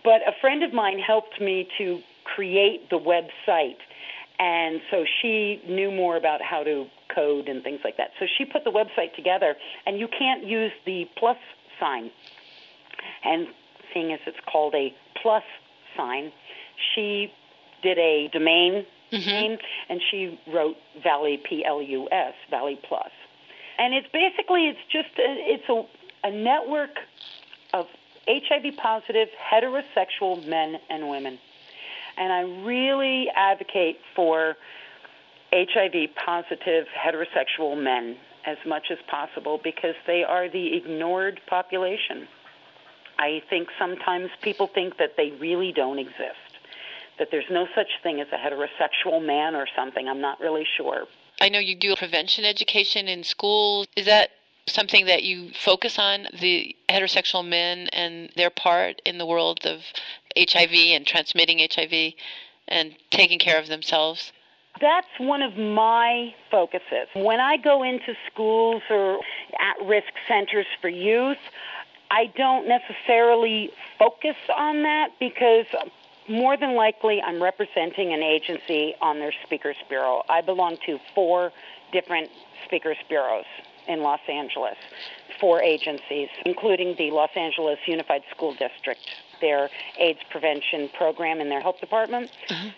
But 0.04 0.22
a 0.26 0.32
friend 0.40 0.62
of 0.62 0.72
mine 0.72 0.98
helped 0.98 1.40
me 1.40 1.68
to 1.78 2.00
create 2.24 2.90
the 2.90 2.98
website. 2.98 3.76
And 4.38 4.80
so 4.90 5.04
she 5.20 5.60
knew 5.68 5.90
more 5.90 6.16
about 6.16 6.40
how 6.42 6.62
to 6.62 6.86
code 7.14 7.48
and 7.48 7.62
things 7.62 7.80
like 7.84 7.96
that. 7.98 8.10
So 8.18 8.26
she 8.38 8.44
put 8.44 8.64
the 8.64 8.70
website 8.70 9.14
together, 9.14 9.54
and 9.86 9.98
you 9.98 10.08
can't 10.08 10.46
use 10.46 10.72
the 10.86 11.04
plus 11.18 11.36
sign. 11.78 12.10
And 13.24 13.48
seeing 13.92 14.12
as 14.12 14.20
it's 14.26 14.38
called 14.50 14.74
a 14.74 14.94
plus 15.20 15.42
sign, 15.96 16.32
she 16.94 17.32
did 17.82 17.98
a 17.98 18.28
domain 18.32 18.86
mm-hmm. 19.12 19.28
name, 19.28 19.58
and 19.88 20.00
she 20.10 20.38
wrote 20.52 20.76
Valley 21.02 21.40
P 21.48 21.64
L 21.64 21.82
U 21.82 22.08
S 22.10 22.34
Valley 22.50 22.78
Plus. 22.88 23.10
And 23.78 23.94
it's 23.94 24.08
basically 24.12 24.68
it's 24.68 24.78
just 24.90 25.08
a, 25.18 25.24
it's 25.26 25.68
a 25.68 25.82
a 26.22 26.30
network 26.30 26.98
of 27.72 27.86
HIV 28.28 28.76
positive 28.76 29.28
heterosexual 29.52 30.46
men 30.46 30.76
and 30.88 31.08
women. 31.08 31.38
And 32.20 32.32
I 32.32 32.42
really 32.64 33.28
advocate 33.34 33.96
for 34.14 34.54
HIV 35.52 36.10
positive 36.24 36.86
heterosexual 36.94 37.82
men 37.82 38.16
as 38.46 38.58
much 38.66 38.90
as 38.90 38.98
possible 39.10 39.58
because 39.64 39.94
they 40.06 40.22
are 40.22 40.48
the 40.48 40.76
ignored 40.76 41.40
population. 41.48 42.28
I 43.18 43.42
think 43.50 43.68
sometimes 43.78 44.30
people 44.42 44.68
think 44.72 44.98
that 44.98 45.12
they 45.16 45.30
really 45.40 45.72
don't 45.72 45.98
exist, 45.98 46.50
that 47.18 47.28
there's 47.30 47.50
no 47.50 47.66
such 47.74 47.88
thing 48.02 48.20
as 48.20 48.28
a 48.32 48.36
heterosexual 48.36 49.24
man 49.24 49.54
or 49.54 49.66
something. 49.74 50.06
I'm 50.06 50.20
not 50.20 50.40
really 50.40 50.66
sure. 50.76 51.04
I 51.40 51.48
know 51.48 51.58
you 51.58 51.74
do 51.74 51.96
prevention 51.96 52.44
education 52.44 53.08
in 53.08 53.24
schools. 53.24 53.86
Is 53.96 54.06
that 54.06 54.30
something 54.70 55.06
that 55.06 55.22
you 55.22 55.50
focus 55.52 55.98
on 55.98 56.26
the 56.40 56.74
heterosexual 56.88 57.46
men 57.46 57.88
and 57.92 58.30
their 58.36 58.50
part 58.50 59.00
in 59.04 59.18
the 59.18 59.26
world 59.26 59.60
of 59.64 59.80
HIV 60.36 60.72
and 60.72 61.06
transmitting 61.06 61.58
HIV 61.58 62.14
and 62.68 62.94
taking 63.10 63.38
care 63.38 63.58
of 63.58 63.68
themselves? 63.68 64.32
That's 64.80 65.08
one 65.18 65.42
of 65.42 65.56
my 65.56 66.34
focuses. 66.50 67.08
When 67.14 67.40
I 67.40 67.56
go 67.56 67.82
into 67.82 68.14
schools 68.32 68.82
or 68.88 69.18
at 69.60 69.84
risk 69.84 70.12
centers 70.28 70.66
for 70.80 70.88
youth, 70.88 71.38
I 72.10 72.26
don't 72.36 72.68
necessarily 72.68 73.70
focus 73.98 74.36
on 74.56 74.82
that 74.84 75.10
because 75.18 75.66
more 76.28 76.56
than 76.56 76.74
likely 76.74 77.20
I'm 77.20 77.42
representing 77.42 78.12
an 78.12 78.22
agency 78.22 78.94
on 79.00 79.18
their 79.18 79.32
speakers 79.44 79.76
bureau. 79.88 80.22
I 80.28 80.40
belong 80.40 80.78
to 80.86 80.98
four 81.14 81.52
different 81.92 82.30
speakers 82.64 82.96
bureaus 83.08 83.46
in 83.88 84.02
Los 84.02 84.20
Angeles, 84.28 84.76
four 85.40 85.62
agencies, 85.62 86.28
including 86.44 86.94
the 86.96 87.10
Los 87.10 87.30
Angeles 87.36 87.78
Unified 87.86 88.22
School 88.34 88.52
District, 88.52 89.00
their 89.40 89.68
AIDS 89.98 90.20
prevention 90.30 90.90
program 90.96 91.40
in 91.40 91.48
their 91.48 91.60
health 91.60 91.80
department. 91.80 92.30
Mm-hmm. 92.48 92.68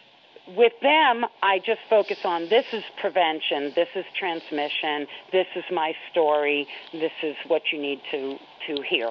With 0.57 0.73
them, 0.83 1.25
I 1.41 1.61
just 1.61 1.81
focus 1.89 2.19
on 2.25 2.49
this 2.49 2.67
is 2.73 2.83
prevention, 3.01 3.73
this 3.77 3.89
is 3.95 4.05
transmission, 4.19 5.07
this 5.31 5.47
is 5.55 5.65
my 5.71 5.95
story, 6.11 6.67
this 6.93 7.13
is 7.23 7.37
what 7.47 7.63
you 7.73 7.81
need 7.81 8.01
to, 8.11 8.39
to 8.67 8.83
hear. 8.83 9.11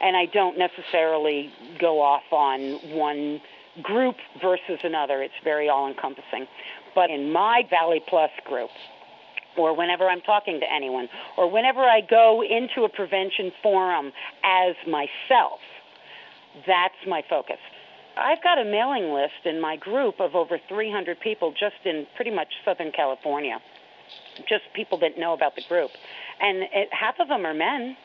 And 0.00 0.16
I 0.16 0.26
don't 0.26 0.58
necessarily 0.58 1.52
go 1.78 2.00
off 2.00 2.24
on 2.32 2.96
one 2.96 3.40
group 3.82 4.16
versus 4.42 4.80
another. 4.82 5.22
It's 5.22 5.34
very 5.44 5.68
all 5.68 5.88
encompassing. 5.88 6.46
But 6.94 7.10
in 7.10 7.32
my 7.32 7.62
Valley 7.70 8.02
Plus 8.08 8.30
group, 8.44 8.70
or 9.56 9.76
whenever 9.76 10.08
I'm 10.08 10.20
talking 10.20 10.60
to 10.60 10.66
anyone, 10.72 11.08
or 11.36 11.50
whenever 11.50 11.80
I 11.80 12.00
go 12.00 12.42
into 12.42 12.84
a 12.84 12.88
prevention 12.88 13.52
forum 13.62 14.12
as 14.44 14.74
myself, 14.86 15.60
that's 16.66 16.94
my 17.06 17.22
focus. 17.28 17.58
I've 18.16 18.42
got 18.42 18.58
a 18.58 18.64
mailing 18.64 19.12
list 19.12 19.44
in 19.44 19.60
my 19.60 19.76
group 19.76 20.20
of 20.20 20.34
over 20.34 20.58
300 20.68 21.18
people 21.20 21.52
just 21.52 21.84
in 21.84 22.06
pretty 22.14 22.30
much 22.30 22.48
Southern 22.64 22.92
California, 22.92 23.58
just 24.48 24.62
people 24.74 24.98
that 25.00 25.18
know 25.18 25.32
about 25.32 25.56
the 25.56 25.62
group. 25.68 25.90
And 26.40 26.62
it, 26.72 26.88
half 26.92 27.16
of 27.20 27.28
them 27.28 27.44
are 27.44 27.54
men. 27.54 27.96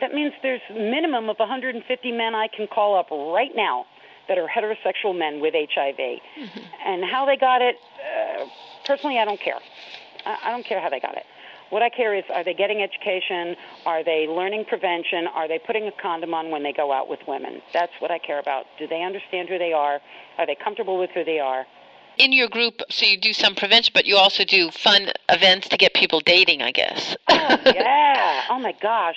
That 0.00 0.12
means 0.12 0.32
there's 0.42 0.60
a 0.70 0.74
minimum 0.74 1.28
of 1.28 1.38
150 1.38 2.12
men 2.12 2.34
I 2.34 2.48
can 2.54 2.66
call 2.66 2.98
up 2.98 3.10
right 3.10 3.52
now 3.54 3.86
that 4.28 4.38
are 4.38 4.46
heterosexual 4.46 5.18
men 5.18 5.40
with 5.40 5.54
HIV. 5.54 5.96
Mm-hmm. 5.96 6.60
And 6.86 7.04
how 7.04 7.26
they 7.26 7.36
got 7.36 7.62
it, 7.62 7.76
uh, 7.98 8.46
personally, 8.86 9.18
I 9.18 9.24
don't 9.24 9.40
care. 9.40 9.58
I 10.24 10.50
don't 10.50 10.64
care 10.64 10.80
how 10.80 10.88
they 10.88 11.00
got 11.00 11.16
it. 11.16 11.24
What 11.70 11.82
I 11.82 11.88
care 11.88 12.14
is 12.14 12.24
are 12.34 12.42
they 12.42 12.54
getting 12.54 12.82
education? 12.82 13.54
Are 13.86 14.02
they 14.02 14.26
learning 14.28 14.64
prevention? 14.64 15.28
Are 15.32 15.46
they 15.46 15.58
putting 15.58 15.86
a 15.86 15.92
condom 16.02 16.34
on 16.34 16.50
when 16.50 16.64
they 16.64 16.72
go 16.72 16.92
out 16.92 17.08
with 17.08 17.20
women? 17.28 17.62
That's 17.72 17.92
what 18.00 18.10
I 18.10 18.18
care 18.18 18.40
about. 18.40 18.66
Do 18.78 18.88
they 18.88 19.02
understand 19.02 19.48
who 19.48 19.56
they 19.56 19.72
are? 19.72 20.00
Are 20.38 20.46
they 20.46 20.56
comfortable 20.56 20.98
with 20.98 21.10
who 21.14 21.24
they 21.24 21.38
are? 21.38 21.64
In 22.18 22.32
your 22.32 22.48
group, 22.48 22.82
so 22.90 23.06
you 23.06 23.16
do 23.16 23.32
some 23.32 23.54
prevention, 23.54 23.92
but 23.94 24.04
you 24.04 24.16
also 24.16 24.44
do 24.44 24.70
fun 24.72 25.10
events 25.28 25.68
to 25.68 25.76
get 25.76 25.94
people 25.94 26.20
dating, 26.20 26.60
I 26.60 26.72
guess. 26.72 27.16
oh, 27.28 27.56
yeah. 27.64 28.42
Oh, 28.50 28.58
my 28.58 28.74
gosh. 28.82 29.16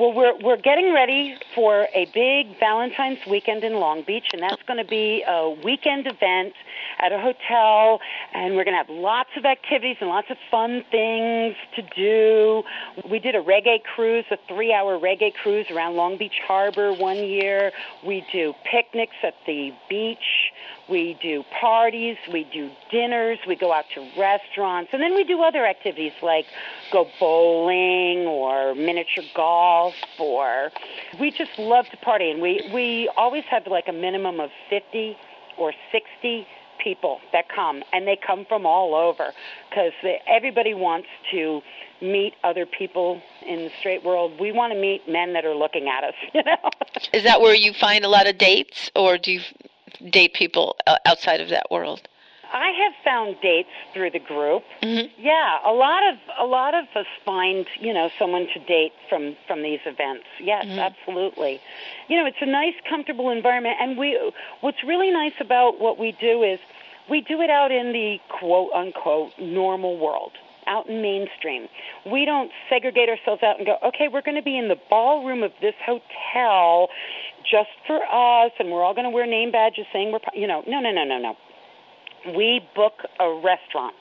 Well, 0.00 0.14
we're 0.14 0.34
we're 0.42 0.56
getting 0.56 0.94
ready 0.94 1.36
for 1.54 1.86
a 1.94 2.06
big 2.14 2.58
Valentine's 2.58 3.18
weekend 3.28 3.64
in 3.64 3.74
Long 3.74 4.02
Beach, 4.06 4.28
and 4.32 4.40
that's 4.40 4.62
going 4.66 4.78
to 4.78 4.88
be 4.88 5.22
a 5.28 5.50
weekend 5.62 6.06
event 6.06 6.54
at 6.98 7.12
a 7.12 7.18
hotel, 7.18 8.00
and 8.32 8.56
we're 8.56 8.64
going 8.64 8.72
to 8.72 8.82
have 8.82 8.88
lots 8.88 9.28
of 9.36 9.44
activities 9.44 9.98
and 10.00 10.08
lots 10.08 10.28
of 10.30 10.38
fun 10.50 10.82
things 10.90 11.54
to 11.76 11.82
do. 11.94 12.62
We 13.10 13.18
did 13.18 13.34
a 13.34 13.42
reggae 13.42 13.82
cruise, 13.94 14.24
a 14.30 14.38
three-hour 14.48 14.98
reggae 14.98 15.34
cruise 15.34 15.66
around 15.70 15.96
Long 15.96 16.16
Beach 16.16 16.40
Harbor 16.48 16.94
one 16.94 17.18
year. 17.18 17.70
We 18.02 18.24
do 18.32 18.54
picnics 18.64 19.16
at 19.22 19.34
the 19.46 19.74
beach. 19.90 20.50
We 20.88 21.16
do 21.22 21.44
parties, 21.60 22.16
we 22.32 22.44
do 22.52 22.68
dinners, 22.90 23.38
we 23.46 23.54
go 23.54 23.72
out 23.72 23.84
to 23.94 24.00
restaurants, 24.18 24.90
and 24.92 25.00
then 25.00 25.14
we 25.14 25.22
do 25.22 25.40
other 25.40 25.64
activities 25.64 26.14
like 26.20 26.46
go 26.92 27.06
bowling 27.20 28.26
or 28.26 28.74
miniature 28.74 29.22
golf 29.36 29.89
or 30.18 30.70
we 31.18 31.30
just 31.30 31.58
love 31.58 31.88
to 31.90 31.96
party 31.98 32.30
and 32.30 32.40
we 32.40 32.68
we 32.72 33.10
always 33.16 33.44
have 33.44 33.66
like 33.66 33.88
a 33.88 33.92
minimum 33.92 34.40
of 34.40 34.50
50 34.68 35.16
or 35.58 35.72
60 35.92 36.46
people 36.82 37.20
that 37.32 37.48
come 37.48 37.82
and 37.92 38.06
they 38.06 38.16
come 38.16 38.44
from 38.46 38.66
all 38.66 38.94
over 38.94 39.32
because 39.68 39.92
everybody 40.26 40.74
wants 40.74 41.08
to 41.30 41.60
meet 42.00 42.34
other 42.42 42.66
people 42.66 43.20
in 43.46 43.64
the 43.64 43.70
straight 43.78 44.02
world. 44.04 44.32
We 44.40 44.52
want 44.52 44.72
to 44.72 44.78
meet 44.78 45.08
men 45.08 45.34
that 45.34 45.44
are 45.44 45.54
looking 45.54 45.88
at 45.88 46.04
us, 46.04 46.14
you 46.34 46.42
know. 46.42 46.70
Is 47.12 47.24
that 47.24 47.40
where 47.40 47.54
you 47.54 47.72
find 47.72 48.04
a 48.04 48.08
lot 48.08 48.28
of 48.28 48.38
dates 48.38 48.90
or 48.96 49.18
do 49.18 49.32
you 49.32 49.40
date 50.08 50.34
people 50.34 50.76
uh, 50.86 50.96
outside 51.06 51.40
of 51.40 51.50
that 51.50 51.70
world? 51.70 52.08
I 52.52 52.70
have 52.82 52.92
found 53.04 53.36
dates 53.40 53.68
through 53.92 54.10
the 54.10 54.18
group. 54.18 54.62
Mm-hmm. 54.82 55.08
Yeah, 55.18 55.58
a 55.64 55.72
lot 55.72 56.02
of 56.08 56.18
a 56.38 56.44
lot 56.44 56.74
of 56.74 56.84
us 56.94 57.06
find 57.24 57.66
you 57.78 57.92
know 57.92 58.10
someone 58.18 58.46
to 58.54 58.60
date 58.60 58.92
from 59.08 59.36
from 59.46 59.62
these 59.62 59.80
events. 59.86 60.24
Yes, 60.40 60.66
mm-hmm. 60.66 60.78
absolutely. 60.78 61.60
You 62.08 62.16
know, 62.16 62.26
it's 62.26 62.40
a 62.40 62.46
nice, 62.46 62.74
comfortable 62.88 63.30
environment, 63.30 63.76
and 63.80 63.96
we. 63.96 64.18
What's 64.60 64.82
really 64.84 65.10
nice 65.10 65.34
about 65.40 65.80
what 65.80 65.98
we 65.98 66.12
do 66.20 66.42
is 66.42 66.58
we 67.08 67.20
do 67.20 67.40
it 67.40 67.50
out 67.50 67.70
in 67.70 67.92
the 67.92 68.18
quote 68.28 68.72
unquote 68.72 69.32
normal 69.38 69.98
world 69.98 70.32
out 70.66 70.88
in 70.88 71.02
mainstream. 71.02 71.68
We 72.10 72.24
don't 72.24 72.50
segregate 72.68 73.08
ourselves 73.08 73.42
out 73.42 73.58
and 73.58 73.66
go, 73.66 73.76
okay, 73.88 74.08
we're 74.12 74.22
going 74.22 74.36
to 74.36 74.42
be 74.42 74.56
in 74.56 74.68
the 74.68 74.78
ballroom 74.88 75.42
of 75.42 75.52
this 75.60 75.74
hotel 75.84 76.88
just 77.50 77.70
for 77.86 77.96
us, 77.96 78.52
and 78.58 78.70
we're 78.70 78.84
all 78.84 78.94
going 78.94 79.04
to 79.04 79.10
wear 79.10 79.26
name 79.26 79.50
badges 79.50 79.86
saying 79.92 80.12
we're, 80.12 80.20
you 80.34 80.46
know, 80.46 80.62
no, 80.68 80.80
no, 80.80 80.92
no, 80.92 81.04
no, 81.04 81.18
no. 81.18 81.36
We 82.26 82.66
book 82.74 82.94
a 83.18 83.40
restaurant 83.42 83.96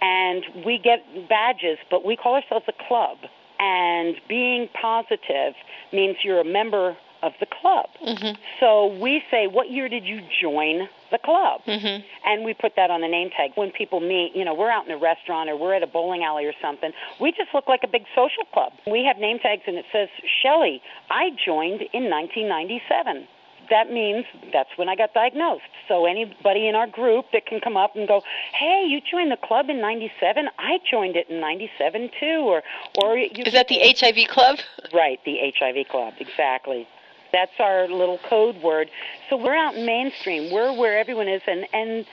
and 0.00 0.44
we 0.64 0.78
get 0.78 1.04
badges, 1.28 1.78
but 1.90 2.04
we 2.04 2.16
call 2.16 2.34
ourselves 2.34 2.66
a 2.68 2.88
club. 2.88 3.18
And 3.58 4.16
being 4.28 4.68
positive 4.80 5.54
means 5.92 6.16
you're 6.24 6.40
a 6.40 6.44
member 6.44 6.96
of 7.22 7.32
the 7.38 7.46
club. 7.46 7.86
Mm-hmm. 8.04 8.34
So 8.58 8.98
we 9.00 9.22
say, 9.30 9.46
What 9.46 9.70
year 9.70 9.88
did 9.88 10.04
you 10.04 10.20
join 10.40 10.88
the 11.12 11.18
club? 11.18 11.60
Mm-hmm. 11.66 12.02
And 12.26 12.44
we 12.44 12.54
put 12.54 12.72
that 12.76 12.90
on 12.90 13.00
the 13.00 13.08
name 13.08 13.30
tag. 13.30 13.52
When 13.54 13.70
people 13.70 14.00
meet, 14.00 14.32
you 14.34 14.44
know, 14.44 14.54
we're 14.54 14.70
out 14.70 14.86
in 14.86 14.90
a 14.90 14.98
restaurant 14.98 15.48
or 15.48 15.56
we're 15.56 15.74
at 15.74 15.82
a 15.82 15.86
bowling 15.86 16.24
alley 16.24 16.44
or 16.46 16.54
something, 16.60 16.90
we 17.20 17.30
just 17.30 17.54
look 17.54 17.68
like 17.68 17.80
a 17.84 17.88
big 17.88 18.02
social 18.14 18.44
club. 18.52 18.72
We 18.86 19.04
have 19.04 19.18
name 19.18 19.38
tags 19.38 19.62
and 19.66 19.76
it 19.76 19.84
says, 19.92 20.08
Shelley, 20.42 20.82
I 21.10 21.30
joined 21.46 21.82
in 21.92 22.10
1997. 22.10 23.28
That 23.70 23.90
means 23.90 24.24
that's 24.52 24.70
when 24.76 24.88
I 24.88 24.96
got 24.96 25.14
diagnosed. 25.14 25.62
So 25.88 26.06
anybody 26.06 26.68
in 26.68 26.74
our 26.74 26.86
group 26.86 27.26
that 27.32 27.46
can 27.46 27.60
come 27.60 27.76
up 27.76 27.96
and 27.96 28.06
go, 28.06 28.22
"Hey, 28.54 28.84
you 28.88 29.00
joined 29.00 29.30
the 29.30 29.36
club 29.36 29.68
in 29.70 29.80
'97. 29.80 30.48
I 30.58 30.78
joined 30.90 31.16
it 31.16 31.28
in 31.28 31.40
'97 31.40 32.10
too," 32.18 32.40
or 32.46 32.62
or 33.02 33.16
you 33.16 33.44
is 33.44 33.52
that 33.52 33.68
the 33.68 33.80
HIV 33.80 34.28
club? 34.28 34.58
Right, 34.92 35.18
the 35.24 35.38
HIV 35.58 35.88
club, 35.88 36.14
exactly. 36.20 36.86
That's 37.32 37.52
our 37.58 37.88
little 37.88 38.18
code 38.28 38.56
word. 38.62 38.90
So 39.30 39.36
we're 39.38 39.56
out 39.56 39.74
in 39.74 39.86
mainstream. 39.86 40.52
We're 40.52 40.72
where 40.74 40.98
everyone 40.98 41.28
is, 41.28 41.40
and 41.46 41.66
and 41.72 42.04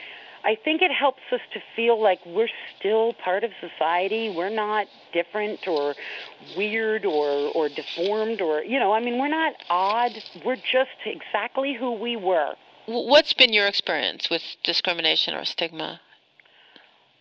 I 0.44 0.56
think 0.56 0.82
it 0.82 0.90
helps 0.90 1.22
us 1.32 1.40
to 1.52 1.60
feel 1.76 2.00
like 2.00 2.18
we're 2.24 2.48
still 2.78 3.12
part 3.12 3.44
of 3.44 3.50
society. 3.60 4.32
We're 4.34 4.50
not 4.50 4.86
different 5.12 5.66
or 5.66 5.94
weird 6.56 7.04
or 7.04 7.50
or 7.54 7.68
deformed 7.68 8.40
or 8.40 8.62
you 8.62 8.78
know, 8.78 8.92
I 8.92 9.00
mean, 9.00 9.18
we're 9.18 9.28
not 9.28 9.54
odd. 9.68 10.12
We're 10.44 10.56
just 10.56 10.90
exactly 11.04 11.74
who 11.74 11.92
we 11.92 12.16
were. 12.16 12.54
What's 12.86 13.32
been 13.34 13.52
your 13.52 13.66
experience 13.66 14.30
with 14.30 14.42
discrimination 14.64 15.34
or 15.34 15.44
stigma? 15.44 16.00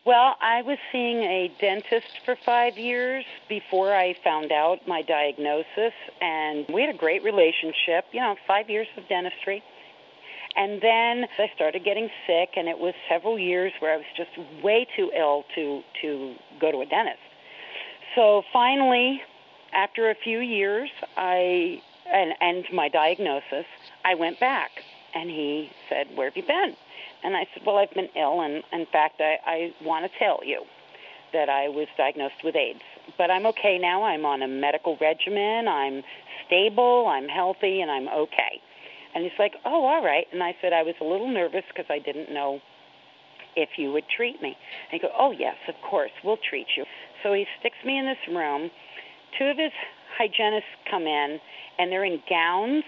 Well, 0.06 0.36
I 0.42 0.62
was 0.62 0.78
seeing 0.92 1.18
a 1.18 1.52
dentist 1.60 2.08
for 2.26 2.36
five 2.46 2.78
years 2.78 3.26
before 3.48 3.94
I 3.94 4.16
found 4.24 4.52
out 4.52 4.88
my 4.88 5.02
diagnosis, 5.02 5.94
and 6.22 6.66
we 6.74 6.82
had 6.82 6.96
a 6.96 6.98
great 6.98 7.24
relationship. 7.24 8.06
You 8.12 8.22
know, 8.22 8.36
five 8.48 8.70
years 8.70 8.88
of 8.98 9.08
dentistry. 9.10 9.62
And 10.60 10.82
then 10.82 11.26
I 11.38 11.49
started 11.55 11.86
getting 11.86 12.10
sick, 12.28 12.49
and 12.57 12.68
it 12.68 12.78
was 12.78 12.93
several 13.07 13.39
years 13.39 13.72
where 13.80 13.93
I 13.93 13.95
was 13.95 14.05
just 14.18 14.32
way 14.62 14.86
too 14.93 15.10
ill 15.18 15.45
to 15.55 15.82
to 16.01 16.36
go 16.60 16.70
to 16.74 16.82
a 16.82 16.86
dentist. 16.86 17.20
So 18.14 18.43
finally, 18.51 19.22
after 19.72 20.10
a 20.10 20.16
few 20.22 20.39
years, 20.39 20.89
I 21.16 21.82
and 22.12 22.34
and 22.41 22.66
my 22.74 22.89
diagnosis, 22.89 23.66
I 24.03 24.16
went 24.16 24.41
back, 24.41 24.72
and 25.16 25.30
he 25.30 25.70
said, 25.88 26.07
"Where 26.16 26.28
have 26.28 26.36
you 26.36 26.43
been?" 26.43 26.76
And 27.24 27.38
I 27.38 27.47
said, 27.53 27.66
"Well, 27.66 27.78
I've 27.78 27.93
been 27.93 28.10
ill, 28.18 28.41
and 28.41 28.62
in 28.74 28.86
fact, 28.91 29.22
I, 29.22 29.38
I 29.45 29.74
want 29.82 30.12
to 30.12 30.20
tell 30.20 30.41
you 30.43 30.64
that 31.32 31.47
I 31.47 31.70
was 31.70 31.88
diagnosed 31.97 32.43
with 32.43 32.57
AIDS, 32.57 32.84
but 33.18 33.32
I'm 33.32 33.45
okay 33.45 33.78
now. 33.80 34.03
I'm 34.03 34.26
on 34.26 34.41
a 34.41 34.47
medical 34.49 34.97
regimen. 34.99 35.70
I'm 35.70 36.03
stable. 36.47 37.07
I'm 37.07 37.30
healthy, 37.30 37.80
and 37.80 37.89
I'm 37.89 38.10
okay." 38.10 38.60
And 39.14 39.24
he's 39.24 39.38
like, 39.39 39.53
oh, 39.66 39.86
all 39.86 40.03
right. 40.03 40.26
And 40.32 40.43
I 40.43 40.55
said, 40.62 40.74
I 40.74 40.84
was 40.84 40.95
a 41.01 41.03
little 41.03 41.30
nervous 41.30 41.64
because 41.70 41.89
I 41.89 41.99
didn't 41.99 42.34
know 42.34 42.60
if 43.55 43.70
you 43.78 43.91
would 43.91 44.05
treat 44.16 44.41
me. 44.41 44.49
And 44.49 44.91
he 44.91 44.99
goes, 44.99 45.12
oh, 45.18 45.32
yes, 45.32 45.55
of 45.68 45.76
course, 45.89 46.12
we'll 46.24 46.39
treat 46.49 46.68
you. 46.78 46.86
So 47.24 47.34
he 47.34 47.45
sticks 47.60 47.78
me 47.86 47.97
in 47.97 48.05
this 48.05 48.36
room. 48.36 48.70
Two 49.38 49.45
of 49.45 49.57
his 49.57 49.72
hygienists 50.18 50.66
come 50.89 51.03
in, 51.03 51.39
and 51.78 51.91
they're 51.91 52.05
in 52.05 52.22
gowns, 52.30 52.84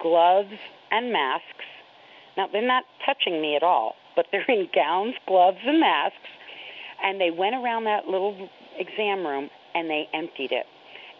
gloves, 0.00 0.52
and 0.90 1.12
masks. 1.12 1.64
Now, 2.36 2.48
they're 2.52 2.66
not 2.66 2.84
touching 3.04 3.40
me 3.40 3.56
at 3.56 3.62
all, 3.62 3.94
but 4.14 4.26
they're 4.30 4.44
in 4.48 4.68
gowns, 4.74 5.14
gloves, 5.26 5.58
and 5.66 5.80
masks. 5.80 6.16
And 7.02 7.20
they 7.20 7.30
went 7.30 7.54
around 7.54 7.84
that 7.84 8.06
little 8.06 8.48
exam 8.78 9.26
room 9.26 9.50
and 9.74 9.90
they 9.90 10.08
emptied 10.14 10.52
it. 10.52 10.66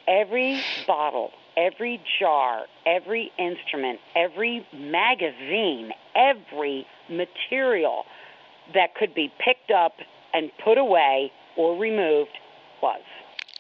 Every 0.06 0.60
bottle 0.86 1.30
every 1.56 2.00
jar, 2.18 2.66
every 2.86 3.32
instrument, 3.38 4.00
every 4.14 4.66
magazine, 4.72 5.92
every 6.14 6.86
material 7.08 8.04
that 8.74 8.94
could 8.94 9.14
be 9.14 9.32
picked 9.38 9.70
up 9.70 9.94
and 10.32 10.50
put 10.64 10.78
away 10.78 11.32
or 11.56 11.78
removed 11.78 12.30
was. 12.82 13.02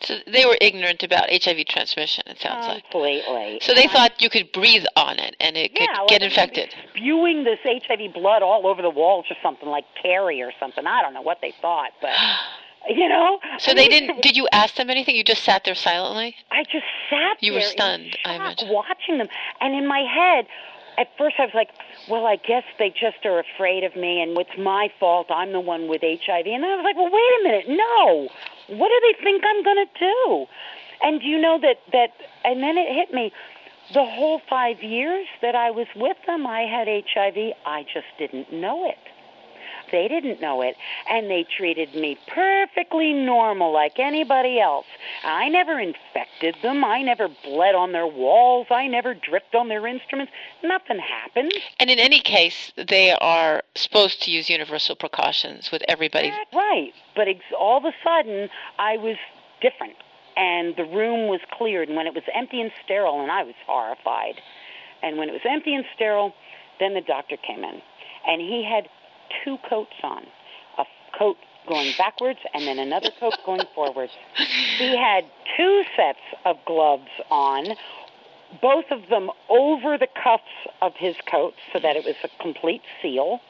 So 0.00 0.16
they 0.26 0.44
were 0.44 0.56
ignorant 0.60 1.04
about 1.04 1.30
HIV 1.30 1.66
transmission. 1.66 2.24
It 2.26 2.40
sounds 2.40 2.66
like 2.66 2.82
completely. 2.90 3.60
So 3.62 3.72
they 3.72 3.86
thought 3.86 4.20
you 4.20 4.30
could 4.30 4.50
breathe 4.50 4.84
on 4.96 5.20
it 5.20 5.36
and 5.38 5.56
it 5.56 5.74
could 5.76 5.88
yeah, 5.88 6.06
get 6.08 6.22
infected. 6.22 6.74
Spewing 6.90 7.44
this 7.44 7.60
HIV 7.62 8.12
blood 8.12 8.42
all 8.42 8.66
over 8.66 8.82
the 8.82 8.90
walls 8.90 9.26
or 9.30 9.36
something 9.42 9.68
like 9.68 9.84
Carrie 10.02 10.42
or 10.42 10.50
something. 10.58 10.86
I 10.88 11.02
don't 11.02 11.14
know 11.14 11.22
what 11.22 11.38
they 11.40 11.54
thought, 11.60 11.90
but 12.00 12.10
you 12.88 13.08
know. 13.08 13.38
So 13.58 13.74
they 13.74 13.88
didn't. 13.88 14.22
Did 14.22 14.36
you 14.36 14.48
ask 14.52 14.74
them 14.74 14.90
anything? 14.90 15.16
You 15.16 15.24
just 15.24 15.44
sat 15.44 15.64
there 15.64 15.74
silently. 15.74 16.36
I 16.50 16.64
just 16.64 16.84
sat. 17.10 17.42
You 17.42 17.54
were 17.54 17.60
stunned. 17.60 18.16
I 18.24 18.34
imagine 18.34 18.68
watching 18.70 19.18
them, 19.18 19.28
and 19.60 19.74
in 19.74 19.86
my 19.86 20.00
head, 20.00 20.46
at 20.98 21.08
first 21.16 21.36
I 21.38 21.44
was 21.44 21.54
like, 21.54 21.70
"Well, 22.08 22.26
I 22.26 22.36
guess 22.36 22.64
they 22.78 22.90
just 22.90 23.24
are 23.24 23.38
afraid 23.38 23.84
of 23.84 23.96
me, 23.96 24.20
and 24.20 24.36
it's 24.38 24.58
my 24.58 24.88
fault. 25.00 25.28
I'm 25.30 25.52
the 25.52 25.60
one 25.60 25.88
with 25.88 26.02
HIV." 26.02 26.46
And 26.46 26.64
I 26.64 26.76
was 26.76 26.84
like, 26.84 26.96
"Well, 26.96 27.10
wait 27.10 27.40
a 27.40 27.42
minute. 27.42 27.68
No. 27.68 28.28
What 28.76 28.88
do 28.88 29.00
they 29.06 29.24
think 29.24 29.44
I'm 29.46 29.62
going 29.62 29.86
to 29.86 29.98
do?" 29.98 30.46
And 31.02 31.22
you 31.22 31.38
know 31.40 31.58
that 31.60 31.78
that, 31.92 32.10
and 32.44 32.62
then 32.62 32.78
it 32.78 32.92
hit 32.94 33.12
me. 33.12 33.32
The 33.92 34.04
whole 34.04 34.40
five 34.48 34.82
years 34.82 35.26
that 35.42 35.54
I 35.54 35.70
was 35.70 35.86
with 35.96 36.16
them, 36.26 36.46
I 36.46 36.60
had 36.60 36.88
HIV. 36.88 37.52
I 37.66 37.82
just 37.92 38.06
didn't 38.18 38.52
know 38.52 38.88
it. 38.88 38.96
They 39.92 40.08
didn't 40.08 40.40
know 40.40 40.62
it, 40.62 40.74
and 41.08 41.30
they 41.30 41.44
treated 41.56 41.94
me 41.94 42.18
perfectly 42.26 43.12
normal 43.12 43.72
like 43.72 43.98
anybody 43.98 44.58
else. 44.58 44.86
I 45.22 45.48
never 45.50 45.78
infected 45.78 46.56
them. 46.62 46.82
I 46.84 47.02
never 47.02 47.28
bled 47.44 47.74
on 47.74 47.92
their 47.92 48.06
walls. 48.06 48.66
I 48.70 48.86
never 48.86 49.14
dripped 49.14 49.54
on 49.54 49.68
their 49.68 49.86
instruments. 49.86 50.32
Nothing 50.64 50.98
happened. 50.98 51.52
And 51.78 51.90
in 51.90 51.98
any 51.98 52.20
case, 52.20 52.72
they 52.76 53.12
are 53.12 53.62
supposed 53.74 54.22
to 54.22 54.30
use 54.30 54.48
universal 54.48 54.96
precautions 54.96 55.70
with 55.70 55.82
everybody. 55.86 56.30
That's 56.30 56.54
right. 56.54 56.92
But 57.14 57.28
ex- 57.28 57.40
all 57.58 57.76
of 57.76 57.84
a 57.84 57.92
sudden, 58.02 58.48
I 58.78 58.96
was 58.96 59.16
different, 59.60 59.96
and 60.36 60.74
the 60.76 60.84
room 60.84 61.28
was 61.28 61.40
cleared. 61.52 61.88
And 61.88 61.96
when 61.96 62.06
it 62.06 62.14
was 62.14 62.24
empty 62.34 62.60
and 62.60 62.72
sterile, 62.84 63.20
and 63.20 63.30
I 63.30 63.42
was 63.42 63.54
horrified. 63.66 64.40
And 65.02 65.18
when 65.18 65.28
it 65.28 65.32
was 65.32 65.42
empty 65.44 65.74
and 65.74 65.84
sterile, 65.94 66.32
then 66.80 66.94
the 66.94 67.02
doctor 67.02 67.36
came 67.36 67.62
in, 67.62 67.82
and 68.26 68.40
he 68.40 68.64
had 68.64 68.88
two 69.44 69.58
coats 69.68 69.94
on 70.02 70.24
a 70.78 70.84
coat 71.16 71.36
going 71.68 71.92
backwards 71.96 72.40
and 72.54 72.66
then 72.66 72.78
another 72.78 73.10
coat 73.20 73.34
going 73.44 73.66
forwards. 73.74 74.12
He 74.78 74.96
had 74.96 75.24
two 75.56 75.84
sets 75.94 76.18
of 76.44 76.56
gloves 76.66 77.10
on, 77.30 77.76
both 78.60 78.86
of 78.90 79.08
them 79.08 79.30
over 79.48 79.96
the 79.96 80.08
cuffs 80.22 80.42
of 80.80 80.92
his 80.96 81.14
coat 81.30 81.54
so 81.72 81.78
that 81.78 81.94
it 81.94 82.04
was 82.04 82.16
a 82.24 82.42
complete 82.42 82.82
seal. 83.00 83.40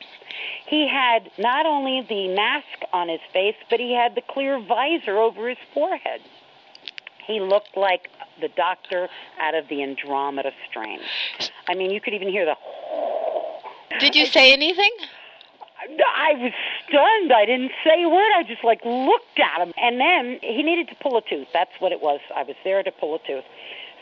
He 0.66 0.88
had 0.88 1.30
not 1.38 1.64
only 1.64 2.04
the 2.06 2.28
mask 2.34 2.66
on 2.92 3.08
his 3.08 3.20
face, 3.32 3.54
but 3.70 3.80
he 3.80 3.94
had 3.94 4.14
the 4.14 4.20
clear 4.20 4.60
visor 4.60 5.18
over 5.18 5.48
his 5.48 5.58
forehead. 5.72 6.20
He 7.26 7.40
looked 7.40 7.76
like 7.76 8.08
the 8.40 8.48
doctor 8.48 9.08
out 9.40 9.54
of 9.54 9.68
the 9.68 9.82
Andromeda 9.82 10.50
strain. 10.68 10.98
I 11.68 11.74
mean, 11.74 11.90
you 11.90 12.00
could 12.00 12.14
even 12.14 12.28
hear 12.28 12.44
the. 12.44 12.56
Did 14.00 14.14
you 14.14 14.26
say 14.26 14.52
anything? 14.52 14.90
I 15.88 16.34
was 16.34 16.52
stunned. 16.88 17.32
I 17.32 17.44
didn't 17.46 17.72
say 17.84 18.02
a 18.02 18.08
word. 18.08 18.32
I 18.36 18.42
just 18.46 18.64
like 18.64 18.84
looked 18.84 19.38
at 19.38 19.60
him. 19.60 19.72
And 19.76 20.00
then 20.00 20.38
he 20.42 20.62
needed 20.62 20.88
to 20.88 20.94
pull 21.02 21.16
a 21.16 21.22
tooth. 21.22 21.48
That's 21.52 21.72
what 21.78 21.92
it 21.92 22.00
was. 22.00 22.20
I 22.34 22.42
was 22.42 22.56
there 22.64 22.82
to 22.82 22.90
pull 22.92 23.14
a 23.14 23.18
tooth. 23.26 23.44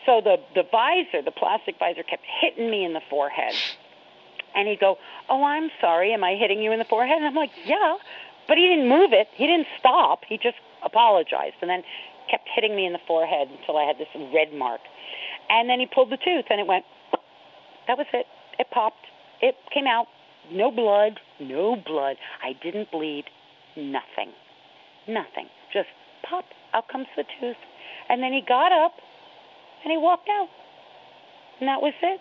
So 0.07 0.21
the 0.23 0.39
the 0.55 0.65
visor, 0.71 1.23
the 1.23 1.31
plastic 1.31 1.79
visor 1.79 2.03
kept 2.03 2.25
hitting 2.41 2.71
me 2.71 2.85
in 2.85 2.93
the 2.93 3.03
forehead. 3.09 3.55
And 4.55 4.69
he'd 4.69 4.81
go, 4.81 4.99
"Oh, 5.29 5.45
I'm 5.45 5.71
sorry. 5.81 6.13
Am 6.13 6.25
I 6.25 6.35
hitting 6.35 6.61
you 6.63 6.73
in 6.73 6.79
the 6.79 6.85
forehead?" 6.85 7.19
And 7.19 7.27
I'm 7.27 7.35
like, 7.35 7.53
"Yeah." 7.65 7.97
But 8.49 8.59
he 8.59 8.67
didn't 8.67 8.89
move 8.89 9.13
it. 9.13 9.29
He 9.35 9.47
didn't 9.47 9.69
stop. 9.79 10.25
He 10.27 10.37
just 10.37 10.57
apologized 10.83 11.57
and 11.61 11.71
then 11.71 11.85
kept 12.31 12.49
hitting 12.55 12.75
me 12.75 12.87
in 12.87 12.93
the 12.93 13.01
forehead 13.07 13.49
until 13.49 13.77
I 13.77 13.85
had 13.85 13.99
this 13.99 14.09
red 14.35 14.53
mark. 14.53 14.81
And 15.49 15.69
then 15.69 15.79
he 15.79 15.87
pulled 15.87 16.11
the 16.11 16.17
tooth 16.17 16.47
and 16.51 16.61
it 16.61 16.67
went 16.67 16.85
that 17.87 17.99
was 17.99 18.07
it. 18.13 18.27
It 18.59 18.71
popped. 18.71 19.05
It 19.43 19.57
came 19.73 19.87
out 19.87 20.07
no 20.53 20.71
blood, 20.71 21.21
no 21.41 21.77
blood. 21.77 22.17
I 22.43 22.53
didn't 22.63 22.91
bleed. 22.91 23.25
Nothing. 23.77 24.33
Nothing. 25.09 25.47
Just 25.73 25.89
pop, 26.29 26.45
out 26.75 26.89
comes 26.89 27.07
the 27.17 27.25
tooth. 27.41 27.57
And 28.09 28.23
then 28.23 28.33
he 28.33 28.43
got 28.47 28.73
up 28.73 28.93
and 29.85 29.91
he 29.91 29.97
walked 29.97 30.29
out. 30.29 30.49
And 31.61 31.69
that 31.69 31.81
was 31.81 31.95
it. 32.03 32.21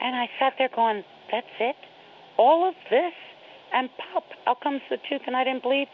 And 0.00 0.16
I 0.16 0.26
sat 0.38 0.54
there 0.58 0.70
going, 0.74 1.04
that's 1.30 1.46
it? 1.60 1.76
All 2.38 2.68
of 2.68 2.74
this? 2.90 3.12
And 3.72 3.88
pop, 4.12 4.24
out 4.46 4.60
comes 4.60 4.80
the 4.90 4.98
tooth 5.08 5.22
and 5.26 5.36
I 5.36 5.44
didn't 5.44 5.62
bleed. 5.62 5.88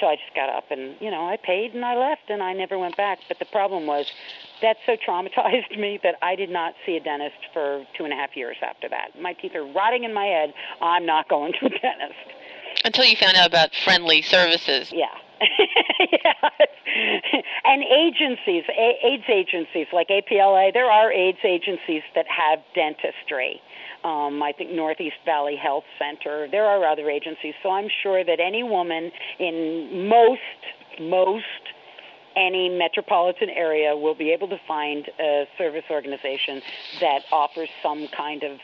So 0.00 0.06
I 0.06 0.16
just 0.16 0.34
got 0.34 0.48
up 0.48 0.70
and, 0.70 0.94
you 1.00 1.10
know, 1.10 1.26
I 1.26 1.36
paid 1.36 1.74
and 1.74 1.84
I 1.84 1.96
left 1.96 2.28
and 2.28 2.42
I 2.42 2.52
never 2.52 2.78
went 2.78 2.96
back. 2.96 3.18
But 3.28 3.38
the 3.38 3.44
problem 3.46 3.86
was 3.86 4.06
that 4.62 4.76
so 4.86 4.96
traumatized 4.96 5.78
me 5.78 5.98
that 6.02 6.16
I 6.22 6.36
did 6.36 6.50
not 6.50 6.74
see 6.86 6.96
a 6.96 7.00
dentist 7.00 7.36
for 7.52 7.84
two 7.96 8.04
and 8.04 8.12
a 8.12 8.16
half 8.16 8.36
years 8.36 8.56
after 8.62 8.88
that. 8.88 9.20
My 9.20 9.32
teeth 9.32 9.54
are 9.54 9.66
rotting 9.66 10.04
in 10.04 10.14
my 10.14 10.26
head. 10.26 10.54
I'm 10.80 11.06
not 11.06 11.28
going 11.28 11.52
to 11.60 11.66
a 11.66 11.68
dentist. 11.82 12.14
Until 12.84 13.04
you 13.04 13.16
found 13.16 13.36
out 13.36 13.48
about 13.48 13.74
friendly 13.74 14.22
services. 14.22 14.92
Yeah. 14.92 15.06
yeah. 16.12 16.32
And 17.64 17.82
agencies, 17.84 18.64
AIDS 19.04 19.24
agencies 19.28 19.86
like 19.92 20.08
APLA, 20.08 20.72
there 20.72 20.90
are 20.90 21.12
AIDS 21.12 21.38
agencies 21.44 22.02
that 22.14 22.26
have 22.28 22.60
dentistry. 22.74 23.60
Um, 24.04 24.42
I 24.42 24.52
think 24.56 24.70
Northeast 24.70 25.16
Valley 25.24 25.56
Health 25.56 25.84
Center. 25.98 26.48
There 26.50 26.64
are 26.64 26.86
other 26.86 27.10
agencies, 27.10 27.54
so 27.62 27.70
I'm 27.70 27.88
sure 28.02 28.24
that 28.24 28.38
any 28.40 28.62
woman 28.62 29.10
in 29.38 30.08
most 30.08 30.40
most 31.00 31.44
any 32.36 32.68
metropolitan 32.68 33.50
area 33.50 33.96
will 33.96 34.14
be 34.14 34.30
able 34.30 34.48
to 34.48 34.58
find 34.66 35.08
a 35.18 35.44
service 35.56 35.84
organization 35.90 36.62
that 37.00 37.22
offers 37.32 37.68
some 37.82 38.06
kind 38.16 38.44
of 38.44 38.58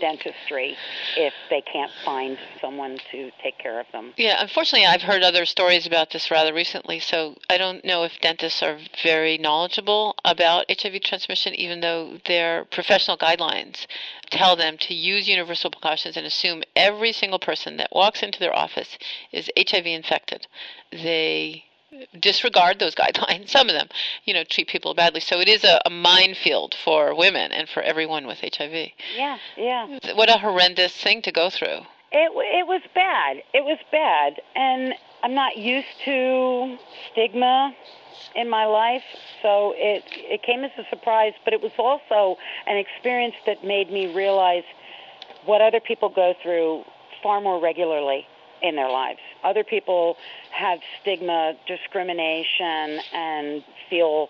dentistry 0.00 0.76
if 1.16 1.32
they 1.50 1.62
can't 1.62 1.90
find 2.04 2.38
someone 2.60 2.98
to 3.12 3.30
take 3.42 3.58
care 3.58 3.80
of 3.80 3.86
them. 3.92 4.12
Yeah, 4.16 4.40
unfortunately, 4.40 4.86
I've 4.86 5.02
heard 5.02 5.22
other 5.22 5.46
stories 5.46 5.86
about 5.86 6.10
this 6.10 6.30
rather 6.30 6.52
recently, 6.52 6.98
so 7.00 7.36
I 7.50 7.58
don't 7.58 7.84
know 7.84 8.04
if 8.04 8.20
dentists 8.20 8.62
are 8.62 8.78
very 9.02 9.38
knowledgeable 9.38 10.16
about 10.24 10.66
HIV 10.70 11.02
transmission, 11.02 11.54
even 11.54 11.80
though 11.80 12.18
their 12.26 12.64
professional 12.64 13.16
guidelines 13.16 13.86
tell 14.30 14.56
them 14.56 14.78
to 14.78 14.94
use 14.94 15.28
universal 15.28 15.70
precautions 15.70 16.16
and 16.16 16.26
assume 16.26 16.62
every 16.74 17.12
single 17.12 17.38
person 17.38 17.76
that 17.76 17.90
walks 17.92 18.22
into 18.22 18.38
their 18.38 18.54
office 18.54 18.98
is 19.32 19.50
HIV 19.56 19.86
infected. 19.86 20.46
They 20.90 21.65
disregard 22.20 22.78
those 22.78 22.94
guidelines. 22.94 23.48
Some 23.56 23.68
of 23.68 23.74
them, 23.74 23.88
you 24.24 24.34
know, 24.34 24.44
treat 24.44 24.68
people 24.68 24.94
badly. 24.94 25.20
So 25.20 25.40
it 25.40 25.48
is 25.48 25.64
a, 25.64 25.80
a 25.86 25.90
minefield 25.90 26.74
for 26.84 27.14
women 27.14 27.52
and 27.52 27.68
for 27.68 27.82
everyone 27.82 28.26
with 28.26 28.38
HIV. 28.40 28.90
Yeah, 29.16 29.38
yeah. 29.56 29.98
What 30.14 30.28
a 30.28 30.38
horrendous 30.38 30.92
thing 30.96 31.22
to 31.22 31.32
go 31.32 31.50
through. 31.50 31.80
It 32.12 32.30
it 32.32 32.66
was 32.66 32.82
bad. 32.94 33.38
It 33.52 33.64
was 33.64 33.78
bad, 33.90 34.40
and 34.54 34.94
I'm 35.24 35.34
not 35.34 35.56
used 35.56 35.88
to 36.04 36.78
stigma 37.10 37.74
in 38.36 38.48
my 38.48 38.64
life, 38.64 39.02
so 39.42 39.74
it 39.76 40.04
it 40.14 40.42
came 40.44 40.62
as 40.62 40.70
a 40.78 40.88
surprise. 40.88 41.32
But 41.44 41.52
it 41.52 41.60
was 41.60 41.72
also 41.78 42.38
an 42.66 42.76
experience 42.76 43.34
that 43.44 43.64
made 43.64 43.90
me 43.90 44.14
realize 44.14 44.62
what 45.46 45.60
other 45.60 45.80
people 45.80 46.08
go 46.08 46.34
through 46.42 46.84
far 47.22 47.40
more 47.40 47.60
regularly 47.60 48.26
in 48.66 48.76
their 48.76 48.90
lives. 48.90 49.20
Other 49.44 49.64
people 49.64 50.16
have 50.50 50.78
stigma, 51.00 51.54
discrimination, 51.66 53.00
and 53.12 53.62
feel 53.88 54.28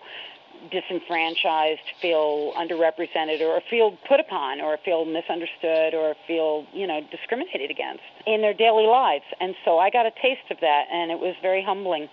disenfranchised, 0.71 1.81
feel 2.01 2.53
underrepresented, 2.57 3.41
or 3.41 3.61
feel 3.69 3.97
put 4.07 4.19
upon, 4.19 4.59
or 4.59 4.77
feel 4.83 5.05
misunderstood, 5.05 5.93
or 5.93 6.15
feel, 6.25 6.65
you 6.73 6.87
know, 6.87 7.01
discriminated 7.11 7.69
against 7.69 8.03
in 8.25 8.41
their 8.41 8.53
daily 8.53 8.87
lives. 8.87 9.25
And 9.39 9.55
so 9.63 9.77
I 9.77 9.89
got 9.89 10.05
a 10.05 10.11
taste 10.21 10.49
of 10.49 10.59
that, 10.61 10.85
and 10.91 11.11
it 11.11 11.19
was 11.19 11.35
very 11.41 11.63
humbling. 11.63 12.09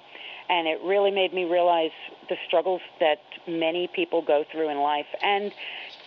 And 0.49 0.69
it 0.69 0.79
really 0.85 1.11
made 1.11 1.33
me 1.33 1.45
realize 1.45 1.91
the 2.29 2.37
struggles 2.47 2.83
that 3.01 3.19
many 3.49 3.89
people 3.95 4.21
go 4.21 4.45
through 4.53 4.69
in 4.69 4.79
life. 4.79 5.07
And 5.23 5.51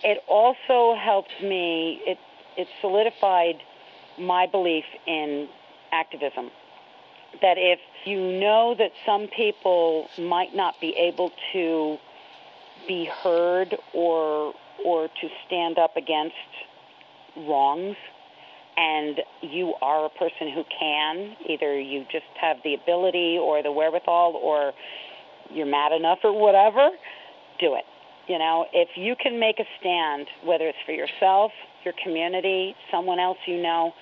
it 0.04 0.18
also 0.28 0.94
helped 0.96 1.32
me, 1.42 2.00
it, 2.06 2.18
it 2.56 2.68
solidified 2.80 3.56
my 4.16 4.46
belief 4.46 4.84
in 5.06 5.48
activism. 5.92 6.50
That 7.42 7.58
if 7.58 7.78
you 8.04 8.18
know 8.40 8.74
that 8.78 8.90
some 9.04 9.28
people 9.28 10.08
might 10.18 10.54
not 10.54 10.74
be 10.80 10.94
able 10.98 11.30
to 11.52 11.98
be 12.86 13.04
heard 13.22 13.76
or 13.92 14.54
or 14.84 15.08
to 15.08 15.28
stand 15.46 15.78
up 15.78 15.96
against 15.96 16.34
wrongs 17.36 17.96
and 18.76 19.20
you 19.42 19.74
are 19.82 20.06
a 20.06 20.08
person 20.08 20.52
who 20.54 20.62
can 20.78 21.36
either 21.48 21.78
you 21.78 22.04
just 22.10 22.24
have 22.40 22.56
the 22.62 22.74
ability 22.74 23.36
or 23.40 23.62
the 23.62 23.72
wherewithal 23.72 24.40
or 24.42 24.72
you're 25.52 25.66
mad 25.66 25.92
enough 25.92 26.18
or 26.22 26.32
whatever 26.32 26.90
do 27.60 27.74
it 27.74 27.84
you 28.28 28.38
know 28.38 28.66
if 28.72 28.88
you 28.96 29.14
can 29.20 29.38
make 29.38 29.58
a 29.58 29.64
stand 29.80 30.26
whether 30.44 30.68
it's 30.68 30.78
for 30.86 30.92
yourself 30.92 31.50
your 31.84 31.94
community 32.02 32.74
someone 32.90 33.18
else 33.18 33.38
you 33.46 33.60
know 33.60 33.92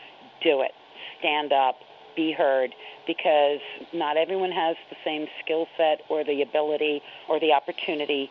do 0.43 0.61
it 0.61 0.73
stand 1.19 1.53
up, 1.53 1.77
be 2.15 2.33
heard, 2.33 2.75
because 3.07 3.61
not 3.93 4.17
everyone 4.17 4.51
has 4.51 4.77
the 4.91 4.97
same 5.05 5.27
skill 5.43 5.67
set 5.77 6.01
or 6.09 6.25
the 6.25 6.43
ability 6.43 7.03
or 7.29 7.39
the 7.39 7.53
opportunity 7.53 8.31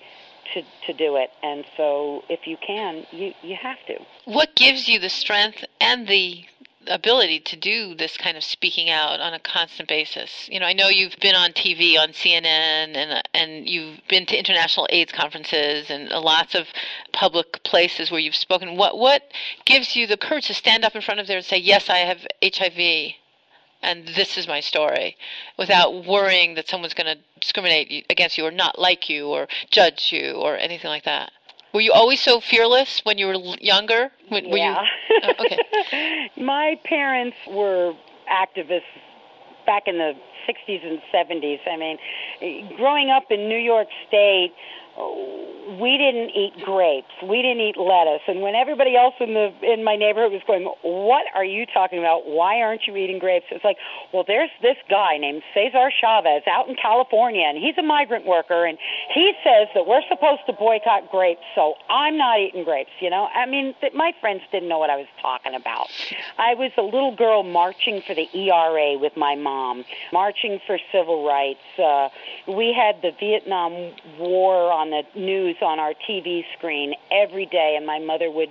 to, 0.54 0.62
to 0.88 0.94
do 0.94 1.16
it. 1.18 1.30
And 1.44 1.66
so 1.78 2.24
if 2.30 2.48
you 2.48 2.58
can, 2.66 3.06
you, 3.12 3.34
you 3.42 3.56
have 3.56 3.78
to. 3.88 3.98
What 4.26 4.56
gives 4.56 4.88
you 4.88 5.00
the 5.00 5.10
strength 5.10 5.64
and 5.80 6.08
the 6.08 6.46
ability 6.88 7.40
to 7.40 7.56
do 7.56 7.96
this 7.96 8.18
kind 8.18 8.38
of 8.38 8.44
speaking 8.44 8.90
out 8.90 9.20
on 9.20 9.34
a 9.34 9.40
constant 9.40 9.90
basis. 9.90 10.48
You 10.50 10.60
know, 10.60 10.66
I 10.66 10.74
know 10.74 10.90
you've 10.90 11.18
been 11.22 11.36
on 11.36 11.52
TV 11.52 11.98
on 11.98 12.10
CNN 12.10 12.96
and 12.96 13.22
and 13.34 13.70
you've 13.70 14.00
been 14.08 14.26
to 14.28 14.38
international 14.38 14.88
AIDS 14.90 15.12
conferences 15.12 15.90
and 15.90 16.10
lots 16.10 16.56
of 16.56 16.68
public 17.14 17.64
places 17.64 18.12
where 18.12 18.20
you've 18.20 18.36
spoken. 18.36 18.78
What 18.78 18.98
what 18.98 19.24
gives 19.66 19.96
you 19.96 20.08
the 20.08 20.18
courage 20.18 20.48
to 20.48 20.54
stand 20.54 20.84
up 20.84 20.96
in 20.96 21.02
front 21.02 21.20
of 21.20 21.28
there 21.28 21.38
and 21.38 21.46
say, 21.46 21.58
"Yes, 21.58 21.90
I 21.90 21.98
have 21.98 22.26
HIV." 22.42 23.16
And 23.82 24.08
this 24.08 24.38
is 24.38 24.48
my 24.48 24.62
story, 24.62 25.16
without 25.58 26.06
worrying 26.06 26.56
that 26.56 26.68
someone's 26.68 26.96
going 26.96 27.18
to 27.18 27.22
discriminate 27.40 28.06
against 28.10 28.36
you 28.38 28.46
or 28.46 28.52
not 28.52 28.80
like 28.80 29.10
you 29.10 29.28
or 29.28 29.48
judge 29.70 30.12
you 30.12 30.34
or 30.34 30.58
anything 30.58 30.90
like 30.90 31.04
that. 31.04 31.32
Were 31.76 31.82
you 31.82 31.92
always 31.92 32.22
so 32.22 32.40
fearless 32.40 33.02
when 33.04 33.18
you 33.18 33.28
were 33.28 33.36
younger? 33.60 34.10
Were 34.32 34.40
yeah. 34.40 34.82
You, 35.10 35.20
oh, 35.24 35.44
okay. 35.44 36.30
My 36.38 36.80
parents 36.86 37.36
were 37.50 37.92
activists 38.32 38.82
back 39.66 39.84
in 39.88 39.98
the 39.98 40.14
60s 40.48 40.86
and 40.86 41.00
70s. 41.14 41.60
I 41.68 41.78
mean, 41.78 42.78
growing 42.78 43.10
up 43.10 43.26
in 43.30 43.50
New 43.50 43.58
York 43.58 43.88
State, 44.08 44.54
we 44.98 45.98
didn't 45.98 46.30
eat 46.32 46.54
grapes, 46.64 47.12
we 47.22 47.42
didn't 47.42 47.62
eat 47.62 47.76
lettuce, 47.76 48.22
and 48.28 48.42
when 48.42 48.56
everybody 48.56 48.96
else 48.96 49.16
in 49.20 49.34
the 49.34 49.52
in 49.62 49.84
my 49.84 49.96
neighborhood 49.96 50.32
was 50.32 50.42
going, 50.48 50.64
"What 50.84 51.26
are 51.34 51.44
you 51.44 51.66
talking 51.66 52.00
about? 52.00 52.28
Why 52.28 52.62
aren't 52.62 52.88
you 52.88 52.96
eating 52.96 53.20
grapes?" 53.20 53.48
It's 53.50 53.64
like, 53.66 53.78
well, 54.14 54.24
there's 54.26 54.52
this 54.62 54.78
guy 54.90 55.18
named 55.18 55.42
Cesar 55.54 55.92
Chavez 56.00 56.44
out 56.48 56.70
in 56.70 56.76
California, 56.76 57.44
and 57.44 57.58
he's 57.58 57.78
a 57.78 57.84
migrant 57.84 58.26
worker, 58.26 58.66
and 58.66 58.78
he 59.14 59.34
says 59.44 59.68
that 59.74 59.88
we're 59.88 60.06
supposed 60.08 60.42
to 60.46 60.54
boycott 60.54 61.12
grapes, 61.12 61.44
so 61.56 61.74
I'm 61.90 62.18
not 62.18 62.40
eating 62.40 62.64
grapes. 62.64 62.92
You 63.00 63.10
know, 63.10 63.28
I 63.34 63.46
mean, 63.48 63.74
th- 63.82 63.94
my 63.94 64.14
friends 64.22 64.44
didn't 64.52 64.70
know 64.70 64.80
what 64.80 64.92
I 64.92 64.98
was 64.98 65.08
talking 65.22 65.56
about. 65.56 65.88
I 66.38 66.54
was 66.54 66.72
a 66.78 66.84
little 66.84 67.16
girl 67.16 67.44
marching 67.44 68.02
for 68.06 68.14
the 68.14 68.30
ERA 68.34 68.98
with 69.00 69.18
my 69.18 69.36
mom, 69.36 69.55
marching 70.12 70.60
for 70.66 70.78
civil 70.92 71.26
rights. 71.26 71.60
Uh, 71.78 72.10
we 72.48 72.74
had 72.74 73.02
the 73.02 73.12
Vietnam 73.20 73.94
War 74.20 74.72
on 74.72 74.90
the 74.90 75.04
news 75.20 75.58
on 75.62 75.80
our 75.80 75.94
TV 76.08 76.44
screen 76.58 76.94
every 77.12 77.46
day, 77.46 77.76
and 77.78 77.86
my 77.86 78.00
mother 78.00 78.32
would 78.32 78.50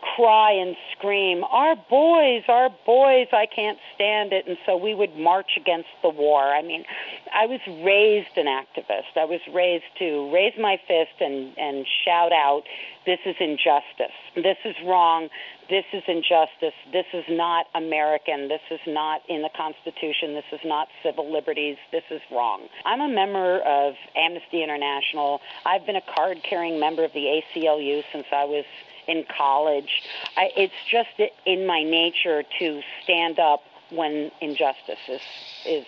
cry 0.00 0.52
and 0.52 0.76
scream, 0.92 1.44
Our 1.44 1.76
boys, 1.76 2.42
our 2.48 2.70
boys, 2.84 3.28
I 3.32 3.46
can't 3.46 3.78
stand 3.94 4.32
it. 4.32 4.46
And 4.46 4.56
so 4.66 4.76
we 4.76 4.94
would 4.94 5.16
march 5.16 5.52
against 5.56 5.88
the 6.02 6.08
war. 6.08 6.42
I 6.42 6.62
mean, 6.62 6.84
I 7.32 7.46
was 7.46 7.60
raised 7.84 8.36
an 8.36 8.46
activist. 8.46 9.16
I 9.16 9.24
was 9.24 9.40
raised 9.52 9.84
to 9.98 10.32
raise 10.32 10.54
my 10.58 10.80
fist 10.86 11.20
and, 11.20 11.56
and 11.58 11.86
shout 12.04 12.32
out, 12.32 12.62
This 13.06 13.20
is 13.26 13.36
injustice. 13.40 14.16
This 14.34 14.58
is 14.64 14.76
wrong. 14.84 15.28
This 15.68 15.84
is 15.92 16.02
injustice. 16.08 16.74
This 16.92 17.06
is 17.12 17.24
not 17.28 17.66
American. 17.74 18.48
This 18.48 18.62
is 18.70 18.80
not 18.86 19.20
in 19.28 19.42
the 19.42 19.50
Constitution. 19.54 20.34
This 20.34 20.48
is 20.50 20.60
not 20.64 20.88
civil 21.02 21.30
liberties. 21.30 21.76
This 21.92 22.04
is 22.10 22.22
wrong. 22.30 22.68
I'm 22.86 23.00
a 23.00 23.08
member 23.08 23.60
of 23.60 23.94
Amnesty 24.16 24.62
International. 24.62 25.40
I've 25.66 25.84
been 25.84 25.96
a 25.96 26.14
card 26.14 26.42
carrying 26.42 26.80
member 26.80 27.04
of 27.04 27.12
the 27.12 27.42
ACLU 27.54 28.02
since 28.12 28.26
I 28.32 28.44
was 28.44 28.64
in 29.08 29.24
college. 29.36 29.90
I, 30.36 30.50
it's 30.56 30.74
just 30.90 31.08
in 31.46 31.66
my 31.66 31.82
nature 31.82 32.44
to 32.60 32.80
stand 33.02 33.38
up 33.38 33.60
when 33.90 34.30
injustice 34.40 35.02
is 35.08 35.20
is 35.66 35.86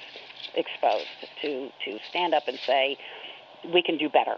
exposed. 0.56 1.06
To 1.42 1.68
to 1.84 1.98
stand 2.08 2.34
up 2.34 2.44
and 2.48 2.58
say 2.66 2.96
we 3.72 3.82
can 3.82 3.98
do 3.98 4.08
better. 4.08 4.36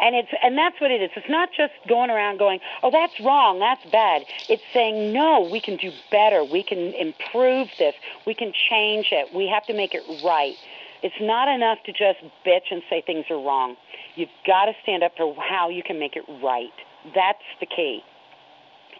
And 0.00 0.16
it's 0.16 0.28
and 0.42 0.58
that's 0.58 0.80
what 0.80 0.90
it 0.90 1.00
is. 1.00 1.10
It's 1.16 1.30
not 1.30 1.50
just 1.56 1.72
going 1.88 2.10
around 2.10 2.38
going, 2.38 2.58
"Oh, 2.82 2.90
that's 2.90 3.14
wrong, 3.20 3.60
that's 3.60 3.84
bad." 3.90 4.22
It's 4.48 4.62
saying, 4.74 5.12
"No, 5.12 5.40
we 5.40 5.60
can 5.60 5.76
do 5.76 5.92
better. 6.10 6.42
We 6.44 6.64
can 6.64 6.92
improve 6.94 7.68
this. 7.78 7.94
We 8.26 8.34
can 8.34 8.52
change 8.68 9.08
it. 9.12 9.32
We 9.32 9.46
have 9.46 9.64
to 9.66 9.72
make 9.72 9.94
it 9.94 10.02
right." 10.24 10.56
It's 11.02 11.20
not 11.20 11.48
enough 11.48 11.78
to 11.84 11.92
just 11.92 12.18
bitch 12.46 12.72
and 12.72 12.82
say 12.88 13.02
things 13.02 13.26
are 13.30 13.36
wrong. 13.36 13.76
You've 14.16 14.32
got 14.46 14.64
to 14.66 14.72
stand 14.82 15.02
up 15.02 15.12
for 15.16 15.34
how 15.36 15.68
you 15.68 15.82
can 15.82 15.98
make 15.98 16.16
it 16.16 16.24
right. 16.42 16.72
That's 17.14 17.44
the 17.60 17.66
key. 17.66 18.02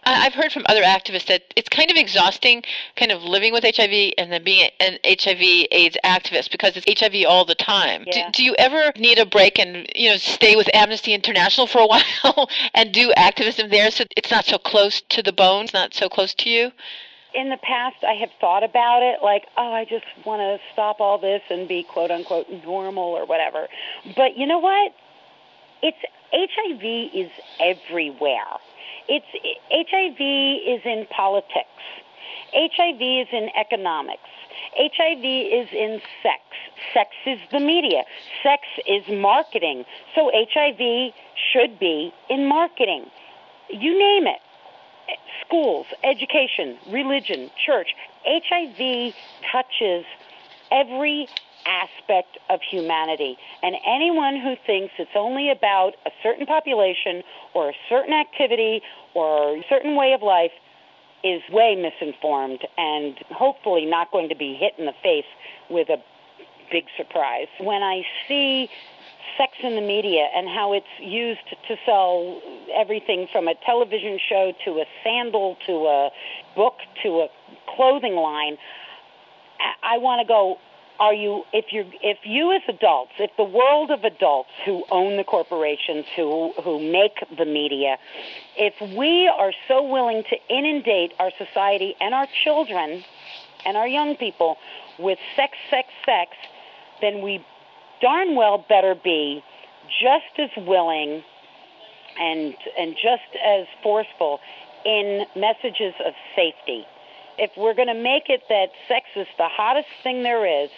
I've 0.05 0.33
heard 0.33 0.51
from 0.51 0.63
other 0.67 0.83
activists 0.83 1.27
that 1.27 1.43
it's 1.55 1.69
kind 1.69 1.89
of 1.89 1.97
exhausting, 1.97 2.63
kind 2.95 3.11
of 3.11 3.23
living 3.23 3.53
with 3.53 3.63
HIV 3.63 4.13
and 4.17 4.31
then 4.31 4.43
being 4.43 4.69
an 4.79 4.99
HIV/AIDS 5.03 5.97
activist 6.03 6.51
because 6.51 6.77
it's 6.77 7.01
HIV 7.01 7.25
all 7.27 7.45
the 7.45 7.55
time. 7.55 8.03
Yeah. 8.05 8.27
Do, 8.27 8.37
do 8.37 8.43
you 8.43 8.55
ever 8.57 8.91
need 8.97 9.17
a 9.17 9.25
break 9.25 9.57
and 9.59 9.87
you 9.95 10.09
know 10.11 10.17
stay 10.17 10.55
with 10.55 10.69
Amnesty 10.73 11.13
International 11.13 11.67
for 11.67 11.79
a 11.79 11.87
while 11.87 12.49
and 12.73 12.93
do 12.93 13.11
activism 13.13 13.69
there 13.69 13.89
so 13.89 14.03
it's 14.15 14.31
not 14.31 14.45
so 14.45 14.57
close 14.57 15.01
to 15.09 15.23
the 15.23 15.33
bone, 15.33 15.65
it's 15.65 15.73
not 15.73 15.93
so 15.93 16.07
close 16.09 16.33
to 16.35 16.49
you? 16.49 16.71
in 17.35 17.49
the 17.49 17.57
past 17.57 17.97
I 18.07 18.13
have 18.13 18.29
thought 18.39 18.63
about 18.63 19.03
it 19.03 19.21
like, 19.21 19.43
oh, 19.57 19.73
I 19.73 19.83
just 19.83 20.05
want 20.25 20.39
to 20.39 20.57
stop 20.71 21.01
all 21.01 21.17
this 21.17 21.41
and 21.49 21.67
be 21.67 21.83
quote 21.83 22.09
unquote 22.09 22.47
normal 22.63 23.03
or 23.03 23.25
whatever. 23.25 23.67
But 24.15 24.37
you 24.37 24.47
know 24.47 24.59
what? 24.59 24.93
It's 25.83 25.97
HIV 26.31 27.13
is 27.13 27.29
everywhere. 27.59 28.57
It's 29.07 29.25
HIV 29.69 30.19
is 30.19 30.81
in 30.85 31.05
politics. 31.09 31.69
HIV 32.53 33.01
is 33.01 33.27
in 33.31 33.49
economics. 33.55 34.29
HIV 34.77 35.23
is 35.23 35.67
in 35.73 36.01
sex. 36.23 36.41
sex 36.93 37.11
is 37.25 37.39
the 37.51 37.59
media. 37.59 38.03
Sex 38.43 38.63
is 38.87 39.03
marketing. 39.09 39.85
So 40.15 40.31
HIV 40.33 41.13
should 41.51 41.79
be 41.79 42.13
in 42.29 42.47
marketing. 42.47 43.05
You 43.69 43.97
name 43.97 44.27
it. 44.27 44.39
Schools, 45.45 45.85
education, 46.03 46.77
religion, 46.89 47.51
church. 47.63 47.89
HIV 48.25 49.13
touches 49.51 50.05
every 50.71 51.27
aspect 51.65 52.37
of 52.49 52.59
humanity. 52.61 53.37
And 53.63 53.75
anyone 53.85 54.39
who 54.39 54.55
thinks 54.65 54.93
it's 54.97 55.15
only 55.15 55.51
about 55.51 55.93
a 56.05 56.11
certain 56.23 56.45
population 56.45 57.23
or 57.53 57.69
a 57.69 57.73
certain 57.89 58.13
activity 58.13 58.81
or 59.13 59.57
a 59.57 59.65
certain 59.69 59.95
way 59.95 60.13
of 60.13 60.21
life 60.21 60.51
is 61.23 61.41
way 61.49 61.75
misinformed 61.75 62.65
and 62.77 63.17
hopefully 63.31 63.85
not 63.85 64.11
going 64.11 64.29
to 64.29 64.35
be 64.35 64.53
hit 64.53 64.73
in 64.77 64.85
the 64.85 64.93
face 65.01 65.25
with 65.69 65.89
a 65.89 65.97
big 66.71 66.85
surprise. 66.97 67.47
When 67.59 67.81
I 67.81 68.03
see 68.27 68.69
sex 69.37 69.53
in 69.63 69.75
the 69.75 69.81
media 69.81 70.27
and 70.35 70.47
how 70.47 70.73
it's 70.73 70.85
used 70.99 71.47
to 71.67 71.75
sell 71.85 72.41
everything 72.73 73.27
from 73.31 73.47
a 73.47 73.55
television 73.65 74.19
show 74.29 74.53
to 74.65 74.71
a 74.79 74.85
sandal 75.03 75.57
to 75.65 75.73
a 75.87 76.09
book 76.55 76.75
to 77.03 77.21
a 77.21 77.27
clothing 77.75 78.15
line, 78.15 78.57
I 79.83 79.97
want 79.97 80.21
to 80.21 80.27
go, 80.27 80.57
are 80.99 81.13
you 81.13 81.43
if 81.51 81.65
you 81.71 81.85
if 82.01 82.17
you 82.23 82.51
as 82.55 82.61
adults 82.69 83.11
if 83.19 83.31
the 83.37 83.43
world 83.43 83.91
of 83.91 84.03
adults 84.03 84.49
who 84.65 84.83
own 84.91 85.17
the 85.17 85.23
corporations 85.23 86.05
who 86.15 86.53
who 86.63 86.79
make 86.91 87.17
the 87.37 87.45
media 87.45 87.97
if 88.55 88.73
we 88.97 89.27
are 89.27 89.51
so 89.67 89.83
willing 89.83 90.23
to 90.29 90.37
inundate 90.49 91.13
our 91.19 91.31
society 91.37 91.95
and 91.99 92.13
our 92.13 92.27
children 92.43 93.03
and 93.65 93.77
our 93.77 93.87
young 93.87 94.15
people 94.15 94.57
with 94.97 95.19
sex 95.35 95.57
sex 95.69 95.89
sex 96.05 96.31
then 97.01 97.21
we 97.21 97.43
darn 98.01 98.35
well 98.35 98.63
better 98.69 98.95
be 98.95 99.43
just 100.01 100.39
as 100.39 100.65
willing 100.65 101.23
and 102.19 102.55
and 102.79 102.95
just 102.95 103.35
as 103.45 103.67
forceful 103.83 104.39
in 104.85 105.25
messages 105.35 105.93
of 106.05 106.13
safety 106.35 106.85
if 107.37 107.51
we're 107.57 107.73
going 107.73 107.87
to 107.87 107.93
make 107.93 108.29
it 108.29 108.43
that 108.49 108.69
sex 108.87 109.05
is 109.15 109.27
the 109.37 109.47
hottest 109.47 109.87
thing 110.03 110.23
there 110.23 110.63
is, 110.63 110.69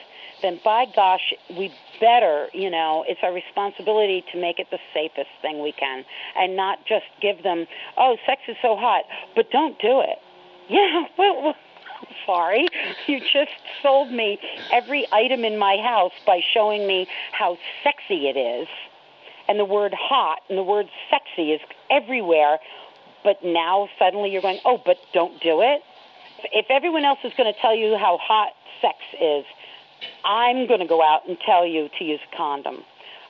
then 0.41 0.59
by 0.63 0.85
gosh, 0.95 1.33
we 1.49 1.73
better, 1.99 2.47
you 2.53 2.69
know, 2.69 3.03
it's 3.07 3.19
our 3.23 3.33
responsibility 3.33 4.23
to 4.31 4.39
make 4.39 4.59
it 4.59 4.67
the 4.71 4.79
safest 4.93 5.29
thing 5.41 5.61
we 5.61 5.71
can 5.71 6.03
and 6.37 6.55
not 6.55 6.79
just 6.87 7.05
give 7.21 7.41
them, 7.43 7.65
oh, 7.97 8.17
sex 8.25 8.41
is 8.47 8.55
so 8.61 8.75
hot, 8.75 9.03
but 9.35 9.49
don't 9.51 9.79
do 9.79 10.01
it. 10.01 10.17
Yeah, 10.69 11.05
well, 11.17 11.43
well 11.43 11.55
sorry. 12.25 12.67
You 13.07 13.21
just 13.21 13.51
sold 13.81 14.11
me 14.11 14.37
every 14.73 15.07
item 15.13 15.45
in 15.45 15.57
my 15.57 15.77
house 15.77 16.11
by 16.25 16.41
showing 16.53 16.85
me 16.85 17.07
how 17.31 17.57
sexy 17.83 18.27
it 18.27 18.37
is. 18.37 18.67
And 19.47 19.57
the 19.57 19.65
word 19.65 19.93
hot 19.97 20.39
and 20.49 20.57
the 20.57 20.63
word 20.63 20.87
sexy 21.09 21.53
is 21.53 21.61
everywhere. 21.89 22.59
But 23.23 23.37
now 23.45 23.87
suddenly 23.97 24.29
you're 24.29 24.41
going, 24.41 24.59
oh, 24.65 24.81
but 24.85 24.97
don't 25.13 25.41
do 25.41 25.61
it? 25.61 25.81
If 26.51 26.67
everyone 26.69 27.05
else 27.05 27.19
is 27.23 27.33
going 27.37 27.51
to 27.51 27.59
tell 27.59 27.75
you 27.75 27.97
how 27.97 28.17
hot 28.21 28.53
sex 28.81 28.97
is, 29.21 29.45
I'm 30.25 30.67
going 30.67 30.79
to 30.79 30.87
go 30.87 31.01
out 31.01 31.27
and 31.27 31.37
tell 31.39 31.65
you 31.65 31.89
to 31.97 32.03
use 32.03 32.19
a 32.31 32.35
condom. 32.35 32.83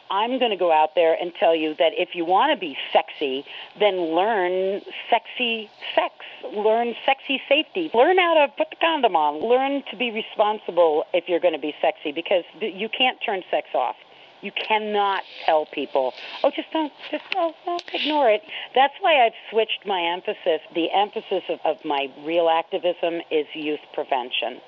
I'm 0.10 0.40
going 0.40 0.52
to 0.52 0.58
go 0.58 0.72
out 0.72 0.96
there 0.96 1.18
and 1.20 1.34
tell 1.38 1.56
you 1.56 1.76
that 1.80 1.92
if 1.94 2.16
you 2.16 2.24
want 2.24 2.54
to 2.54 2.60
be 2.60 2.78
sexy, 2.94 3.44
then 3.80 4.16
learn 4.16 4.82
sexy 5.10 5.70
sex. 5.96 6.14
Learn 6.56 6.94
sexy 7.06 7.42
safety. 7.50 7.92
Learn 7.94 8.18
how 8.18 8.46
to 8.46 8.54
put 8.58 8.70
the 8.70 8.78
condom 8.80 9.16
on. 9.16 9.44
Learn 9.44 9.84
to 9.92 9.98
be 9.98 10.12
responsible 10.12 11.04
if 11.14 11.26
you're 11.28 11.42
going 11.42 11.54
to 11.54 11.60
be 11.60 11.76
sexy 11.82 12.12
because 12.12 12.44
you 12.62 12.88
can't 12.90 13.18
turn 13.26 13.44
sex 13.52 13.68
off. 13.74 13.96
You 14.42 14.52
cannot 14.52 15.24
tell 15.46 15.66
people, 15.66 16.14
oh, 16.44 16.52
just 16.56 16.72
don't, 16.72 16.94
just 17.10 17.24
oh, 17.36 17.54
oh, 17.66 17.80
ignore 17.94 18.30
it. 18.30 18.42
That's 18.76 18.94
why 19.02 19.26
I've 19.26 19.34
switched 19.50 19.86
my 19.86 20.02
emphasis. 20.14 20.62
The 20.76 20.88
emphasis 20.96 21.44
of, 21.50 21.60
of 21.66 21.78
my 21.84 22.08
real 22.24 22.48
activism 22.48 23.22
is 23.32 23.48
youth 23.56 23.80
prevention 23.94 24.62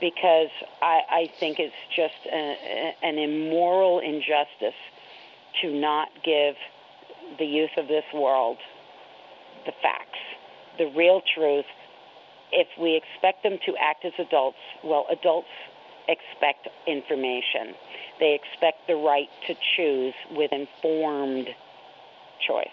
because 0.00 0.50
I, 0.82 1.00
I 1.08 1.30
think 1.38 1.60
it's 1.60 1.74
just 1.94 2.26
a, 2.26 2.94
an 3.04 3.18
immoral 3.18 4.00
injustice 4.00 4.78
to 5.62 5.72
not 5.72 6.08
give 6.24 6.56
the 7.38 7.46
youth 7.46 7.70
of 7.76 7.86
this 7.86 8.04
world 8.12 8.58
the 9.64 9.72
facts, 9.80 10.18
the 10.78 10.90
real 10.96 11.22
truth. 11.34 11.64
If 12.50 12.66
we 12.78 12.96
expect 12.96 13.44
them 13.44 13.58
to 13.64 13.72
act 13.80 14.04
as 14.04 14.12
adults, 14.18 14.58
well, 14.82 15.06
adults 15.10 15.48
expect 16.08 16.68
information. 16.86 17.74
They 18.20 18.34
expect 18.34 18.86
the 18.86 18.96
right 18.96 19.28
to 19.46 19.54
choose 19.76 20.14
with 20.30 20.52
informed 20.52 21.48
choice. 22.46 22.68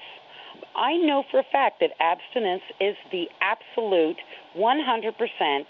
I 0.76 0.98
know 0.98 1.24
for 1.30 1.40
a 1.40 1.46
fact 1.52 1.80
that 1.82 1.92
abstinence 2.00 2.64
is 2.80 2.96
the 3.12 3.28
absolute 3.42 4.18
100% 4.58 5.66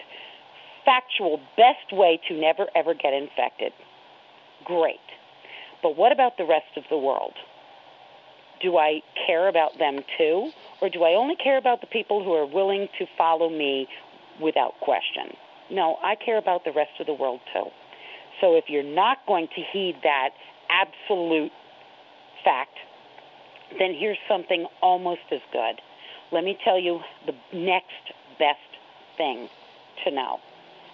factual 0.84 1.40
best 1.56 1.92
way 1.92 2.20
to 2.28 2.34
never 2.34 2.66
ever 2.74 2.94
get 2.94 3.12
infected. 3.12 3.72
Great. 4.64 5.00
But 5.82 5.96
what 5.96 6.12
about 6.12 6.36
the 6.36 6.44
rest 6.44 6.76
of 6.76 6.84
the 6.90 6.98
world? 6.98 7.34
Do 8.62 8.76
I 8.76 9.00
care 9.26 9.48
about 9.48 9.78
them 9.78 10.00
too? 10.18 10.50
Or 10.82 10.88
do 10.88 11.04
I 11.04 11.14
only 11.14 11.36
care 11.36 11.56
about 11.56 11.80
the 11.80 11.86
people 11.86 12.22
who 12.22 12.32
are 12.34 12.46
willing 12.46 12.88
to 12.98 13.06
follow 13.16 13.48
me 13.48 13.88
without 14.40 14.78
question? 14.80 15.36
No, 15.70 15.96
I 16.02 16.14
care 16.16 16.38
about 16.38 16.64
the 16.64 16.72
rest 16.72 16.92
of 17.00 17.06
the 17.06 17.14
world 17.14 17.40
too. 17.52 17.66
So 18.40 18.56
if 18.56 18.64
you're 18.68 18.82
not 18.82 19.18
going 19.26 19.48
to 19.48 19.62
heed 19.72 19.96
that 20.02 20.30
absolute 20.68 21.52
fact, 22.44 22.76
then 23.78 23.94
here's 23.94 24.18
something 24.28 24.66
almost 24.82 25.20
as 25.30 25.40
good. 25.52 25.80
Let 26.32 26.44
me 26.44 26.58
tell 26.64 26.78
you 26.78 27.00
the 27.26 27.34
next 27.52 28.12
best 28.38 28.58
thing 29.16 29.48
to 30.04 30.10
know 30.10 30.40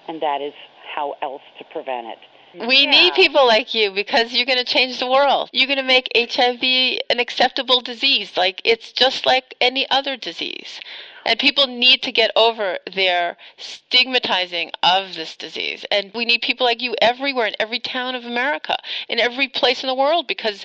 and 0.08 0.20
that 0.20 0.40
is 0.40 0.54
how 0.94 1.14
else 1.22 1.42
to 1.58 1.64
prevent 1.64 2.06
it. 2.06 2.18
We 2.66 2.84
yeah. 2.84 2.90
need 2.90 3.14
people 3.14 3.46
like 3.46 3.74
you 3.74 3.92
because 3.92 4.32
you're 4.32 4.46
going 4.46 4.58
to 4.58 4.64
change 4.64 4.98
the 4.98 5.10
world. 5.10 5.50
You're 5.52 5.66
going 5.66 5.78
to 5.78 5.82
make 5.82 6.08
HIV 6.14 6.62
an 7.10 7.18
acceptable 7.18 7.80
disease. 7.80 8.36
Like 8.36 8.62
it's 8.64 8.92
just 8.92 9.26
like 9.26 9.54
any 9.60 9.88
other 9.90 10.16
disease. 10.16 10.80
And 11.26 11.38
people 11.38 11.66
need 11.66 12.02
to 12.04 12.12
get 12.12 12.30
over 12.36 12.78
their 12.94 13.36
stigmatizing 13.58 14.70
of 14.82 15.14
this 15.14 15.36
disease. 15.36 15.84
And 15.90 16.12
we 16.14 16.24
need 16.24 16.42
people 16.42 16.64
like 16.64 16.80
you 16.80 16.94
everywhere 17.02 17.46
in 17.46 17.54
every 17.58 17.80
town 17.80 18.14
of 18.14 18.24
America, 18.24 18.76
in 19.08 19.18
every 19.18 19.48
place 19.48 19.82
in 19.82 19.88
the 19.88 19.94
world, 19.94 20.26
because 20.26 20.64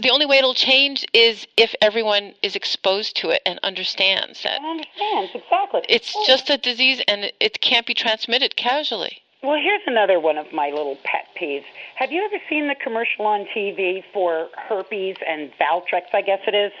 the 0.00 0.10
only 0.10 0.26
way 0.26 0.36
it'll 0.38 0.54
change 0.54 1.04
is 1.12 1.46
if 1.56 1.74
everyone 1.80 2.34
is 2.42 2.56
exposed 2.56 3.16
to 3.16 3.30
it 3.30 3.40
and 3.46 3.58
understands 3.62 4.42
that. 4.42 4.60
And 4.60 4.66
understands, 4.66 5.32
exactly. 5.34 5.80
It's 5.88 6.14
just 6.26 6.50
a 6.50 6.58
disease 6.58 7.02
and 7.08 7.32
it 7.40 7.60
can't 7.60 7.86
be 7.86 7.94
transmitted 7.94 8.54
casually. 8.56 9.21
Well, 9.42 9.60
here's 9.60 9.82
another 9.86 10.20
one 10.20 10.38
of 10.38 10.52
my 10.52 10.68
little 10.68 10.96
pet 11.02 11.26
peeves. 11.40 11.64
Have 11.96 12.12
you 12.12 12.24
ever 12.24 12.40
seen 12.48 12.68
the 12.68 12.76
commercial 12.76 13.26
on 13.26 13.44
TV 13.54 14.04
for 14.12 14.48
herpes 14.56 15.16
and 15.26 15.50
Valtrex, 15.60 16.14
I 16.14 16.22
guess 16.22 16.40
it 16.46 16.54
is? 16.54 16.72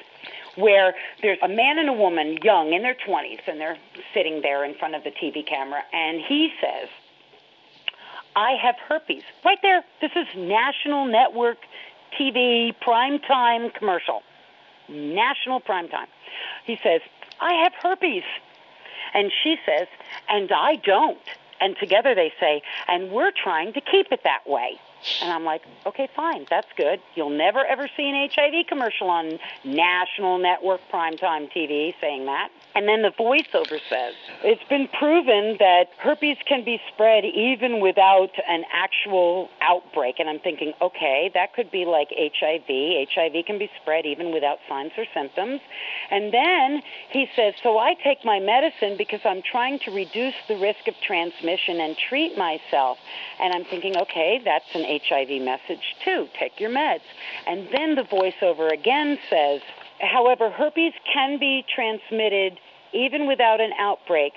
where 0.56 0.94
there's 1.22 1.38
a 1.42 1.48
man 1.48 1.78
and 1.78 1.88
a 1.88 1.92
woman, 1.92 2.38
young 2.42 2.72
in 2.72 2.82
their 2.82 2.96
20s, 3.06 3.40
and 3.46 3.60
they're 3.60 3.78
sitting 4.12 4.42
there 4.42 4.64
in 4.64 4.74
front 4.74 4.94
of 4.94 5.04
the 5.04 5.10
TV 5.10 5.46
camera, 5.46 5.82
and 5.92 6.20
he 6.20 6.50
says, 6.60 6.88
I 8.34 8.52
have 8.62 8.76
herpes. 8.88 9.22
Right 9.44 9.58
there. 9.62 9.84
This 10.00 10.12
is 10.16 10.26
National 10.36 11.06
Network 11.06 11.58
TV 12.18 12.74
prime 12.80 13.18
time 13.20 13.70
commercial. 13.70 14.22
National 14.88 15.60
prime 15.60 15.88
time. 15.88 16.08
He 16.64 16.78
says, 16.82 17.00
I 17.40 17.54
have 17.62 17.72
herpes. 17.82 18.24
And 19.14 19.30
she 19.42 19.56
says, 19.66 19.86
and 20.28 20.50
I 20.50 20.76
don't. 20.76 21.18
And 21.62 21.76
together 21.78 22.12
they 22.16 22.32
say, 22.40 22.60
and 22.88 23.12
we're 23.12 23.30
trying 23.30 23.72
to 23.74 23.80
keep 23.80 24.10
it 24.10 24.24
that 24.24 24.48
way. 24.48 24.80
And 25.20 25.32
I'm 25.32 25.44
like, 25.44 25.62
okay, 25.86 26.08
fine, 26.14 26.44
that's 26.50 26.66
good. 26.76 27.00
You'll 27.14 27.30
never 27.30 27.64
ever 27.64 27.88
see 27.96 28.08
an 28.08 28.28
HIV 28.34 28.66
commercial 28.66 29.08
on 29.08 29.38
national 29.64 30.38
network 30.38 30.80
primetime 30.92 31.52
TV 31.52 31.94
saying 32.00 32.26
that. 32.26 32.50
And 32.74 32.88
then 32.88 33.02
the 33.02 33.10
voiceover 33.10 33.78
says, 33.88 34.14
it's 34.42 34.64
been 34.68 34.88
proven 34.98 35.56
that 35.58 35.86
herpes 35.98 36.38
can 36.46 36.64
be 36.64 36.80
spread 36.92 37.24
even 37.24 37.80
without 37.80 38.30
an 38.48 38.64
actual 38.72 39.48
outbreak. 39.60 40.16
And 40.18 40.28
I'm 40.28 40.40
thinking, 40.40 40.72
okay, 40.80 41.30
that 41.34 41.54
could 41.54 41.70
be 41.70 41.84
like 41.84 42.08
HIV. 42.10 43.08
HIV 43.14 43.44
can 43.46 43.58
be 43.58 43.70
spread 43.80 44.06
even 44.06 44.32
without 44.32 44.58
signs 44.68 44.92
or 44.96 45.04
symptoms. 45.12 45.60
And 46.10 46.32
then 46.32 46.82
he 47.10 47.26
says, 47.36 47.54
so 47.62 47.78
I 47.78 47.94
take 48.02 48.24
my 48.24 48.40
medicine 48.40 48.96
because 48.96 49.20
I'm 49.24 49.42
trying 49.42 49.78
to 49.80 49.90
reduce 49.90 50.34
the 50.48 50.56
risk 50.56 50.88
of 50.88 50.94
transmission 51.06 51.80
and 51.80 51.96
treat 52.08 52.38
myself. 52.38 52.96
And 53.38 53.52
I'm 53.52 53.64
thinking, 53.64 53.96
okay, 53.96 54.40
that's 54.44 54.72
an 54.74 54.84
HIV 54.84 55.42
message 55.42 55.84
too. 56.04 56.26
Take 56.38 56.58
your 56.58 56.70
meds. 56.70 57.04
And 57.46 57.68
then 57.72 57.94
the 57.96 58.02
voiceover 58.02 58.72
again 58.72 59.18
says, 59.28 59.60
however, 60.02 60.50
herpes 60.50 60.92
can 61.12 61.38
be 61.38 61.64
transmitted 61.74 62.58
even 62.92 63.26
without 63.26 63.60
an 63.60 63.70
outbreak. 63.78 64.32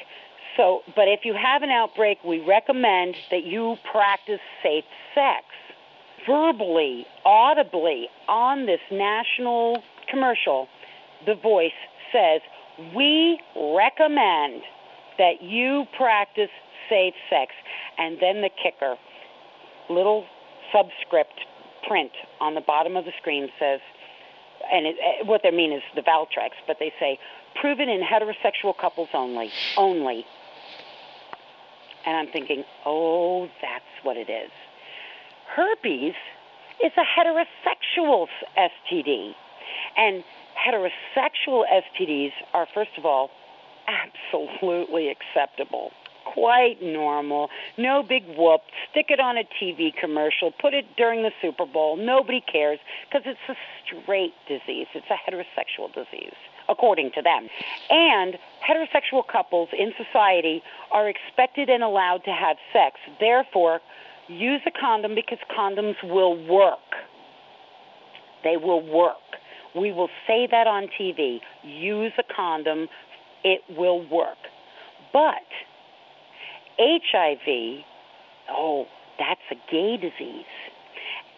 So, 0.57 0.81
but 0.95 1.07
if 1.07 1.21
you 1.25 1.33
have 1.33 1.63
an 1.63 1.69
outbreak, 1.69 2.19
we 2.23 2.39
recommend 2.39 3.15
that 3.31 3.43
you 3.43 3.75
practice 3.91 4.39
safe 4.63 4.85
sex. 5.13 5.43
verbally, 6.27 7.05
audibly 7.23 8.07
on 8.27 8.65
this 8.65 8.79
national 8.91 9.83
commercial, 10.09 10.67
the 11.25 11.35
voice 11.35 11.77
says, 12.11 12.41
We 12.95 13.39
recommend 13.55 14.61
that 15.17 15.41
you 15.41 15.85
practice 15.97 16.49
safe 16.89 17.13
sex. 17.29 17.51
And 17.97 18.17
then 18.19 18.41
the 18.41 18.49
kicker, 18.49 18.95
little 19.89 20.25
subscript 20.73 21.39
print 21.87 22.11
on 22.39 22.55
the 22.55 22.61
bottom 22.61 22.97
of 22.97 23.05
the 23.05 23.11
screen 23.21 23.49
says, 23.59 23.79
and 24.71 24.85
it, 24.85 24.95
eh, 25.01 25.23
what 25.25 25.41
they 25.43 25.51
mean 25.51 25.71
is 25.71 25.81
the 25.95 26.01
Valtrex, 26.01 26.51
but 26.67 26.77
they 26.79 26.93
say, 26.99 27.19
proven 27.59 27.89
in 27.89 28.01
heterosexual 28.01 28.77
couples 28.77 29.09
only, 29.13 29.51
only. 29.77 30.25
And 32.05 32.17
I'm 32.17 32.27
thinking, 32.27 32.63
oh, 32.85 33.49
that's 33.61 33.83
what 34.03 34.17
it 34.17 34.29
is. 34.29 34.51
Herpes 35.55 36.13
is 36.83 36.91
a 36.97 37.03
heterosexual 37.19 38.27
STD. 38.57 39.33
And 39.97 40.23
heterosexual 40.55 41.63
STDs 41.65 42.31
are, 42.53 42.67
first 42.73 42.91
of 42.97 43.05
all, 43.05 43.31
absolutely 43.87 45.09
acceptable. 45.09 45.91
Quite 46.35 46.81
normal. 46.81 47.49
No 47.77 48.03
big 48.03 48.23
whoop. 48.37 48.59
Stick 48.91 49.05
it 49.07 49.21
on 49.21 49.37
a 49.37 49.43
TV 49.61 49.95
commercial. 49.95 50.51
Put 50.51 50.73
it 50.73 50.85
during 50.97 51.23
the 51.23 51.31
Super 51.41 51.65
Bowl. 51.65 51.95
Nobody 51.95 52.41
cares 52.41 52.77
because 53.07 53.23
it's 53.25 53.39
a 53.47 53.55
straight 53.85 54.33
disease. 54.45 54.87
It's 54.93 55.07
a 55.09 55.15
heterosexual 55.15 55.93
disease, 55.93 56.35
according 56.67 57.11
to 57.11 57.21
them. 57.21 57.47
And 57.89 58.37
heterosexual 58.67 59.25
couples 59.25 59.69
in 59.71 59.93
society 59.95 60.61
are 60.91 61.07
expected 61.07 61.69
and 61.69 61.81
allowed 61.81 62.25
to 62.25 62.31
have 62.31 62.57
sex. 62.73 62.99
Therefore, 63.21 63.79
use 64.27 64.61
a 64.65 64.71
condom 64.71 65.15
because 65.15 65.39
condoms 65.57 65.95
will 66.03 66.35
work. 66.47 66.79
They 68.43 68.57
will 68.57 68.85
work. 68.85 69.15
We 69.73 69.93
will 69.93 70.09
say 70.27 70.49
that 70.51 70.67
on 70.67 70.89
TV. 70.99 71.39
Use 71.63 72.11
a 72.17 72.23
condom, 72.35 72.89
it 73.45 73.61
will 73.69 74.05
work. 74.09 74.37
But 75.13 75.47
HIV, 76.77 77.83
oh, 78.49 78.85
that's 79.17 79.41
a 79.51 79.55
gay 79.71 79.97
disease. 79.97 80.45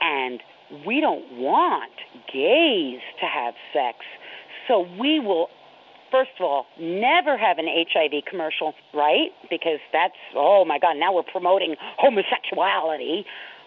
And 0.02 0.42
we 0.86 1.00
don't 1.00 1.32
want 1.38 1.92
gays 2.32 3.00
to 3.20 3.26
have 3.26 3.54
sex. 3.74 4.00
So 4.68 4.88
we 5.00 5.20
will, 5.20 5.48
first 6.12 6.32
of 6.40 6.46
all, 6.46 6.66
never 6.80 7.38
have 7.38 7.58
an 7.58 7.68
HIV 7.68 8.26
commercial, 8.30 8.74
right? 8.94 9.30
Because 9.50 9.80
that's, 9.94 10.18
oh 10.36 10.66
my 10.66 10.80
God, 10.80 10.98
now 10.98 11.14
we're 11.14 11.24
promoting 11.24 11.76
homosexuality. 11.98 13.26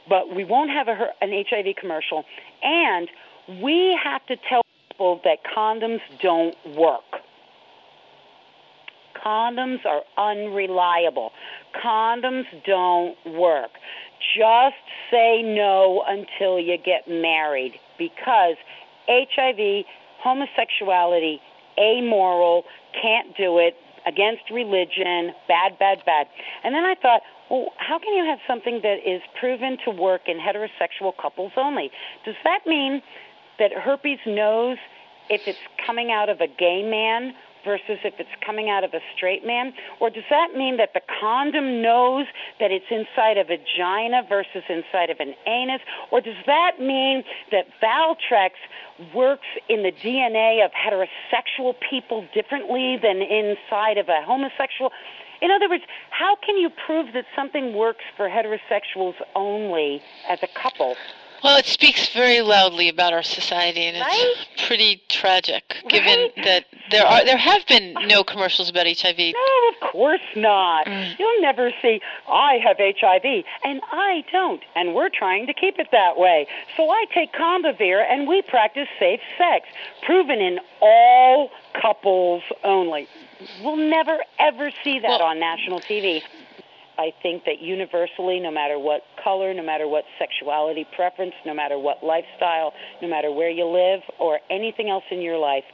But 0.09 0.35
we 0.35 0.45
won't 0.45 0.71
have 0.71 0.89
a, 0.89 1.09
an 1.21 1.31
HIV 1.33 1.77
commercial. 1.77 2.25
And 2.63 3.09
we 3.63 3.99
have 4.03 4.25
to 4.27 4.37
tell 4.49 4.63
people 4.89 5.21
that 5.25 5.39
condoms 5.57 6.01
don't 6.23 6.57
work. 6.77 7.23
Condoms 9.25 9.85
are 9.85 10.03
unreliable. 10.17 11.33
Condoms 11.83 12.45
don't 12.67 13.17
work. 13.27 13.71
Just 14.37 14.77
say 15.11 15.43
no 15.43 16.05
until 16.07 16.59
you 16.59 16.77
get 16.79 17.09
married 17.09 17.75
because 17.99 18.57
HIV, 19.09 19.85
homosexuality, 20.23 21.41
amoral, 21.79 22.65
can't 23.01 23.37
do 23.37 23.59
it, 23.59 23.77
against 24.07 24.51
religion, 24.51 25.33
bad, 25.47 25.79
bad, 25.79 25.99
bad. 26.07 26.27
And 26.65 26.75
then 26.75 26.85
I 26.85 26.95
thought, 26.95 27.23
well, 27.51 27.67
how 27.77 27.99
can 27.99 28.15
you 28.15 28.25
have 28.25 28.39
something 28.47 28.81
that 28.83 28.99
is 29.07 29.21
proven 29.39 29.77
to 29.85 29.91
work 29.91 30.23
in 30.27 30.39
heterosexual 30.39 31.13
couples 31.21 31.53
only? 31.57 31.91
Does 32.25 32.37
that 32.45 32.61
mean 32.67 33.03
that 33.59 33.73
herpes 33.73 34.19
knows 34.27 34.79
if 35.29 35.47
it's 35.47 35.59
coming 35.85 36.11
out 36.11 36.29
of 36.29 36.41
a 36.41 36.47
gay 36.47 36.83
man 36.83 37.35
versus 37.65 37.99
if 38.05 38.15
it's 38.19 38.31
coming 38.45 38.69
out 38.69 38.85
of 38.85 38.95
a 38.95 39.01
straight 39.17 39.47
man? 39.47 39.73
Or 40.01 40.11
does 40.11 40.25
that 40.31 40.55
mean 40.57 40.77
that 40.79 40.91
the 40.95 41.03
condom 41.21 41.83
knows 41.83 42.27
that 42.59 42.71
it's 42.71 42.91
inside 42.91 43.39
of 43.39 43.49
a 43.51 43.57
vagina 43.57 44.23
versus 44.29 44.63
inside 44.69 45.11
of 45.11 45.21
an 45.21 45.35
anus? 45.47 45.81
Or 46.11 46.21
does 46.21 46.39
that 46.47 46.81
mean 46.81 47.25
that 47.51 47.67
Valtrex 47.83 48.51
works 49.15 49.47
in 49.69 49.83
the 49.83 49.93
DNA 49.93 50.65
of 50.65 50.71
heterosexual 50.73 51.75
people 51.89 52.27
differently 52.35 52.99
than 53.03 53.23
inside 53.23 53.99
of 53.99 54.09
a 54.09 54.23
homosexual? 54.25 54.91
In 55.41 55.51
other 55.51 55.69
words, 55.69 55.85
how 56.11 56.37
can 56.37 56.59
you 56.59 56.71
prove 56.87 57.15
that 57.15 57.25
something 57.35 57.75
works 57.75 58.05
for 58.17 58.29
heterosexuals 58.29 59.15
only 59.35 60.03
as 60.29 60.39
a 60.43 60.49
couple 60.61 60.97
well, 61.43 61.59
it 61.59 61.67
speaks 61.67 62.09
very 62.11 62.41
loudly 62.41 62.89
about 62.89 63.13
our 63.13 63.23
society, 63.23 63.83
and 63.83 63.99
right? 63.99 64.11
it's 64.13 64.67
pretty 64.67 65.03
tragic, 65.09 65.77
given 65.89 66.31
right? 66.37 66.45
that 66.45 66.65
there 66.91 67.07
are 67.07 67.25
there 67.25 67.37
have 67.37 67.67
been 67.67 67.95
no 68.07 68.23
commercials 68.25 68.69
about 68.69 68.87
HIV. 68.87 69.19
No, 69.19 69.71
of 69.73 69.93
course 69.93 70.21
not. 70.37 70.87
Mm. 70.87 71.19
You'll 71.19 71.41
never 71.41 71.71
see 71.83 72.01
I 72.29 72.59
have 72.65 72.77
HIV 72.79 73.45
and 73.65 73.81
I 73.93 74.25
don't, 74.33 74.63
and 74.75 74.95
we're 74.95 75.09
trying 75.09 75.47
to 75.47 75.55
keep 75.55 75.79
it 75.79 75.89
that 75.93 76.19
way. 76.19 76.47
So 76.77 76.91
I 76.91 77.05
take 77.13 77.33
Combivir 77.33 78.05
and 78.09 78.29
we 78.29 78.43
practice 78.43 78.89
safe 78.99 79.21
sex, 79.39 79.67
proven 80.05 80.41
in 80.41 80.61
all 80.81 81.51
couples 81.81 82.43
only. 82.65 83.09
We'll 83.63 83.77
never 83.77 84.19
ever 84.39 84.71
see 84.85 84.99
that 84.99 85.21
well, 85.21 85.23
on 85.23 85.41
national 85.41 85.81
TV. 85.81 86.23
I 87.01 87.15
think 87.23 87.45
that 87.45 87.63
universally, 87.63 88.41
no 88.41 88.51
matter 88.51 88.79
what 88.79 89.01
color, 89.25 89.55
no 89.55 89.63
matter 89.63 89.89
what 89.89 90.05
sexuality 90.19 90.87
preference, 90.95 91.33
no 91.47 91.55
matter 91.55 91.79
what 91.79 92.05
lifestyle, 92.05 92.75
no 93.01 93.09
matter 93.09 93.33
where 93.33 93.49
you 93.49 93.65
live 93.65 94.01
or 94.19 94.39
anything 94.51 94.91
else 94.91 95.05
in 95.11 95.23
your 95.23 95.39
life, 95.39 95.65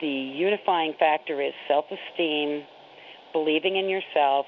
the 0.00 0.08
unifying 0.08 0.94
factor 0.98 1.40
is 1.40 1.52
self 1.68 1.84
esteem, 1.86 2.64
believing 3.32 3.76
in 3.76 3.88
yourself, 3.88 4.44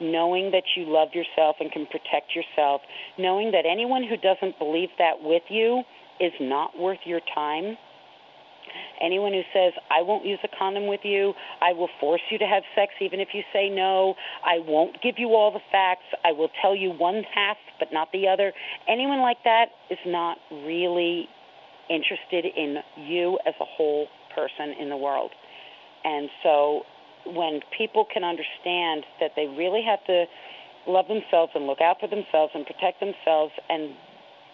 knowing 0.00 0.50
that 0.50 0.64
you 0.76 0.86
love 0.90 1.10
yourself 1.14 1.54
and 1.60 1.70
can 1.70 1.86
protect 1.86 2.34
yourself, 2.34 2.80
knowing 3.16 3.52
that 3.52 3.64
anyone 3.64 4.02
who 4.02 4.16
doesn't 4.16 4.58
believe 4.58 4.88
that 4.98 5.22
with 5.22 5.44
you 5.50 5.84
is 6.18 6.32
not 6.40 6.76
worth 6.76 6.98
your 7.04 7.20
time 7.32 7.76
Anyone 9.00 9.32
who 9.32 9.42
says, 9.52 9.72
I 9.90 10.02
won't 10.02 10.24
use 10.24 10.38
a 10.44 10.48
condom 10.58 10.86
with 10.86 11.00
you, 11.04 11.34
I 11.60 11.72
will 11.72 11.88
force 12.00 12.22
you 12.30 12.38
to 12.38 12.46
have 12.46 12.62
sex 12.74 12.92
even 13.00 13.20
if 13.20 13.28
you 13.32 13.42
say 13.52 13.68
no, 13.68 14.14
I 14.44 14.58
won't 14.58 15.02
give 15.02 15.16
you 15.18 15.34
all 15.34 15.52
the 15.52 15.64
facts, 15.70 16.06
I 16.24 16.32
will 16.32 16.50
tell 16.62 16.74
you 16.74 16.90
one 16.90 17.22
half 17.34 17.56
but 17.78 17.88
not 17.92 18.12
the 18.12 18.28
other, 18.28 18.52
anyone 18.88 19.20
like 19.20 19.42
that 19.44 19.66
is 19.90 19.98
not 20.06 20.38
really 20.50 21.28
interested 21.90 22.44
in 22.44 22.78
you 22.96 23.38
as 23.46 23.54
a 23.60 23.64
whole 23.64 24.06
person 24.34 24.74
in 24.80 24.88
the 24.88 24.96
world. 24.96 25.32
And 26.04 26.28
so 26.42 26.82
when 27.26 27.60
people 27.76 28.06
can 28.12 28.24
understand 28.24 29.04
that 29.20 29.32
they 29.36 29.46
really 29.46 29.82
have 29.82 30.04
to 30.06 30.24
love 30.86 31.06
themselves 31.08 31.52
and 31.54 31.66
look 31.66 31.80
out 31.80 31.98
for 32.00 32.08
themselves 32.08 32.52
and 32.54 32.66
protect 32.66 33.00
themselves 33.00 33.52
and 33.68 33.94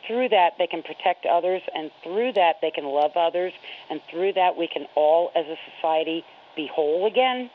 through 0.07 0.29
that 0.29 0.53
they 0.59 0.67
can 0.67 0.83
protect 0.83 1.27
others 1.27 1.63
and 1.75 1.91
through 2.03 2.33
that 2.33 2.57
they 2.63 2.71
can 2.71 2.85
love 2.85 3.13
others 3.17 3.53
and 3.89 4.01
through 4.11 4.33
that 4.33 4.57
we 4.57 4.69
can 4.69 4.87
all 4.95 5.31
as 5.35 5.47
a 5.47 5.57
society 5.77 6.25
be 6.57 6.69
whole 6.73 7.07
again 7.07 7.51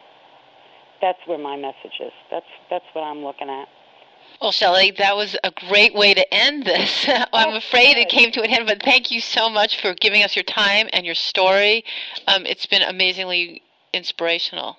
that's 1.02 1.20
where 1.26 1.38
my 1.38 1.56
message 1.56 2.00
is 2.00 2.14
that's 2.32 2.46
that's 2.70 2.86
what 2.94 3.02
i'm 3.02 3.24
looking 3.24 3.50
at 3.50 3.68
well, 4.42 4.52
Shelley, 4.52 4.92
that 4.98 5.16
was 5.16 5.38
a 5.44 5.52
great 5.70 5.94
way 5.96 6.14
to 6.14 6.34
end 6.34 6.66
this. 6.66 7.08
I'm 7.34 7.56
afraid 7.56 7.98
it 7.98 8.10
came 8.10 8.32
to 8.32 8.42
an 8.42 8.50
end, 8.50 8.68
but 8.68 8.82
thank 8.84 9.10
you 9.10 9.22
so 9.22 9.50
much 9.50 9.82
for 9.82 9.94
giving 9.94 10.24
us 10.24 10.36
your 10.36 10.44
time 10.44 10.90
and 10.92 11.06
your 11.06 11.16
story. 11.16 11.86
Um, 12.28 12.46
it's 12.46 12.66
been 12.66 12.82
amazingly 12.82 13.62
inspirational. 13.94 14.78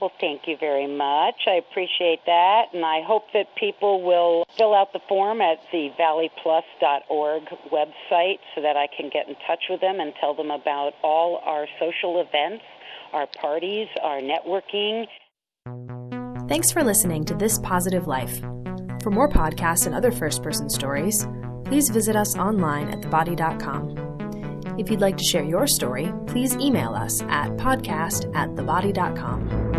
Well, 0.00 0.12
thank 0.20 0.42
you 0.46 0.56
very 0.60 0.86
much. 0.86 1.36
I 1.46 1.54
appreciate 1.54 2.20
that, 2.26 2.64
and 2.74 2.84
I 2.84 3.00
hope 3.06 3.24
that 3.32 3.46
people 3.56 4.02
will 4.02 4.44
fill 4.58 4.74
out 4.74 4.92
the 4.92 5.00
form 5.08 5.40
at 5.40 5.56
the 5.72 5.88
valleyplus.org 5.98 7.44
website 7.72 8.38
so 8.54 8.60
that 8.60 8.76
I 8.76 8.88
can 8.94 9.08
get 9.10 9.26
in 9.26 9.36
touch 9.46 9.64
with 9.70 9.80
them 9.80 9.98
and 9.98 10.12
tell 10.20 10.34
them 10.34 10.50
about 10.50 10.92
all 11.02 11.40
our 11.46 11.66
social 11.80 12.20
events, 12.20 12.62
our 13.14 13.26
parties, 13.40 13.88
our 14.02 14.20
networking. 14.20 15.06
Thanks 16.46 16.70
for 16.70 16.84
listening 16.84 17.24
to 17.24 17.34
This 17.34 17.58
Positive 17.60 18.06
Life. 18.06 18.38
For 19.02 19.10
more 19.10 19.30
podcasts 19.30 19.86
and 19.86 19.94
other 19.94 20.12
first 20.12 20.42
person 20.42 20.68
stories, 20.68 21.26
please 21.64 21.88
visit 21.88 22.16
us 22.16 22.36
online 22.36 22.88
at 22.88 23.00
thebody.com. 23.00 24.06
If 24.78 24.90
you'd 24.90 25.00
like 25.00 25.16
to 25.16 25.24
share 25.24 25.44
your 25.44 25.66
story, 25.66 26.12
please 26.26 26.54
email 26.56 26.94
us 26.94 27.22
at 27.22 27.56
podcast 27.56 28.34
at 28.36 28.50
thebody.com. 28.50 29.75